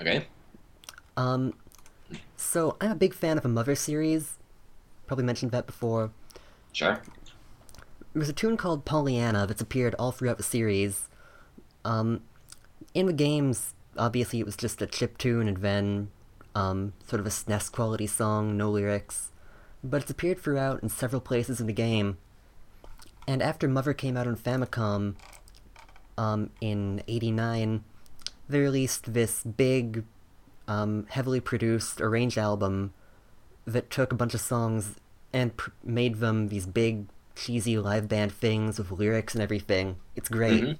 Okay. 0.00 0.26
Um, 1.16 1.54
so 2.36 2.76
I'm 2.80 2.92
a 2.92 2.96
big 2.96 3.14
fan 3.14 3.38
of 3.38 3.44
a 3.44 3.48
Mother 3.48 3.74
series. 3.74 4.38
Probably 5.06 5.24
mentioned 5.24 5.52
that 5.52 5.66
before. 5.66 6.10
Sure. 6.72 7.00
There's 8.14 8.28
a 8.28 8.34
tune 8.34 8.56
called 8.56 8.84
Pollyanna 8.84 9.46
that's 9.46 9.60
appeared 9.60 9.94
all 9.98 10.12
throughout 10.12 10.38
the 10.38 10.42
series. 10.42 11.08
Um, 11.84 12.22
in 12.94 13.06
the 13.06 13.12
games, 13.12 13.74
obviously 13.96 14.40
it 14.40 14.46
was 14.46 14.56
just 14.56 14.82
a 14.82 14.86
chip 14.86 15.18
tune 15.18 15.48
and 15.48 15.58
then 15.58 16.10
um, 16.54 16.94
sort 17.06 17.20
of 17.20 17.26
a 17.26 17.30
SNES 17.30 17.70
quality 17.70 18.06
song, 18.06 18.56
no 18.56 18.70
lyrics. 18.70 19.32
But 19.84 20.02
it's 20.02 20.10
appeared 20.10 20.40
throughout 20.40 20.82
in 20.82 20.88
several 20.88 21.20
places 21.20 21.60
in 21.60 21.66
the 21.66 21.72
game. 21.72 22.16
And 23.28 23.42
after 23.42 23.68
Mother 23.68 23.92
came 23.92 24.16
out 24.16 24.26
on 24.26 24.36
Famicom 24.36 25.16
um, 26.18 26.50
in 26.60 27.02
89, 27.08 27.84
they 28.48 28.60
released 28.60 29.12
this 29.12 29.42
big, 29.42 30.04
um, 30.68 31.06
heavily 31.10 31.40
produced 31.40 32.00
arranged 32.00 32.38
album 32.38 32.92
that 33.66 33.90
took 33.90 34.12
a 34.12 34.16
bunch 34.16 34.34
of 34.34 34.40
songs 34.40 34.96
and 35.32 35.56
pr- 35.56 35.70
made 35.82 36.16
them 36.16 36.48
these 36.48 36.66
big, 36.66 37.06
cheesy 37.34 37.78
live 37.78 38.08
band 38.08 38.32
things 38.32 38.78
with 38.78 38.90
lyrics 38.90 39.34
and 39.34 39.42
everything. 39.42 39.96
It's 40.14 40.28
great. 40.28 40.62
Mhm. 40.62 40.78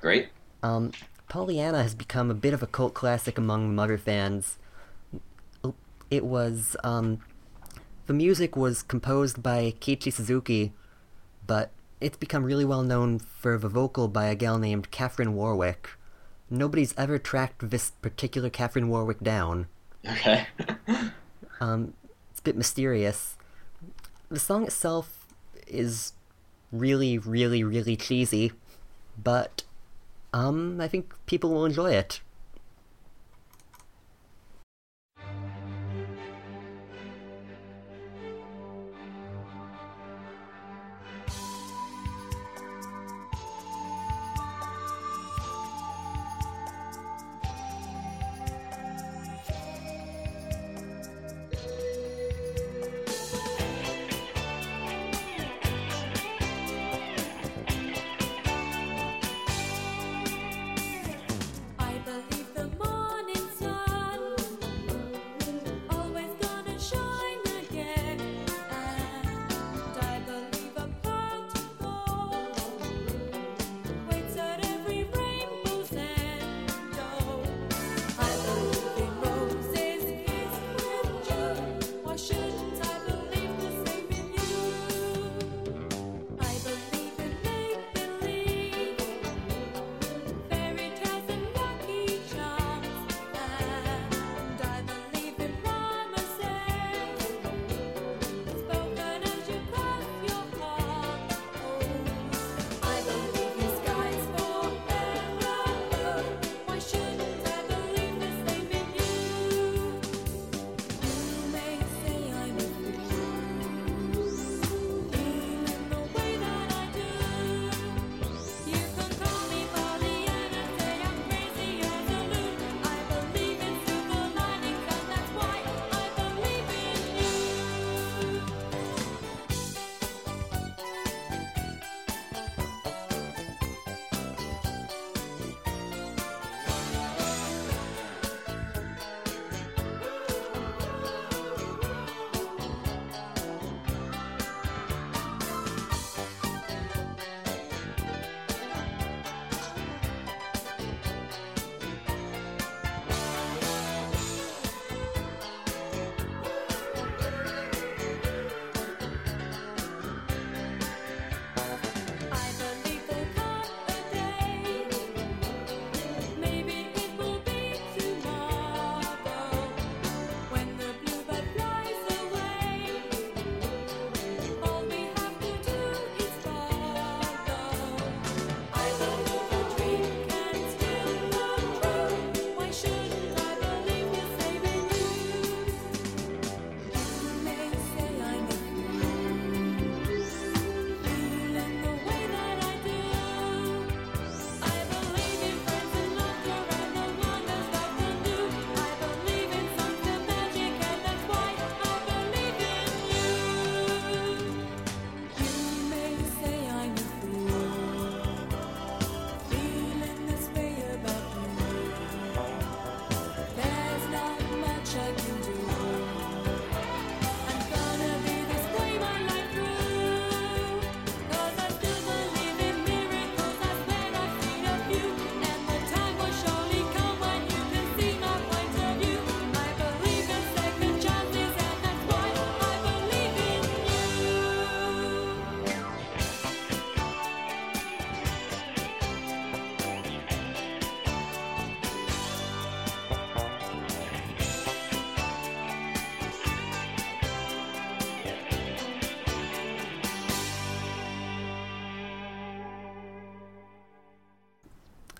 Great. 0.00 0.28
Um, 0.62 0.92
Pollyanna 1.28 1.82
has 1.82 1.94
become 1.94 2.30
a 2.30 2.34
bit 2.34 2.52
of 2.54 2.62
a 2.62 2.66
cult 2.66 2.94
classic 2.94 3.38
among 3.38 3.74
Mother 3.74 3.96
fans. 3.98 4.58
It 6.10 6.24
was, 6.24 6.76
um, 6.84 7.20
the 8.06 8.12
music 8.12 8.56
was 8.56 8.82
composed 8.82 9.42
by 9.42 9.74
Keiichi 9.80 10.12
Suzuki, 10.12 10.72
but 11.46 11.70
it's 12.00 12.16
become 12.16 12.44
really 12.44 12.64
well 12.64 12.82
known 12.82 13.18
for 13.18 13.58
the 13.58 13.68
vocal 13.68 14.08
by 14.08 14.26
a 14.26 14.34
gal 14.34 14.58
named 14.58 14.90
Catherine 14.90 15.34
Warwick. 15.34 15.90
Nobody's 16.50 16.94
ever 16.96 17.18
tracked 17.18 17.70
this 17.70 17.90
particular 17.90 18.50
Catherine 18.50 18.88
Warwick 18.88 19.20
down. 19.20 19.68
Okay. 20.06 20.46
Um, 21.60 21.94
it's 22.30 22.40
a 22.40 22.42
bit 22.42 22.56
mysterious. 22.56 23.36
The 24.28 24.40
song 24.40 24.64
itself 24.64 25.26
is 25.66 26.12
really, 26.72 27.18
really, 27.18 27.62
really 27.62 27.96
cheesy, 27.96 28.52
but 29.22 29.62
um, 30.32 30.80
I 30.80 30.88
think 30.88 31.14
people 31.26 31.50
will 31.50 31.64
enjoy 31.64 31.92
it. 31.92 32.20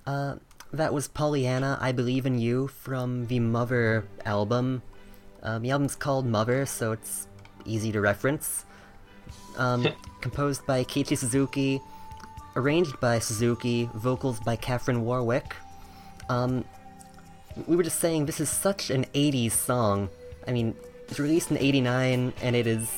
Uh, 0.06 0.36
that 0.72 0.92
was 0.92 1.08
Pollyanna, 1.08 1.78
I 1.80 1.92
Believe 1.92 2.26
in 2.26 2.38
You 2.38 2.68
from 2.68 3.26
the 3.26 3.40
Mother 3.40 4.06
album. 4.24 4.82
Um, 5.42 5.62
the 5.62 5.70
album's 5.70 5.94
called 5.94 6.26
Mother, 6.26 6.66
so 6.66 6.92
it's 6.92 7.28
easy 7.64 7.92
to 7.92 8.00
reference. 8.00 8.64
Um, 9.56 9.86
composed 10.20 10.66
by 10.66 10.84
Keiichi 10.84 11.16
Suzuki, 11.16 11.80
arranged 12.56 12.98
by 13.00 13.18
Suzuki, 13.18 13.88
vocals 13.94 14.40
by 14.40 14.56
Catherine 14.56 15.04
Warwick. 15.04 15.54
Um, 16.28 16.64
we 17.66 17.76
were 17.76 17.82
just 17.82 18.00
saying 18.00 18.26
this 18.26 18.40
is 18.40 18.50
such 18.50 18.90
an 18.90 19.04
80s 19.14 19.52
song. 19.52 20.08
I 20.46 20.52
mean, 20.52 20.74
it's 21.08 21.20
released 21.20 21.50
in 21.50 21.58
89, 21.58 22.32
and 22.42 22.56
it 22.56 22.66
is 22.66 22.90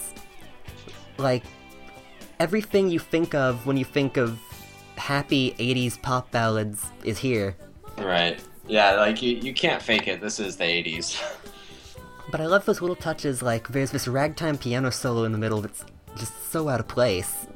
like 1.18 1.44
everything 2.40 2.90
you 2.90 2.98
think 2.98 3.34
of 3.34 3.66
when 3.66 3.76
you 3.76 3.84
think 3.84 4.16
of 4.16 4.38
happy 4.96 5.52
80s 5.58 6.00
pop 6.00 6.30
ballads 6.30 6.86
is 7.04 7.18
here. 7.18 7.56
Right. 7.98 8.40
Yeah, 8.66 8.92
like 8.94 9.22
you, 9.22 9.36
you 9.36 9.54
can't 9.54 9.80
fake 9.82 10.08
it. 10.08 10.20
This 10.20 10.40
is 10.40 10.56
the 10.56 10.64
80s. 10.64 11.22
But 12.28 12.40
I 12.40 12.46
love 12.46 12.64
those 12.64 12.80
little 12.80 12.96
touches, 12.96 13.40
like 13.40 13.68
there's 13.68 13.92
this 13.92 14.08
ragtime 14.08 14.58
piano 14.58 14.90
solo 14.90 15.22
in 15.22 15.30
the 15.30 15.38
middle 15.38 15.60
that's 15.60 15.84
just 16.16 16.50
so 16.50 16.68
out 16.68 16.80
of 16.80 16.88
place. 16.88 17.46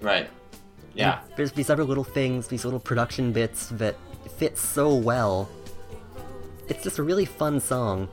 right. 0.00 0.30
Yeah. 0.94 1.20
And 1.20 1.32
there's 1.36 1.52
these 1.52 1.68
other 1.68 1.84
little 1.84 2.02
things, 2.02 2.48
these 2.48 2.64
little 2.64 2.80
production 2.80 3.30
bits 3.32 3.66
that 3.72 3.94
fit 4.38 4.56
so 4.56 4.94
well. 4.94 5.50
It's 6.68 6.82
just 6.82 6.98
a 6.98 7.02
really 7.02 7.26
fun 7.26 7.60
song. 7.60 8.08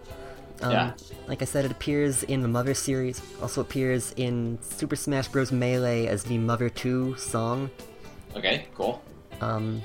Um, 0.62 0.72
Yeah. 0.72 0.92
Like 1.28 1.42
I 1.42 1.46
said, 1.46 1.64
it 1.64 1.72
appears 1.72 2.24
in 2.24 2.42
the 2.42 2.50
Mother 2.50 2.74
series, 2.74 3.22
also 3.42 3.62
appears 3.62 4.14
in 4.18 4.60
Super 4.62 4.98
Smash 4.98 5.30
Bros. 5.30 5.54
Melee 5.54 6.08
as 6.08 6.26
the 6.26 6.38
Mother 6.38 6.68
2 6.70 7.16
song. 7.16 7.72
Okay, 8.36 8.66
cool. 8.76 9.02
Um, 9.42 9.82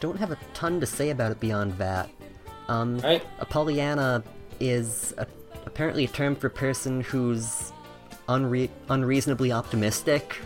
don't 0.00 0.18
have 0.18 0.30
a 0.30 0.38
ton 0.52 0.80
to 0.80 0.86
say 0.86 1.10
about 1.10 1.32
it 1.32 1.40
beyond 1.40 1.76
that. 1.78 2.08
Um, 2.68 2.98
Right. 2.98 3.22
A 3.40 3.44
Pollyanna 3.46 4.22
is 4.60 5.14
a, 5.18 5.26
apparently 5.66 6.04
a 6.04 6.08
term 6.08 6.34
for 6.36 6.46
a 6.48 6.50
person 6.50 7.00
who's 7.02 7.72
unre- 8.28 8.70
unreasonably 8.88 9.52
optimistic. 9.52 10.36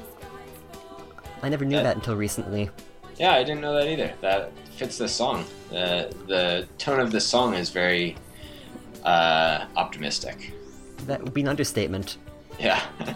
I 1.43 1.49
never 1.49 1.65
knew 1.65 1.77
Yeah. 1.77 1.83
that 1.85 1.97
until 1.97 2.17
recently. 2.17 2.71
Yeah, 3.17 3.33
I 3.35 3.43
didn't 3.45 3.61
know 3.61 3.75
that 3.75 3.89
either. 3.89 4.13
That 4.21 4.53
fits 4.77 4.99
this 4.99 5.13
song. 5.13 5.45
The 5.71 6.13
the 6.27 6.69
tone 6.79 7.01
of 7.01 7.11
this 7.11 7.27
song 7.27 7.55
is 7.55 7.71
very 7.71 8.17
uh, 9.05 9.65
optimistic. 9.77 10.53
That 11.07 11.23
would 11.23 11.35
be 11.35 11.41
an 11.41 11.49
understatement. 11.49 12.17
Yeah. 12.61 12.81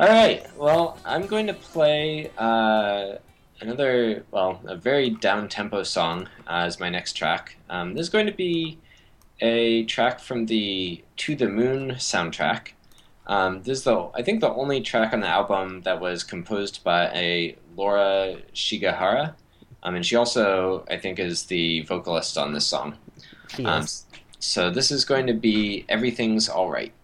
All 0.00 0.08
right. 0.08 0.46
Well, 0.56 0.98
I'm 1.04 1.26
going 1.26 1.46
to 1.48 1.52
play 1.52 2.30
uh, 2.38 3.16
another, 3.60 4.24
well, 4.30 4.58
a 4.64 4.74
very 4.74 5.10
down 5.10 5.46
tempo 5.46 5.82
song 5.82 6.26
uh, 6.46 6.64
as 6.64 6.80
my 6.80 6.88
next 6.88 7.12
track. 7.12 7.58
Um, 7.68 7.92
this 7.92 8.04
is 8.04 8.08
going 8.08 8.24
to 8.24 8.32
be 8.32 8.78
a 9.40 9.84
track 9.84 10.18
from 10.18 10.46
the 10.46 11.04
To 11.18 11.36
the 11.36 11.50
Moon 11.50 11.90
soundtrack. 11.96 12.68
Um, 13.26 13.62
this 13.62 13.80
is 13.80 13.84
the, 13.84 14.08
I 14.14 14.22
think, 14.22 14.40
the 14.40 14.48
only 14.48 14.80
track 14.80 15.12
on 15.12 15.20
the 15.20 15.28
album 15.28 15.82
that 15.82 16.00
was 16.00 16.24
composed 16.24 16.82
by 16.82 17.08
a 17.08 17.56
Laura 17.76 18.38
Shigihara. 18.54 19.34
Um, 19.82 19.96
and 19.96 20.06
she 20.06 20.16
also, 20.16 20.86
I 20.90 20.96
think, 20.96 21.18
is 21.18 21.44
the 21.44 21.82
vocalist 21.82 22.38
on 22.38 22.54
this 22.54 22.66
song. 22.66 22.96
Um, 23.66 23.86
so 24.38 24.70
this 24.70 24.90
is 24.90 25.04
going 25.04 25.26
to 25.26 25.34
be 25.34 25.84
Everything's 25.90 26.48
Alright. 26.48 26.94
Short 26.94 26.99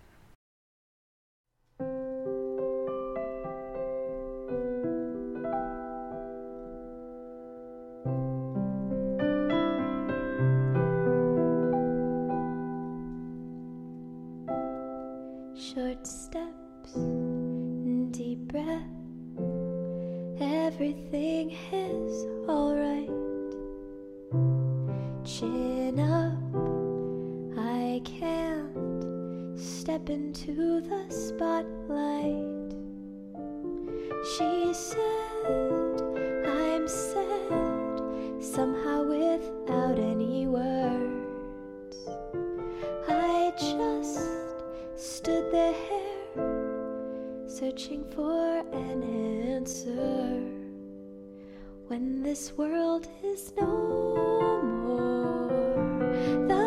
searching 47.58 48.04
for 48.14 48.58
an 48.74 49.02
answer. 49.02 50.42
When 51.86 52.22
this 52.22 52.52
world 52.52 53.08
is 53.24 53.54
no 53.56 54.60
more, 54.62 55.48
the 56.48 56.65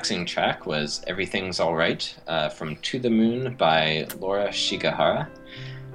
relaxing 0.00 0.24
track 0.24 0.64
was 0.64 1.04
Everything's 1.06 1.60
Alright 1.60 2.16
uh, 2.26 2.48
from 2.48 2.76
To 2.76 2.98
the 2.98 3.10
Moon 3.10 3.54
by 3.56 4.06
Laura 4.18 4.48
Shigihara. 4.48 5.28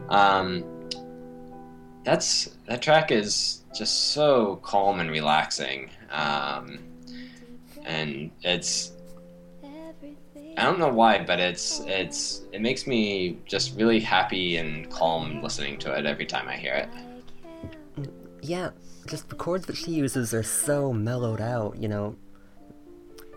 Um, 0.09 0.63
that's 2.03 2.51
that 2.67 2.83
track 2.83 3.09
is 3.09 3.63
just 3.75 4.11
so 4.11 4.57
calm 4.57 4.99
and 4.99 5.09
relaxing. 5.09 5.89
Um, 6.11 6.77
and 7.83 8.29
it's 8.43 8.91
I 10.55 10.65
don't 10.65 10.77
know 10.77 10.93
why, 10.93 11.23
but 11.23 11.39
it's 11.39 11.79
it's 11.87 12.41
it 12.51 12.61
makes 12.61 12.85
me 12.85 13.39
just 13.47 13.75
really 13.75 13.99
happy 13.99 14.57
and 14.57 14.87
calm 14.91 15.41
listening 15.41 15.79
to 15.79 15.97
it 15.97 16.05
every 16.05 16.27
time 16.27 16.47
I 16.47 16.57
hear 16.57 16.75
it. 16.75 18.09
Yeah, 18.43 18.69
just 19.07 19.29
the 19.29 19.35
chords 19.35 19.65
that 19.65 19.77
she 19.77 19.93
uses 19.93 20.31
are 20.31 20.43
so 20.43 20.93
mellowed 20.93 21.41
out, 21.41 21.77
you 21.77 21.87
know. 21.87 22.15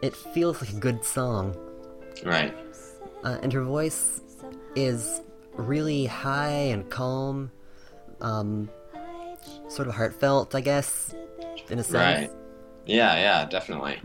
It 0.02 0.14
feels 0.14 0.60
like 0.60 0.70
a 0.70 0.78
good 0.78 1.04
song. 1.04 1.56
Right. 2.24 2.56
Uh, 3.24 3.38
and 3.42 3.52
her 3.52 3.62
voice 3.62 4.20
is 4.76 5.22
really 5.54 6.06
high 6.06 6.70
and 6.70 6.88
calm, 6.88 7.50
um, 8.20 8.70
sort 9.68 9.88
of 9.88 9.94
heartfelt, 9.94 10.54
I 10.54 10.60
guess, 10.60 11.14
in 11.68 11.78
a 11.78 11.82
sense. 11.82 12.20
Right. 12.20 12.30
Yeah, 12.86 13.14
yeah, 13.16 13.44
definitely. 13.44 14.00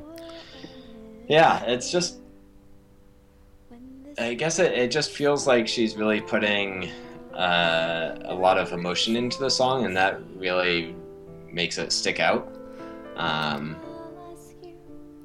Yeah, 1.28 1.64
it's 1.66 1.92
just. 1.92 2.20
I 4.20 4.36
guess 4.36 4.60
it, 4.60 4.74
it 4.74 4.92
just 4.92 5.12
feels 5.12 5.48
like 5.48 5.68
she's 5.68 5.96
really 5.96 6.22
putting 6.22 6.90
uh, 7.34 8.16
a 8.26 8.34
lot 8.34 8.58
of 8.58 8.72
emotion 8.72 9.16
into 9.16 9.40
the 9.40 9.50
song, 9.50 9.86
and 9.86 9.96
that 9.98 10.22
really 10.36 10.96
makes 11.52 11.78
it 11.78 11.92
stick 11.92 12.20
out. 12.20 12.48
Um, 13.16 13.76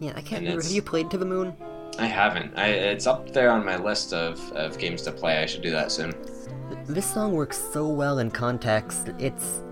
Yeah, 0.00 0.12
I 0.14 0.20
can't 0.20 0.42
remember. 0.42 0.62
Have 0.62 0.72
you 0.72 0.82
played 0.82 1.10
To 1.10 1.18
the 1.18 1.24
Moon? 1.26 1.54
I 1.98 2.06
haven't. 2.06 2.56
I, 2.56 2.68
it's 2.68 3.06
up 3.06 3.32
there 3.32 3.50
on 3.50 3.64
my 3.64 3.76
list 3.76 4.12
of, 4.12 4.40
of 4.52 4.78
games 4.78 5.02
to 5.02 5.12
play. 5.12 5.38
I 5.38 5.46
should 5.46 5.62
do 5.62 5.70
that 5.72 5.90
soon. 5.90 6.14
This 6.86 7.06
song 7.12 7.32
works 7.32 7.58
so 7.72 7.88
well 7.88 8.18
in 8.18 8.30
context. 8.30 9.08
It's. 9.18 9.62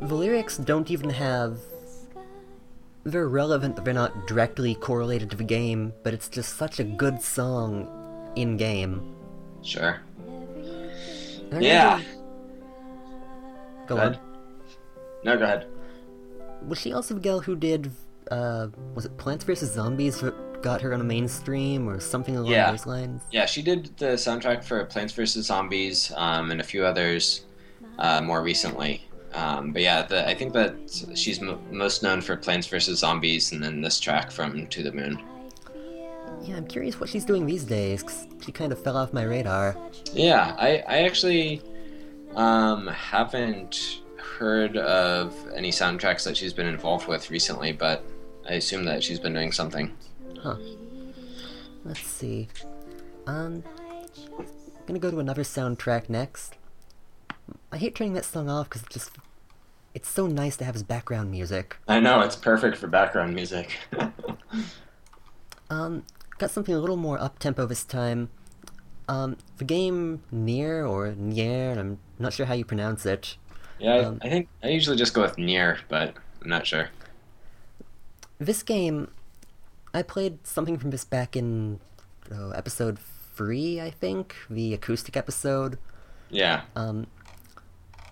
The 0.00 0.14
lyrics 0.14 0.56
don't 0.58 0.90
even 0.90 1.10
have. 1.10 1.58
They're 3.04 3.28
relevant, 3.28 3.76
but 3.76 3.84
they're 3.84 3.94
not 3.94 4.26
directly 4.26 4.74
correlated 4.74 5.30
to 5.30 5.36
the 5.36 5.44
game, 5.44 5.92
but 6.02 6.12
it's 6.12 6.28
just 6.28 6.56
such 6.56 6.80
a 6.80 6.84
good 6.84 7.20
song 7.22 7.88
in 8.36 8.56
game. 8.56 9.14
Sure. 9.62 10.00
Yeah. 11.60 12.00
Go 13.86 13.94
Go 13.94 14.00
on. 14.00 14.08
ahead. 14.08 14.20
No, 15.24 15.36
go 15.38 15.44
ahead. 15.44 15.66
Was 16.66 16.80
she 16.80 16.92
also 16.92 17.14
the 17.14 17.20
girl 17.20 17.40
who 17.40 17.54
did, 17.54 17.92
uh, 18.30 18.68
was 18.94 19.04
it 19.04 19.16
Plants 19.18 19.44
vs. 19.44 19.72
Zombies 19.72 20.22
got 20.62 20.80
her 20.80 20.92
on 20.92 20.98
the 20.98 21.04
mainstream, 21.04 21.88
or 21.88 22.00
something 22.00 22.36
along 22.36 22.50
Yeah. 22.50 22.70
those 22.70 22.86
lines? 22.86 23.22
Yeah, 23.30 23.46
she 23.46 23.62
did 23.62 23.96
the 23.98 24.14
soundtrack 24.16 24.64
for 24.64 24.84
Plants 24.86 25.12
vs 25.12 25.46
Zombies 25.46 26.12
um, 26.16 26.50
and 26.50 26.60
a 26.60 26.64
few 26.64 26.84
others 26.84 27.44
uh, 27.98 28.20
more 28.20 28.42
recently. 28.42 29.02
Um, 29.34 29.72
but 29.72 29.82
yeah, 29.82 30.02
the, 30.02 30.26
I 30.26 30.34
think 30.34 30.52
that 30.54 30.74
she's 31.14 31.42
m- 31.42 31.58
most 31.70 32.02
known 32.02 32.20
for 32.22 32.36
Plants 32.36 32.66
vs 32.66 32.98
Zombies, 32.98 33.52
and 33.52 33.62
then 33.62 33.80
this 33.80 34.00
track 34.00 34.30
from 34.30 34.66
To 34.68 34.82
the 34.82 34.92
Moon. 34.92 35.22
Yeah, 36.42 36.56
I'm 36.56 36.66
curious 36.66 36.98
what 37.00 37.08
she's 37.10 37.24
doing 37.24 37.44
these 37.46 37.64
days, 37.64 38.02
'cause 38.02 38.26
she 38.44 38.50
kind 38.52 38.72
of 38.72 38.82
fell 38.82 38.96
off 38.96 39.12
my 39.12 39.24
radar. 39.24 39.76
Yeah, 40.12 40.54
I, 40.58 40.82
I 40.88 40.98
actually 41.02 41.60
um, 42.34 42.86
haven't 42.88 44.00
heard 44.16 44.76
of 44.76 45.34
any 45.54 45.70
soundtracks 45.70 46.24
that 46.24 46.36
she's 46.36 46.52
been 46.52 46.66
involved 46.66 47.06
with 47.08 47.30
recently, 47.30 47.72
but 47.72 48.04
I 48.48 48.54
assume 48.54 48.84
that 48.84 49.02
she's 49.02 49.18
been 49.18 49.32
doing 49.34 49.52
something. 49.52 49.96
Huh. 50.42 50.56
Let's 51.84 52.00
see. 52.06 52.48
Um, 53.26 53.62
gonna 54.86 54.98
go 54.98 55.10
to 55.10 55.18
another 55.20 55.42
soundtrack 55.42 56.08
next. 56.08 56.54
I 57.72 57.78
hate 57.78 57.94
turning 57.94 58.14
that 58.14 58.24
song 58.24 58.48
off 58.48 58.68
because 58.68 58.82
it 58.82 58.90
just. 58.90 59.10
It's 59.94 60.08
so 60.10 60.26
nice 60.26 60.56
to 60.58 60.64
have 60.64 60.76
as 60.76 60.82
background 60.82 61.30
music. 61.30 61.76
I 61.88 62.00
know 62.00 62.20
it's 62.20 62.36
perfect 62.36 62.76
for 62.76 62.86
background 62.86 63.34
music. 63.34 63.76
Um, 65.68 66.04
got 66.38 66.50
something 66.52 66.74
a 66.74 66.78
little 66.78 66.96
more 66.96 67.20
up 67.20 67.38
tempo 67.38 67.66
this 67.66 67.82
time. 67.84 68.28
Um, 69.08 69.36
the 69.58 69.64
game 69.64 70.22
Near 70.30 70.86
or 70.86 71.12
Nier, 71.16 71.72
I'm 71.76 71.98
not 72.18 72.32
sure 72.32 72.46
how 72.46 72.54
you 72.54 72.64
pronounce 72.64 73.04
it. 73.06 73.36
yeah, 73.78 73.94
I, 73.94 74.04
Um, 74.04 74.18
I 74.22 74.28
think 74.28 74.48
I 74.62 74.68
usually 74.68 74.96
just 74.96 75.14
go 75.14 75.22
with 75.22 75.38
near, 75.38 75.78
but 75.88 76.14
I'm 76.42 76.48
not 76.48 76.66
sure. 76.66 76.88
This 78.38 78.62
game, 78.62 79.10
I 79.94 80.02
played 80.02 80.46
something 80.46 80.78
from 80.78 80.90
this 80.90 81.04
back 81.04 81.36
in 81.36 81.80
oh, 82.32 82.50
episode 82.50 82.98
three, 83.34 83.80
I 83.80 83.90
think, 83.90 84.36
the 84.50 84.74
acoustic 84.74 85.16
episode. 85.16 85.78
Yeah. 86.30 86.62
Um, 86.74 87.06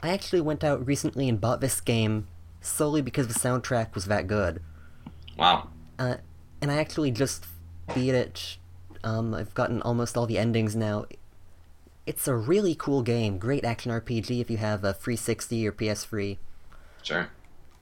I 0.02 0.10
actually 0.10 0.40
went 0.40 0.64
out 0.64 0.86
recently 0.86 1.28
and 1.28 1.40
bought 1.40 1.60
this 1.60 1.80
game 1.80 2.26
solely 2.60 3.02
because 3.02 3.28
the 3.28 3.34
soundtrack 3.34 3.94
was 3.94 4.06
that 4.06 4.26
good. 4.26 4.62
Wow. 5.36 5.68
Uh, 5.98 6.16
and 6.60 6.70
I 6.70 6.78
actually 6.78 7.10
just 7.10 7.46
beat 7.94 8.14
it. 8.14 8.59
Um, 9.02 9.34
I've 9.34 9.55
gotten 9.55 9.82
almost 9.82 10.16
all 10.16 10.26
the 10.26 10.38
endings 10.38 10.74
now. 10.74 11.05
It's 12.06 12.28
a 12.28 12.34
really 12.34 12.74
cool 12.74 13.02
game, 13.02 13.38
great 13.38 13.64
action 13.64 13.90
RPG 13.90 14.40
if 14.40 14.51
you 14.51 14.59
have 14.59 14.84
a 14.84 14.92
360 14.92 15.66
or 15.66 15.72
PS3. 15.72 16.38
Sure. 17.02 17.28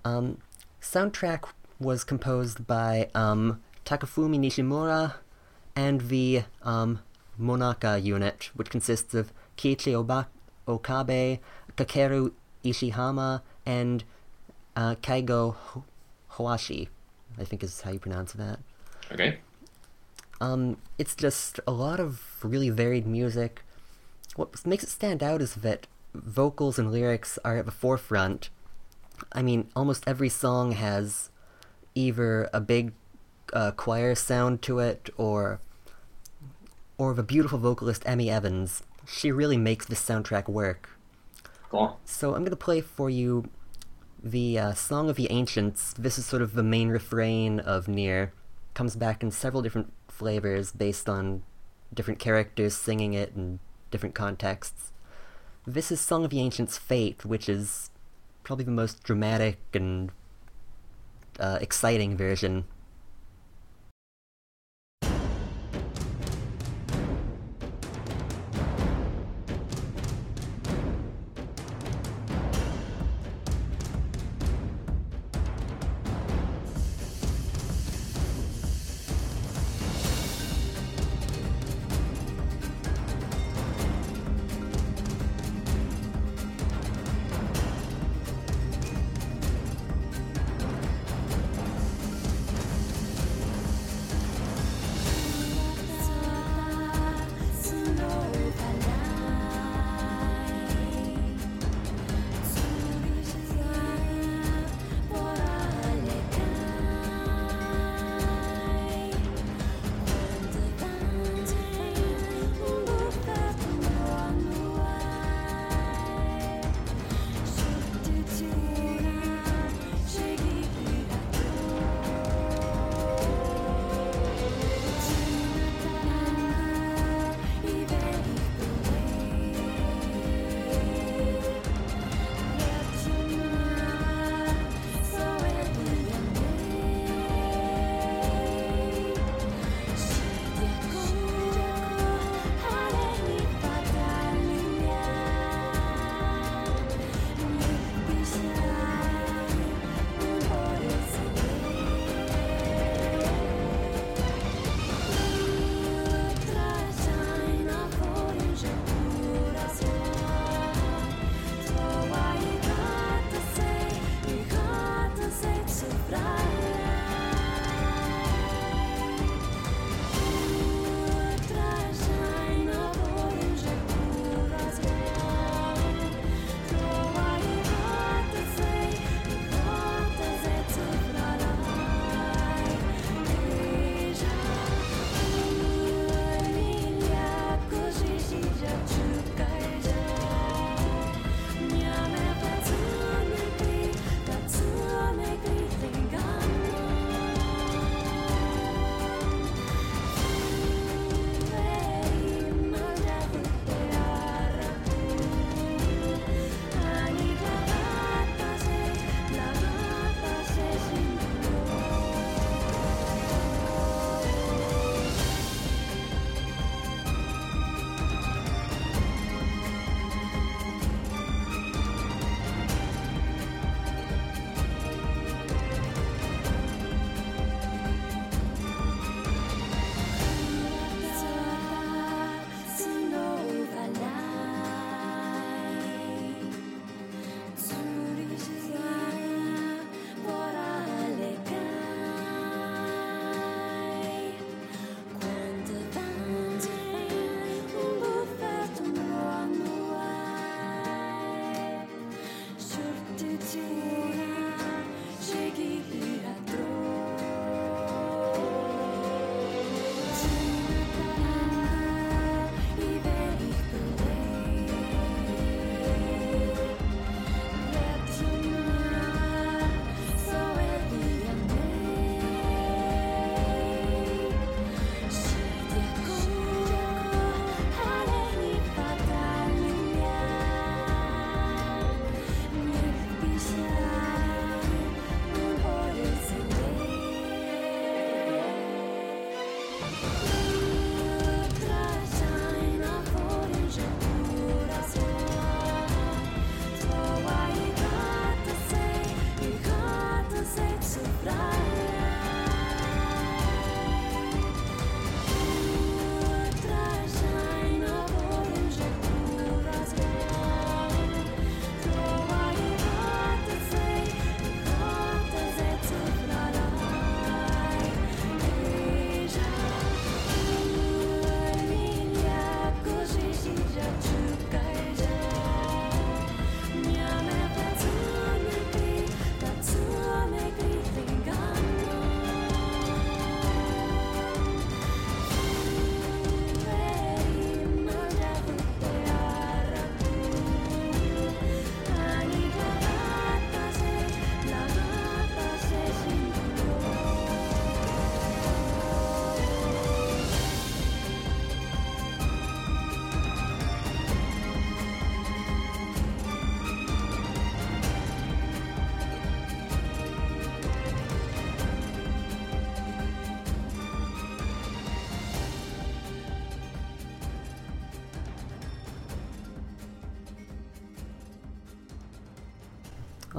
Um, 0.05 0.39
soundtrack 0.81 1.45
was 1.83 2.05
composed 2.05 2.67
by 2.67 3.09
um, 3.15 3.61
Takafumi 3.85 4.39
Nishimura 4.39 5.15
and 5.75 6.03
the 6.03 6.45
um, 6.63 7.01
Monaca 7.41 8.03
unit, 8.03 8.51
which 8.55 8.71
consists 8.71 9.15
of 9.15 9.33
Kiichi 9.57 9.95
Oba- 9.95 10.29
Okabe, 10.67 11.39
Kakeru 11.77 12.33
Ishihama, 12.65 13.43
and 13.67 14.05
uh, 14.77 14.95
Kaigo 14.97 15.55
Ho- 15.55 15.85
Hoashi, 16.29 16.89
I 17.39 17.45
think 17.45 17.63
is 17.63 17.81
how 17.81 17.91
you 17.93 17.99
pronounce 17.99 18.33
that. 18.33 18.59
Okay. 19.11 19.39
Um, 20.41 20.79
it's 20.99 21.15
just 21.15 21.61
a 21.67 21.73
lot 21.73 22.01
of 22.01 22.23
really 22.43 22.71
varied 22.71 23.07
music. 23.07 23.63
What 24.37 24.65
makes 24.67 24.85
it 24.85 24.91
stand 24.91 25.23
out 25.23 25.43
is 25.43 25.57
that 25.57 25.87
vocals 26.15 26.79
and 26.79 26.91
lyrics 26.91 27.39
are 27.45 27.59
at 27.59 27.65
the 27.67 27.71
forefront. 27.71 28.51
I 29.33 29.43
mean, 29.43 29.69
almost 29.77 30.05
every 30.07 30.29
song 30.29 30.73
has 30.73 31.31
either 31.95 32.49
a 32.53 32.61
big 32.61 32.93
uh, 33.53 33.71
choir 33.73 34.15
sound 34.15 34.63
to 34.63 34.79
it 34.79 35.11
or 35.17 35.61
or 36.99 37.15
the 37.15 37.23
beautiful 37.23 37.59
vocalist 37.59 38.05
Emi 38.05 38.29
Evans. 38.29 38.83
She 39.07 39.33
really 39.33 39.57
makes 39.57 39.87
this 39.87 40.03
soundtrack 40.03 40.49
work. 40.49 40.91
Cool. 41.71 41.99
So 42.05 42.35
I'm 42.35 42.45
gonna 42.45 42.57
play 42.57 42.81
for 42.81 43.11
you 43.11 43.49
the 44.23 44.59
uh, 44.59 44.75
Song 44.75 45.11
of 45.11 45.17
the 45.17 45.31
Ancients. 45.31 45.95
This 45.99 46.19
is 46.19 46.27
sort 46.27 46.43
of 46.43 46.55
the 46.55 46.63
main 46.63 46.89
refrain 46.89 47.59
of 47.61 47.89
Nier. 47.89 48.33
Comes 48.75 48.95
back 48.95 49.23
in 49.23 49.31
several 49.31 49.63
different 49.63 49.93
flavors 50.09 50.71
based 50.71 51.09
on 51.09 51.43
different 51.93 52.21
characters 52.21 52.75
singing 52.75 53.15
it 53.15 53.33
in 53.35 53.59
different 53.91 54.15
contexts. 54.15 54.93
This 55.67 55.93
is 55.93 56.01
Song 56.01 56.25
of 56.25 56.31
the 56.31 56.41
Ancients' 56.41 56.79
Fate, 56.79 57.25
which 57.25 57.49
is 57.49 57.91
probably 58.45 58.65
the 58.65 58.71
most 58.71 59.03
dramatic 59.03 59.59
and 59.75 60.11
uh, 61.39 61.59
exciting 61.61 62.17
version. 62.17 62.65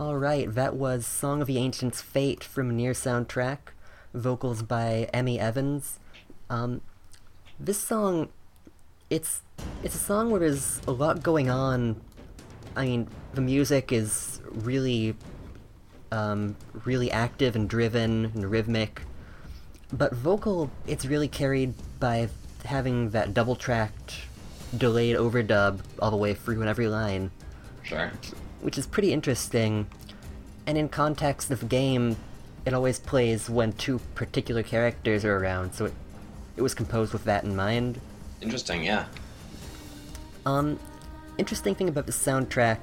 Alright, 0.04 0.54
that 0.56 0.76
was 0.76 1.08
Song 1.08 1.42
of 1.42 1.48
the 1.48 1.58
Ancient's 1.58 2.02
Fate 2.02 2.44
from 2.44 2.76
Nier 2.76 2.92
soundtrack, 2.92 3.72
vocals 4.14 4.62
by 4.62 5.10
Emi 5.14 5.40
Evans. 5.40 5.98
Um, 6.50 6.82
this 7.58 7.80
song, 7.80 8.28
it's 9.10 9.44
it's 9.82 9.96
a 9.96 9.98
song 9.98 10.30
where 10.30 10.42
there's 10.42 10.82
a 10.88 10.92
lot 10.92 11.24
going 11.24 11.50
on. 11.50 12.02
I 12.76 12.86
mean, 12.86 13.08
the 13.34 13.40
music 13.40 13.94
is 13.94 14.42
really, 14.52 15.16
um, 16.12 16.58
really 16.84 17.10
active 17.10 17.56
and 17.56 17.70
driven 17.70 18.26
and 18.36 18.52
rhythmic, 18.52 19.04
but 19.94 20.14
vocal, 20.14 20.70
it's 20.86 21.06
really 21.06 21.30
carried 21.30 21.76
by 22.02 22.28
having 22.66 23.12
that 23.12 23.34
double-tracked, 23.34 24.16
delayed 24.78 25.16
overdub 25.16 25.80
all 26.00 26.12
the 26.12 26.18
way 26.18 26.34
through 26.34 26.62
in 26.62 26.68
every 26.68 26.90
line 26.90 27.32
Sure. 27.84 28.12
Which 28.64 28.78
is 28.78 28.88
pretty 28.88 29.14
interesting. 29.14 29.88
And 30.66 30.78
in 30.78 30.90
context 30.90 31.52
of 31.52 31.60
the 31.60 31.66
game, 31.66 32.16
it 32.66 32.74
always 32.74 32.98
plays 33.00 33.50
when 33.50 33.74
two 33.74 34.00
particular 34.16 34.64
characters 34.64 35.26
are 35.26 35.38
around, 35.38 35.74
so 35.74 35.86
it 35.86 35.94
it 36.56 36.62
was 36.62 36.74
composed 36.76 37.14
with 37.14 37.24
that 37.26 37.44
in 37.44 37.56
mind. 37.56 38.00
Interesting, 38.42 38.84
yeah. 38.84 39.06
Um, 40.46 40.80
interesting 41.38 41.74
thing 41.76 41.90
about 41.90 42.06
the 42.06 42.12
soundtrack 42.12 42.78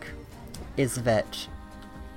is 0.77 0.97
that 0.97 1.47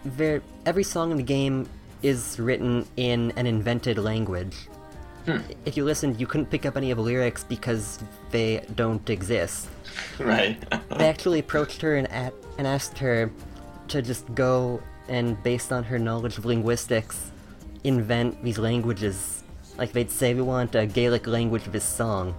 there 0.03 0.41
every 0.65 0.83
song 0.83 1.11
in 1.11 1.17
the 1.17 1.23
game 1.23 1.69
is 2.01 2.39
written 2.39 2.85
in 2.97 3.31
an 3.35 3.45
invented 3.45 3.97
language. 3.97 4.55
If 5.63 5.77
you 5.77 5.85
listened, 5.85 6.19
you 6.19 6.27
couldn't 6.27 6.47
pick 6.47 6.65
up 6.65 6.75
any 6.75 6.91
of 6.91 6.97
the 6.97 7.03
lyrics 7.03 7.45
because 7.45 7.99
they 8.31 8.65
don't 8.75 9.09
exist. 9.09 9.69
Right. 10.19 10.57
they 10.97 11.07
actually 11.07 11.39
approached 11.39 11.79
her 11.81 11.95
and, 11.95 12.07
a- 12.07 12.33
and 12.57 12.67
asked 12.67 12.97
her 12.97 13.31
to 13.93 14.01
just 14.01 14.33
go 14.35 14.81
and, 15.07 15.41
based 15.43 15.71
on 15.71 15.83
her 15.83 15.97
knowledge 15.97 16.37
of 16.37 16.45
linguistics, 16.45 17.31
invent 17.83 18.43
these 18.43 18.57
languages. 18.57 19.43
Like 19.77 19.91
they'd 19.93 20.11
say, 20.11 20.33
we 20.33 20.41
want 20.41 20.75
a 20.75 20.85
Gaelic 20.85 21.27
language 21.27 21.65
of 21.65 21.73
this 21.73 21.83
song. 21.83 22.35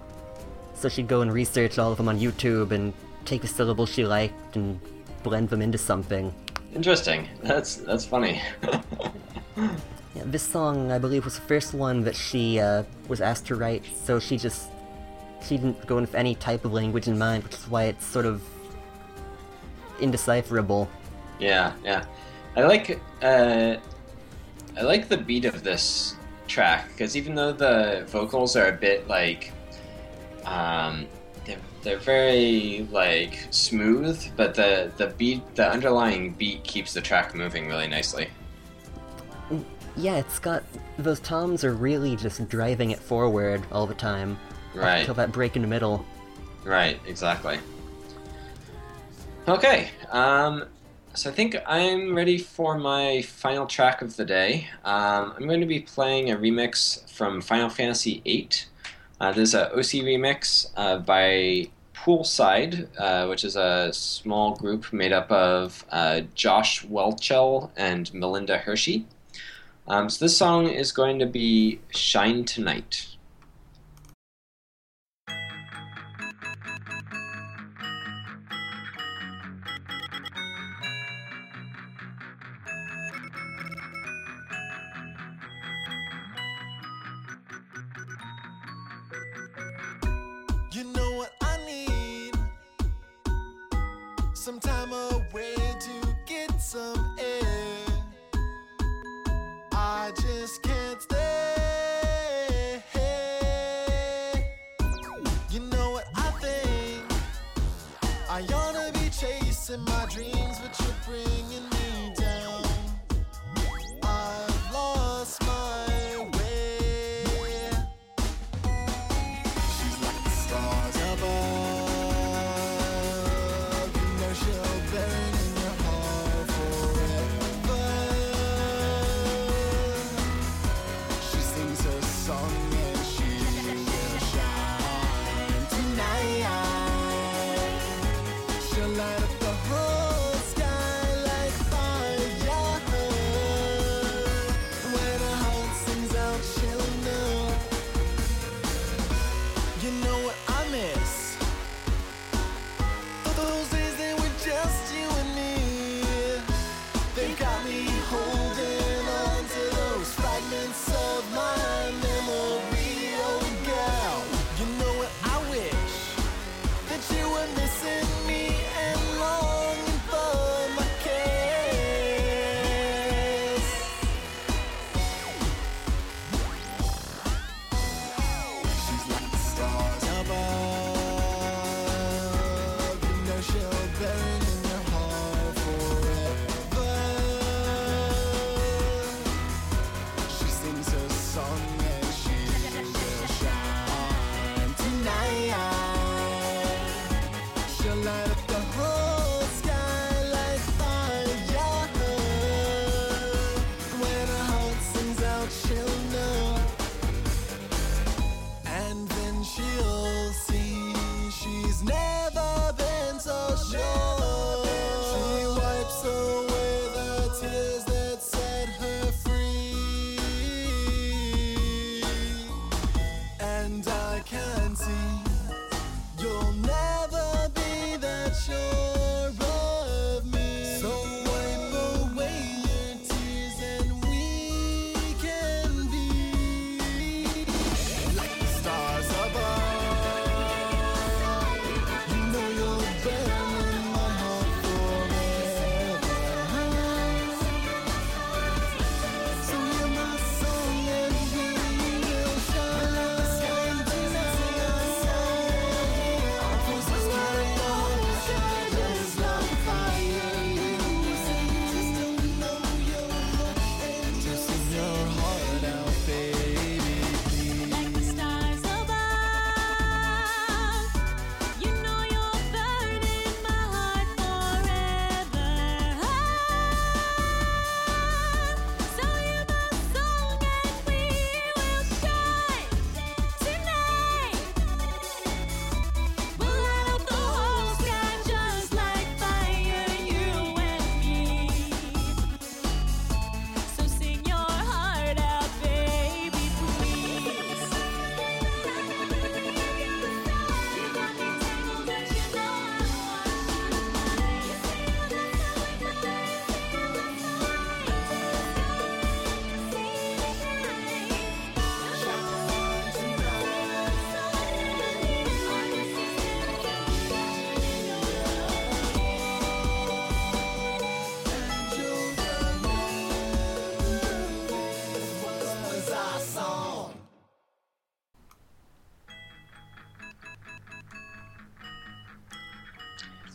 So 0.75 0.89
she'd 0.89 1.07
go 1.07 1.21
and 1.21 1.31
research 1.31 1.79
all 1.79 1.91
of 1.91 1.97
them 1.97 2.09
on 2.09 2.19
YouTube 2.19 2.71
and 2.71 2.93
take 3.23 3.41
the 3.41 3.47
syllables 3.47 3.89
she 3.89 4.05
liked 4.05 4.55
and 4.55 4.79
blend 5.23 5.49
them 5.49 5.61
into 5.61 5.77
something. 5.77 6.33
Interesting. 6.75 7.27
That's 7.41 7.77
that's 7.77 8.05
funny. 8.05 8.41
Yeah, 10.15 10.23
this 10.27 10.43
song, 10.43 10.93
I 10.93 10.97
believe, 10.97 11.25
was 11.25 11.35
the 11.35 11.45
first 11.45 11.73
one 11.73 12.05
that 12.05 12.15
she 12.15 12.57
uh, 12.57 12.83
was 13.09 13.19
asked 13.19 13.47
to 13.47 13.55
write, 13.55 13.83
so 14.05 14.17
she 14.17 14.37
just 14.37 14.69
she 15.45 15.57
didn't 15.57 15.85
go 15.85 15.97
in 15.97 16.03
with 16.03 16.15
any 16.15 16.35
type 16.35 16.63
of 16.63 16.71
language 16.71 17.09
in 17.09 17.17
mind, 17.19 17.43
which 17.43 17.55
is 17.55 17.67
why 17.67 17.83
it's 17.83 18.05
sort 18.05 18.25
of 18.25 18.41
indecipherable. 19.99 20.89
Yeah, 21.39 21.73
yeah. 21.83 22.05
I 22.55 22.63
like 22.63 22.99
uh, 23.21 23.75
I 24.77 24.81
like 24.81 25.09
the 25.09 25.17
beat 25.17 25.45
of 25.45 25.63
this 25.63 26.15
track 26.47 26.89
because 26.89 27.17
even 27.17 27.35
though 27.35 27.51
the 27.51 28.05
vocals 28.07 28.55
are 28.55 28.67
a 28.67 28.71
bit 28.71 29.07
like 29.07 29.51
um, 30.45 31.07
they're, 31.45 31.57
they're 31.81 31.97
very 31.97 32.87
like 32.91 33.47
smooth, 33.51 34.23
but 34.35 34.55
the 34.55 34.91
the 34.97 35.07
beat, 35.17 35.55
the 35.55 35.69
underlying 35.69 36.33
beat, 36.33 36.63
keeps 36.63 36.93
the 36.93 37.01
track 37.01 37.35
moving 37.35 37.67
really 37.67 37.87
nicely. 37.87 38.29
Yeah, 39.97 40.17
it's 40.17 40.39
got 40.39 40.63
those 40.97 41.19
toms 41.19 41.63
are 41.63 41.73
really 41.73 42.15
just 42.15 42.47
driving 42.49 42.91
it 42.91 42.99
forward 42.99 43.63
all 43.71 43.87
the 43.87 43.93
time. 43.93 44.37
Right. 44.73 44.99
Until 44.99 45.13
that 45.15 45.31
break 45.31 45.55
in 45.55 45.61
the 45.61 45.67
middle. 45.67 46.05
Right, 46.65 46.99
exactly. 47.07 47.59
Okay, 49.47 49.89
um, 50.11 50.65
so 51.15 51.29
I 51.29 51.33
think 51.33 51.55
I'm 51.65 52.13
ready 52.13 52.37
for 52.37 52.77
my 52.77 53.21
final 53.21 53.65
track 53.65 54.01
of 54.01 54.17
the 54.17 54.25
day. 54.25 54.67
Um, 54.83 55.33
I'm 55.35 55.47
going 55.47 55.61
to 55.61 55.65
be 55.65 55.79
playing 55.79 56.29
a 56.29 56.35
remix 56.35 57.09
from 57.09 57.41
Final 57.41 57.69
Fantasy 57.69 58.21
VIII. 58.25 58.49
Uh, 59.21 59.31
there's 59.31 59.53
a 59.53 59.71
OC 59.71 60.03
remix 60.03 60.71
uh, 60.75 60.97
by 60.97 61.69
Poolside, 61.93 62.87
uh, 62.97 63.27
which 63.27 63.45
is 63.45 63.55
a 63.55 63.91
small 63.93 64.55
group 64.55 64.91
made 64.91 65.13
up 65.13 65.31
of 65.31 65.85
uh, 65.89 66.21
Josh 66.33 66.85
Whelchel 66.85 67.71
and 67.77 68.13
Melinda 68.13 68.57
Hershey. 68.57 69.05
Um, 69.87 70.09
so 70.09 70.25
this 70.25 70.37
song 70.37 70.67
is 70.67 70.91
going 70.91 71.19
to 71.19 71.25
be 71.25 71.79
Shine 71.91 72.43
Tonight. 72.43 73.14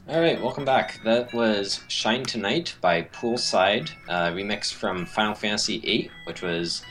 All 0.09 0.21
right, 0.21 0.41
welcome 0.43 0.65
back. 0.65 1.01
That 1.05 1.33
was 1.33 1.81
"Shine 1.87 2.25
Tonight" 2.25 2.75
by 2.81 3.03
Poolside, 3.03 3.91
uh, 4.09 4.31
remix 4.31 4.73
from 4.73 5.07
Final 5.07 5.35
Fantasy 5.35 5.79
VIII, 5.79 6.11
which 6.25 6.43
was 6.43 6.83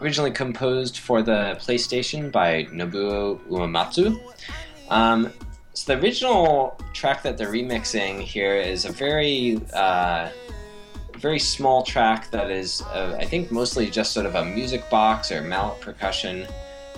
originally 0.00 0.30
composed 0.30 0.98
for 0.98 1.22
the 1.22 1.58
PlayStation 1.60 2.32
by 2.32 2.64
Nobuo 2.66 3.40
Uematsu. 3.48 4.18
Um, 4.88 5.32
so 5.74 5.94
the 5.94 6.02
original 6.02 6.80
track 6.94 7.22
that 7.24 7.36
they're 7.36 7.52
remixing 7.52 8.20
here 8.20 8.56
is 8.56 8.84
a 8.84 8.92
very, 8.92 9.60
uh, 9.74 10.30
very 11.18 11.40
small 11.40 11.82
track 11.82 12.30
that 12.30 12.50
is, 12.50 12.80
uh, 12.82 13.16
I 13.20 13.26
think, 13.26 13.50
mostly 13.50 13.90
just 13.90 14.12
sort 14.12 14.24
of 14.24 14.34
a 14.34 14.44
music 14.44 14.88
box 14.88 15.30
or 15.30 15.42
mallet 15.42 15.80
percussion, 15.80 16.46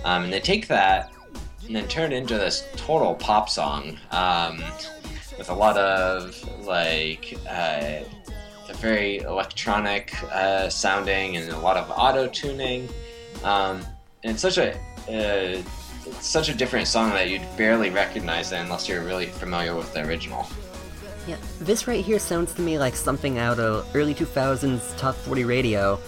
um, 0.04 0.24
and 0.24 0.32
they 0.32 0.40
take 0.40 0.68
that 0.68 1.10
and 1.66 1.74
then 1.74 1.88
turn 1.88 2.12
it 2.12 2.16
into 2.16 2.36
this 2.36 2.64
total 2.76 3.14
pop 3.14 3.48
song. 3.48 3.98
Um, 4.10 4.62
with 5.38 5.50
a 5.50 5.54
lot 5.54 5.76
of 5.76 6.66
like 6.66 7.38
uh, 7.48 8.00
a 8.68 8.74
very 8.74 9.18
electronic 9.18 10.14
uh, 10.32 10.68
sounding 10.68 11.36
and 11.36 11.50
a 11.50 11.58
lot 11.58 11.76
of 11.76 11.90
auto 11.90 12.28
tuning. 12.28 12.88
Um, 13.42 13.84
and 14.22 14.32
it's 14.32 14.42
such 14.42 14.58
a 14.58 14.74
uh, 15.08 15.62
it's 16.06 16.26
such 16.26 16.48
a 16.48 16.54
different 16.54 16.86
song 16.86 17.10
that 17.10 17.30
you'd 17.30 17.44
barely 17.56 17.90
recognize 17.90 18.52
it 18.52 18.56
unless 18.56 18.88
you're 18.88 19.02
really 19.02 19.26
familiar 19.26 19.74
with 19.74 19.92
the 19.92 20.06
original. 20.06 20.46
Yeah, 21.26 21.36
this 21.60 21.86
right 21.86 22.04
here 22.04 22.18
sounds 22.18 22.52
to 22.54 22.62
me 22.62 22.78
like 22.78 22.94
something 22.94 23.38
out 23.38 23.58
of 23.58 23.88
early 23.94 24.14
2000s 24.14 24.96
Top 24.98 25.14
40 25.14 25.44
radio. 25.44 25.98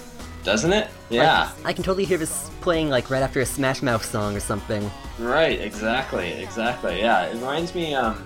Doesn't 0.44 0.72
it? 0.72 0.88
Yeah. 1.10 1.50
Like, 1.56 1.66
I 1.66 1.72
can 1.72 1.82
totally 1.82 2.04
hear 2.04 2.18
this 2.18 2.50
playing 2.60 2.90
like 2.90 3.10
right 3.10 3.22
after 3.22 3.40
a 3.40 3.46
Smash 3.46 3.82
Mouth 3.82 4.04
song 4.04 4.36
or 4.36 4.40
something. 4.40 4.88
Right. 5.18 5.60
Exactly. 5.60 6.32
Exactly. 6.34 7.00
Yeah. 7.00 7.24
It 7.26 7.34
reminds 7.34 7.74
me. 7.74 7.94
Um. 7.94 8.22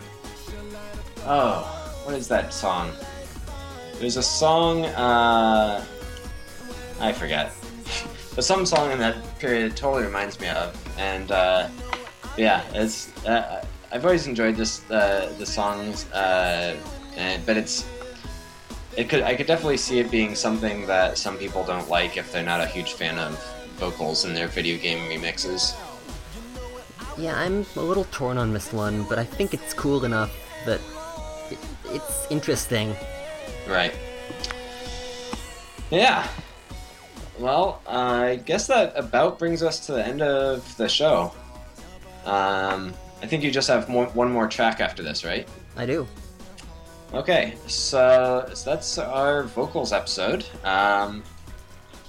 Oh, 1.24 2.00
what 2.04 2.14
is 2.14 2.28
that 2.28 2.52
song? 2.52 2.92
There's 3.98 4.16
a 4.16 4.22
song. 4.22 4.84
Uh. 4.86 5.84
I 7.00 7.12
forget. 7.12 7.52
but 8.34 8.44
some 8.44 8.66
song 8.66 8.92
in 8.92 8.98
that 8.98 9.38
period 9.38 9.76
totally 9.76 10.04
reminds 10.04 10.38
me 10.38 10.48
of, 10.48 10.76
and 10.98 11.32
uh, 11.32 11.68
yeah, 12.36 12.62
it's. 12.74 13.16
Uh, 13.24 13.64
I've 13.92 14.04
always 14.04 14.26
enjoyed 14.26 14.54
this 14.54 14.88
uh, 14.90 15.34
the 15.38 15.46
songs, 15.46 16.10
uh, 16.12 16.76
and, 17.16 17.44
but 17.46 17.56
it's. 17.56 17.88
It 18.96 19.08
could 19.08 19.22
I 19.22 19.34
could 19.34 19.46
definitely 19.46 19.78
see 19.78 19.98
it 20.00 20.10
being 20.10 20.34
something 20.34 20.86
that 20.86 21.16
some 21.16 21.38
people 21.38 21.64
don't 21.64 21.88
like 21.88 22.16
if 22.16 22.32
they're 22.32 22.42
not 22.44 22.60
a 22.60 22.66
huge 22.66 22.92
fan 22.92 23.18
of 23.18 23.38
vocals 23.76 24.24
in 24.24 24.34
their 24.34 24.48
video 24.48 24.78
game 24.78 24.98
remixes. 25.08 25.74
Yeah, 27.16 27.38
I'm 27.38 27.64
a 27.76 27.80
little 27.80 28.04
torn 28.10 28.36
on 28.36 28.52
this 28.52 28.72
one, 28.72 29.04
but 29.04 29.18
I 29.18 29.24
think 29.24 29.54
it's 29.54 29.74
cool 29.74 30.04
enough 30.04 30.32
that 30.66 30.80
it, 30.80 30.86
it's 31.92 32.26
interesting. 32.30 32.94
Right. 33.68 33.94
Yeah. 35.90 36.28
Well, 37.38 37.80
I 37.86 38.40
guess 38.44 38.66
that 38.66 38.92
about 38.96 39.38
brings 39.38 39.62
us 39.62 39.86
to 39.86 39.92
the 39.92 40.06
end 40.06 40.22
of 40.22 40.76
the 40.76 40.88
show. 40.88 41.32
Um, 42.24 42.92
I 43.22 43.26
think 43.26 43.42
you 43.42 43.50
just 43.50 43.68
have 43.68 43.88
more, 43.88 44.06
one 44.06 44.30
more 44.30 44.46
track 44.46 44.80
after 44.80 45.02
this, 45.02 45.24
right? 45.24 45.48
I 45.76 45.86
do. 45.86 46.06
Okay, 47.12 47.54
so, 47.66 48.48
so 48.54 48.70
that's 48.70 48.98
our 48.98 49.44
vocals 49.44 49.92
episode. 49.92 50.44
Um, 50.64 51.24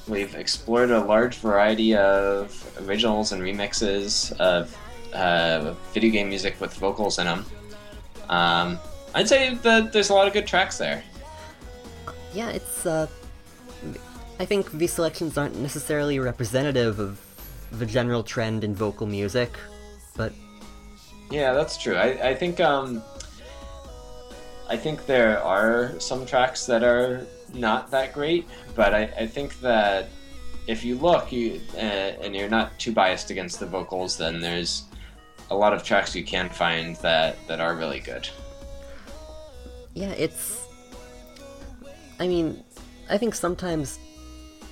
we've 0.08 0.36
explored 0.36 0.92
a 0.92 1.00
large 1.00 1.38
variety 1.38 1.96
of 1.96 2.54
originals 2.86 3.32
and 3.32 3.42
remixes 3.42 4.32
of 4.40 4.78
uh, 5.14 5.74
video 5.94 6.12
game 6.12 6.30
music 6.30 6.60
with 6.62 6.74
vocals 6.76 7.18
in 7.18 7.26
them. 7.26 7.46
Um, 8.30 8.80
I'd 9.14 9.28
say 9.28 9.56
that 9.56 9.92
there's 9.92 10.10
a 10.10 10.14
lot 10.14 10.28
of 10.28 10.34
good 10.34 10.48
tracks 10.48 10.78
there. 10.78 11.04
Yeah, 12.34 12.50
it's, 12.50 12.86
uh. 12.86 13.08
I 14.40 14.46
think 14.46 14.72
these 14.72 14.94
selections 14.94 15.38
aren't 15.38 15.60
necessarily 15.60 16.18
representative 16.18 17.00
of 17.00 17.20
the 17.72 17.86
general 17.86 18.24
trend 18.24 18.64
in 18.64 18.74
vocal 18.74 19.06
music, 19.06 19.52
but 20.16 20.34
Yeah, 21.30 21.54
that's 21.54 21.78
true. 21.78 21.96
I, 21.96 22.30
I 22.30 22.36
think 22.36 22.60
um, 22.60 23.04
I 24.68 24.78
think 24.78 25.06
there 25.06 25.42
are 25.44 26.00
some 26.00 26.26
tracks 26.26 26.66
that 26.66 26.84
are 26.84 27.28
not 27.54 27.92
that 27.92 28.14
great, 28.14 28.48
but 28.76 28.94
I, 28.94 29.04
I 29.20 29.28
think 29.28 29.60
that 29.60 30.10
if 30.68 30.84
you 30.84 30.96
look, 30.96 31.32
you 31.32 31.60
uh, 31.76 31.80
and 32.24 32.36
you're 32.36 32.50
not 32.50 32.78
too 32.80 32.94
biased 32.94 33.30
against 33.32 33.60
the 33.60 33.66
vocals, 33.66 34.18
then 34.18 34.40
there's 34.40 34.84
a 35.50 35.56
lot 35.56 35.74
of 35.74 35.84
tracks 35.84 36.16
you 36.16 36.24
can 36.24 36.50
find 36.50 36.96
that 36.98 37.36
that 37.48 37.60
are 37.60 37.76
really 37.76 38.00
good. 38.00 38.30
Yeah, 39.94 40.12
it's. 40.12 40.66
I 42.20 42.28
mean, 42.28 42.64
I 43.10 43.18
think 43.18 43.36
sometimes, 43.36 44.00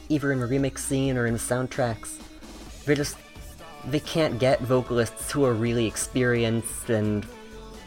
either 0.09 0.31
in 0.31 0.39
remix 0.39 0.79
scene 0.79 1.17
or 1.17 1.25
in 1.25 1.35
soundtracks, 1.35 2.19
they're 2.85 2.95
just. 2.95 3.17
They 3.85 4.01
can't 4.01 4.39
get 4.39 4.59
vocalists 4.61 5.31
who 5.31 5.45
are 5.45 5.53
really 5.53 5.85
experienced 5.85 6.89
and 6.89 7.25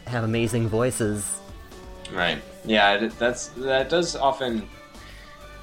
have 0.06 0.24
amazing 0.24 0.68
voices. 0.68 1.38
Right. 2.12 2.40
Yeah, 2.64 3.08
that's 3.18 3.48
that 3.48 3.88
does 3.88 4.16
often 4.16 4.68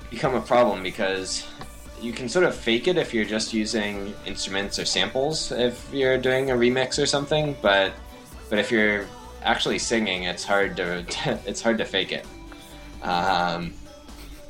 become 0.10 0.36
a 0.36 0.42
problem 0.42 0.84
because 0.84 1.48
you 2.02 2.14
can 2.14 2.30
sort 2.30 2.46
of 2.46 2.56
fake 2.56 2.88
it 2.88 2.98
if 2.98 3.14
you're 3.14 3.26
just 3.26 3.54
using 3.54 4.14
instruments 4.26 4.80
or 4.80 4.86
samples 4.86 5.52
if 5.52 5.94
you're 5.94 6.18
doing 6.18 6.52
a 6.52 6.54
remix 6.54 7.02
or 7.02 7.06
something, 7.06 7.56
but 7.62 7.94
but 8.50 8.60
if 8.60 8.72
you're 8.72 9.06
actually 9.44 9.80
singing, 9.80 10.24
it's 10.24 10.44
hard 10.44 10.76
to 10.78 11.06
it's 11.46 11.62
hard 11.62 11.78
to 11.78 11.86
fake 11.86 12.12
it. 12.12 12.26
Um, 13.02 13.74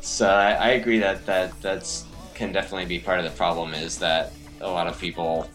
so 0.01 0.27
I, 0.29 0.51
I 0.51 0.69
agree 0.69 0.99
that 0.99 1.25
that 1.25 1.59
that's 1.61 2.05
can 2.33 2.51
definitely 2.51 2.85
be 2.85 2.99
part 2.99 3.19
of 3.19 3.25
the 3.25 3.31
problem 3.31 3.73
is 3.73 3.99
that 3.99 4.31
a 4.61 4.67
lot 4.67 4.87
of 4.87 4.97
people 4.99 5.49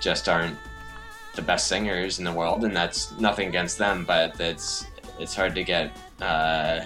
just 0.00 0.28
aren't 0.28 0.56
the 1.34 1.42
best 1.42 1.66
singers 1.68 2.18
in 2.18 2.24
the 2.24 2.32
world, 2.32 2.64
and 2.64 2.74
that's 2.74 3.12
nothing 3.18 3.48
against 3.48 3.78
them, 3.78 4.04
but 4.04 4.38
it's 4.40 4.86
it's 5.18 5.34
hard 5.34 5.54
to 5.54 5.64
get 5.64 5.96
uh, 6.20 6.80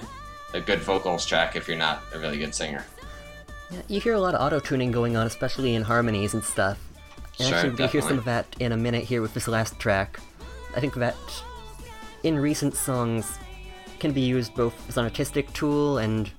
a 0.55 0.61
good 0.61 0.81
vocals 0.81 1.25
track 1.27 1.57
if 1.57 1.69
you're 1.69 1.77
not 1.77 2.03
a 2.15 2.19
really 2.19 2.39
good 2.39 2.55
singer. 2.55 2.85
Yeah, 3.71 3.83
you 3.89 4.01
hear 4.01 4.15
a 4.15 4.21
lot 4.21 4.35
of 4.35 4.41
auto 4.41 4.61
tuning 4.61 4.93
going 4.93 5.16
on, 5.16 5.27
especially 5.27 5.75
in 5.75 5.83
harmonies 5.83 6.35
and 6.35 6.45
stuff. 6.45 6.79
And 7.39 7.49
Sure, 7.49 7.59
actually, 7.59 7.85
we 7.85 7.87
hear 7.89 8.03
some 8.03 8.19
of 8.19 8.25
that 8.27 8.47
in 8.61 8.73
a 8.73 8.77
minute 8.77 9.05
here 9.05 9.21
with 9.23 9.35
this 9.35 9.49
last 9.49 9.79
track. 9.79 10.21
I 10.77 10.81
think 10.81 10.95
that 10.95 11.16
in 12.24 12.38
recent 12.38 12.74
songs 12.74 13.38
can 14.01 14.12
be 14.12 14.20
used 14.20 14.55
both 14.55 14.74
as 14.88 14.96
an 14.96 15.05
artistic 15.05 15.52
tool 15.52 15.98
and 15.98 16.30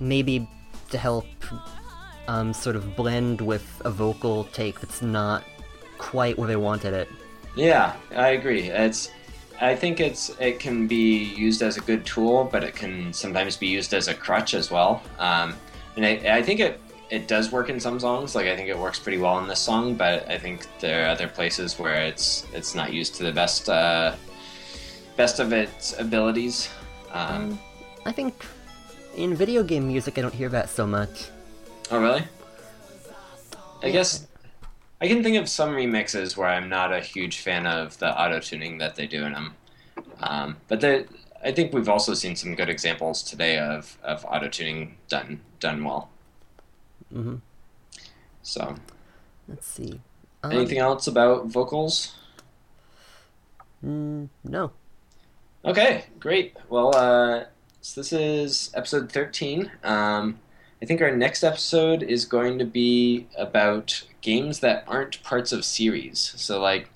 maybe 0.00 0.48
to 0.90 0.96
help 0.96 1.26
um, 2.28 2.52
sort 2.52 2.76
of 2.76 2.96
blend 2.96 3.40
with 3.40 3.82
a 3.84 3.90
vocal 3.90 4.44
take 4.44 4.80
that's 4.80 5.02
not 5.02 5.44
quite 5.98 6.38
where 6.38 6.48
they 6.48 6.56
wanted 6.56 6.94
it. 6.94 7.08
Yeah, 7.54 7.94
I 8.16 8.30
agree. 8.30 8.70
It's 8.70 9.10
I 9.60 9.76
think 9.76 10.00
it's 10.00 10.30
it 10.40 10.58
can 10.58 10.86
be 10.86 11.24
used 11.34 11.62
as 11.62 11.76
a 11.76 11.80
good 11.80 12.06
tool, 12.06 12.48
but 12.50 12.64
it 12.64 12.74
can 12.74 13.12
sometimes 13.12 13.56
be 13.56 13.66
used 13.66 13.92
as 13.94 14.08
a 14.08 14.14
crutch 14.14 14.54
as 14.54 14.70
well. 14.70 15.02
Um, 15.18 15.54
and 15.96 16.06
I, 16.06 16.38
I 16.38 16.42
think 16.42 16.60
it 16.60 16.80
it 17.10 17.28
does 17.28 17.52
work 17.52 17.68
in 17.68 17.78
some 17.78 18.00
songs. 18.00 18.34
Like 18.34 18.46
I 18.46 18.56
think 18.56 18.68
it 18.68 18.78
works 18.78 18.98
pretty 18.98 19.18
well 19.18 19.38
in 19.38 19.46
this 19.48 19.60
song, 19.60 19.94
but 19.94 20.28
I 20.30 20.38
think 20.38 20.66
there 20.80 21.04
are 21.04 21.08
other 21.10 21.28
places 21.28 21.78
where 21.78 22.02
it's 22.02 22.46
it's 22.54 22.74
not 22.74 22.92
used 22.92 23.16
to 23.16 23.24
the 23.24 23.32
best 23.32 23.68
uh, 23.68 24.14
best 25.16 25.40
of 25.40 25.52
its 25.52 25.98
abilities. 25.98 26.68
Um, 27.12 27.58
I 28.06 28.12
think 28.12 28.44
in 29.16 29.34
video 29.34 29.62
game 29.62 29.86
music, 29.86 30.18
I 30.18 30.22
don't 30.22 30.34
hear 30.34 30.48
that 30.48 30.70
so 30.70 30.86
much. 30.86 31.28
Oh, 31.90 32.00
really? 32.00 32.24
I 33.82 33.90
guess 33.90 34.26
I 35.00 35.08
can 35.08 35.22
think 35.22 35.36
of 35.36 35.48
some 35.48 35.70
remixes 35.70 36.36
where 36.36 36.48
I'm 36.48 36.68
not 36.68 36.92
a 36.92 37.00
huge 37.00 37.38
fan 37.38 37.66
of 37.66 37.98
the 37.98 38.18
auto 38.20 38.38
tuning 38.40 38.78
that 38.78 38.94
they 38.94 39.06
do 39.06 39.24
in 39.24 39.32
them. 39.32 39.54
Um, 40.20 40.56
but 40.68 40.80
the, 40.80 41.06
I 41.44 41.52
think 41.52 41.72
we've 41.72 41.88
also 41.88 42.14
seen 42.14 42.36
some 42.36 42.54
good 42.54 42.68
examples 42.68 43.22
today 43.22 43.58
of, 43.58 43.98
of 44.02 44.24
auto 44.24 44.48
tuning 44.48 44.96
done 45.08 45.40
done 45.60 45.84
well. 45.84 46.08
hmm 47.12 47.36
So, 48.42 48.76
Let's 49.48 49.66
see. 49.66 50.00
Um, 50.44 50.52
anything 50.52 50.78
else 50.78 51.06
about 51.06 51.46
vocals? 51.46 52.14
Mm, 53.84 54.28
no. 54.44 54.70
Okay, 55.64 56.06
great. 56.18 56.56
Well, 56.68 56.92
uh, 56.96 57.44
so 57.80 58.00
this 58.00 58.12
is 58.12 58.72
episode 58.74 59.12
13. 59.12 59.70
Um, 59.84 60.40
I 60.82 60.86
think 60.86 61.00
our 61.00 61.16
next 61.16 61.44
episode 61.44 62.02
is 62.02 62.24
going 62.24 62.58
to 62.58 62.64
be 62.64 63.28
about 63.38 64.02
games 64.22 64.58
that 64.58 64.82
aren't 64.88 65.22
parts 65.22 65.52
of 65.52 65.64
series. 65.64 66.34
So, 66.36 66.60
like, 66.60 66.90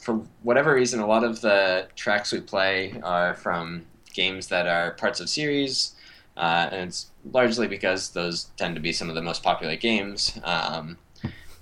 for 0.00 0.22
whatever 0.42 0.74
reason, 0.74 0.98
a 0.98 1.06
lot 1.06 1.22
of 1.22 1.40
the 1.40 1.86
tracks 1.94 2.32
we 2.32 2.40
play 2.40 3.00
are 3.04 3.34
from 3.34 3.86
games 4.12 4.48
that 4.48 4.66
are 4.66 4.90
parts 4.92 5.20
of 5.20 5.28
series, 5.28 5.94
uh, 6.36 6.68
and 6.72 6.88
it's 6.88 7.12
largely 7.30 7.68
because 7.68 8.10
those 8.10 8.46
tend 8.56 8.74
to 8.74 8.80
be 8.80 8.92
some 8.92 9.08
of 9.08 9.14
the 9.14 9.22
most 9.22 9.44
popular 9.44 9.76
games. 9.76 10.36
Um, 10.42 10.98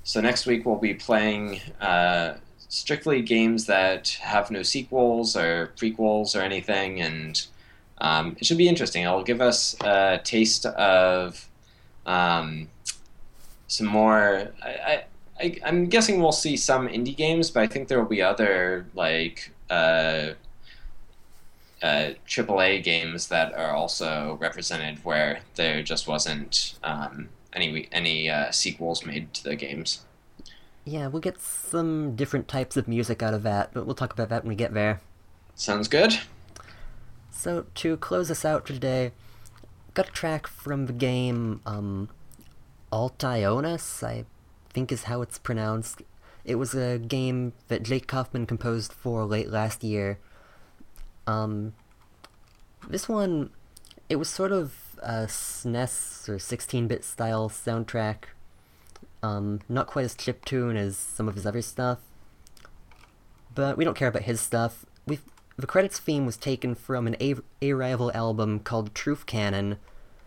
so 0.03 0.23
next 0.23 0.47
week 0.47 0.65
we'll 0.65 0.77
be 0.77 0.95
playing 0.95 1.61
uh, 1.79 2.37
strictly 2.71 3.21
games 3.21 3.67
that 3.67 4.11
have 4.23 4.51
no 4.51 4.63
sequels 4.63 5.37
or 5.37 5.73
prequels 5.77 6.35
or 6.35 6.41
anything, 6.41 7.03
and 7.03 7.47
um, 7.99 8.37
it 8.39 8.47
should 8.47 8.57
be 8.57 8.69
interesting. 8.69 9.03
It'll 9.03 9.25
give 9.25 9.41
us 9.43 9.77
a 9.83 10.21
taste 10.25 10.65
of 10.65 11.49
um, 12.07 12.69
some 13.67 13.89
more. 13.89 14.53
I, 14.63 15.03
I, 15.39 15.59
I'm 15.65 15.87
guessing 15.87 16.23
we'll 16.23 16.33
see 16.33 16.57
some 16.57 16.89
indie 16.89 17.17
games, 17.17 17.51
but 17.51 17.63
I 17.65 17.67
think 17.67 17.89
there 17.89 17.99
will 17.99 18.09
be 18.09 18.23
other 18.23 18.87
like 18.95 19.51
uh, 19.69 20.35
uh, 21.83 22.11
AAA 22.29 22.85
games 22.85 23.29
that 23.29 23.53
are 23.55 23.73
also 23.73 24.39
represented 24.41 25.05
where 25.05 25.41
there 25.57 25.83
just 25.83 26.07
wasn't 26.07 26.79
um, 26.85 27.31
any 27.53 27.89
any 27.91 28.31
uh, 28.31 28.53
sequels 28.53 29.05
made 29.05 29.35
to 29.35 29.43
the 29.45 29.57
games. 29.57 30.05
Yeah, 30.85 31.09
we'll 31.09 31.20
get 31.20 31.40
some 31.40 32.16
different 32.16 32.48
types 32.48 32.77
of 32.77 32.89
music 32.89 33.23
out 33.23 33.35
of 33.35 33.43
that, 33.43 33.73
but 33.73 33.86
we'll 33.86 33.94
talk 33.94 34.12
about 34.12 34.28
that 34.31 34.43
when 34.43 34.48
we 34.48 34.57
get 34.57 34.74
there. 34.74 35.01
Sounds 35.55 35.89
good. 35.89 36.19
So 37.31 37.66
to 37.77 37.97
close 37.97 38.31
us 38.31 38.44
out 38.44 38.66
today, 38.66 39.12
got 39.94 40.09
a 40.09 40.12
track 40.12 40.47
from 40.47 40.86
the 40.86 40.93
game 40.93 41.61
um, 41.66 42.09
Ultionus, 42.93 44.02
I 44.02 44.24
think 44.70 44.90
is 44.90 45.05
how 45.05 45.23
it's 45.23 45.39
pronounced. 45.39 46.02
It 46.44 46.57
was 46.57 46.74
a 46.74 46.98
game 46.98 47.52
that 47.69 47.82
Jake 47.82 48.07
Kaufman 48.07 48.47
composed 48.47 48.93
for 48.93 49.24
late 49.24 49.51
last 49.51 49.85
year. 49.85 50.19
Um, 51.27 51.74
this 52.89 53.09
one, 53.09 53.51
it 54.09 54.16
was 54.16 54.28
sort 54.28 54.52
of 54.52 54.74
a 55.02 55.27
SNES 55.27 56.28
or 56.28 56.36
16-bit 56.36 57.05
style 57.05 57.48
soundtrack. 57.48 58.24
Um, 59.23 59.61
not 59.69 59.87
quite 59.87 60.05
as 60.05 60.15
chiptune 60.15 60.77
as 60.77 60.97
some 60.97 61.29
of 61.29 61.35
his 61.35 61.47
other 61.47 61.63
stuff. 61.63 61.99
But 63.55 63.77
we 63.77 63.85
don't 63.85 63.97
care 63.97 64.09
about 64.09 64.23
his 64.23 64.41
stuff. 64.41 64.87
We've, 65.07 65.23
the 65.57 65.67
credits 65.67 65.99
theme 65.99 66.25
was 66.25 66.37
taken 66.37 66.75
from 66.75 67.07
an 67.07 67.17
A- 67.21 67.35
A-Rival 67.61 68.13
album 68.15 68.61
called 68.61 68.95
Truth 68.95 69.27
Canon. 69.27 69.77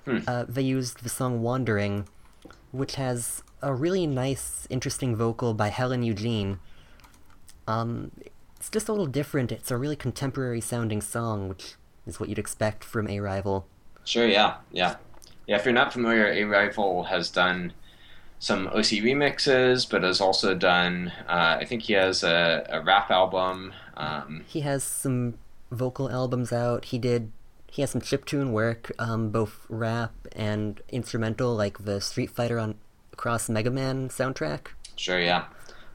Hmm. 0.05 0.19
Uh, 0.27 0.45
they 0.47 0.61
used 0.61 1.03
the 1.03 1.09
song 1.09 1.41
Wandering, 1.41 2.07
which 2.71 2.95
has 2.95 3.41
a 3.61 3.73
really 3.73 4.05
nice, 4.05 4.67
interesting 4.69 5.15
vocal 5.15 5.53
by 5.53 5.69
Helen 5.69 6.03
Eugene. 6.03 6.59
Um, 7.67 8.11
it's 8.57 8.69
just 8.69 8.89
a 8.89 8.91
little 8.91 9.07
different. 9.07 9.51
It's 9.51 9.71
a 9.71 9.77
really 9.77 9.95
contemporary 9.95 10.61
sounding 10.61 11.01
song, 11.01 11.47
which 11.47 11.75
is 12.05 12.19
what 12.19 12.29
you'd 12.29 12.39
expect 12.39 12.83
from 12.83 13.07
A-Rival. 13.07 13.65
Sure, 14.03 14.27
yeah, 14.27 14.55
yeah. 14.71 14.97
Yeah, 15.47 15.55
if 15.55 15.65
you're 15.65 15.73
not 15.73 15.93
familiar, 15.93 16.27
A 16.27 16.43
Rival 16.43 17.03
has 17.05 17.29
done 17.29 17.73
some 18.43 18.67
OC 18.67 18.99
remixes, 19.07 19.89
but 19.89 20.03
has 20.03 20.19
also 20.19 20.53
done, 20.53 21.13
uh, 21.29 21.55
I 21.61 21.63
think 21.63 21.83
he 21.83 21.93
has 21.93 22.23
a, 22.23 22.65
a 22.67 22.81
rap 22.81 23.09
album. 23.09 23.71
Um, 23.95 24.43
He 24.45 24.59
has 24.61 24.83
some 24.83 25.35
vocal 25.71 26.11
albums 26.11 26.51
out. 26.51 26.85
He 26.91 26.97
did. 26.99 27.31
He 27.71 27.81
has 27.81 27.91
some 27.91 28.01
chiptune 28.01 28.51
work, 28.51 28.91
um, 28.99 29.29
both 29.29 29.65
rap 29.69 30.11
and 30.35 30.81
instrumental, 30.89 31.55
like 31.55 31.85
the 31.85 32.01
Street 32.01 32.31
Fighter 32.31 32.59
on 32.59 32.75
Cross 33.15 33.47
Mega 33.47 33.71
Man 33.71 34.09
soundtrack. 34.09 34.67
sure, 34.97 35.21
yeah. 35.21 35.45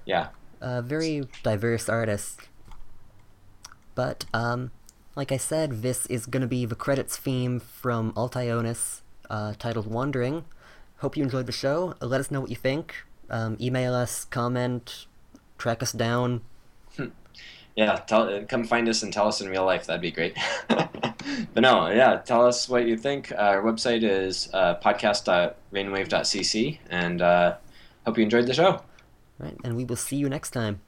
Yeah. 0.07 0.29
A 0.63 0.81
very 0.81 1.29
diverse 1.43 1.87
artist. 1.87 2.49
But, 3.95 4.25
um, 4.33 4.71
like 5.15 5.31
I 5.33 5.37
said, 5.37 5.83
this 5.83 6.07
is 6.07 6.25
gonna 6.25 6.47
be 6.49 6.65
the 6.65 6.75
credits 6.75 7.19
theme 7.19 7.61
from 7.61 8.15
Ultionus, 8.17 9.03
uh, 9.29 9.53
titled 9.59 9.87
Wandering. 9.87 10.47
Hope 10.99 11.17
you 11.17 11.23
enjoyed 11.23 11.47
the 11.47 11.53
show. 11.53 11.95
Let 12.01 12.21
us 12.21 12.31
know 12.31 12.41
what 12.41 12.51
you 12.51 12.57
think. 12.57 12.95
Um, 13.31 13.57
email 13.61 13.95
us, 13.95 14.25
comment, 14.25 15.07
track 15.57 15.83
us 15.83 15.93
down. 15.93 16.43
Yeah, 17.79 17.95
tell, 17.95 18.23
uh, 18.29 18.43
come 18.45 18.65
find 18.65 18.89
us 18.89 19.05
and 19.05 19.13
tell 19.13 19.29
us 19.29 19.41
in 19.41 19.49
real 19.49 19.65
life. 19.65 19.87
That'd 19.87 20.03
be 20.03 20.11
great. 20.11 20.37
but 20.69 21.61
no, 21.61 21.87
yeah, 21.89 22.17
tell 22.17 22.45
us 22.45 22.69
what 22.69 22.89
you 22.89 22.97
think. 22.97 23.33
Our 23.39 23.63
website 23.63 24.03
is 24.03 24.51
uh, 24.53 24.75
podcast.rainwave.cc, 24.83 26.79
and 26.91 27.23
uh, 27.23 27.55
hope 28.05 28.19
you 28.19 28.25
enjoyed 28.25 28.49
the 28.49 28.55
show. 28.55 28.83
Right, 29.39 29.57
and 29.63 29.77
we 29.77 29.85
will 29.85 29.95
see 29.95 30.17
you 30.17 30.29
next 30.29 30.51
time. 30.51 30.81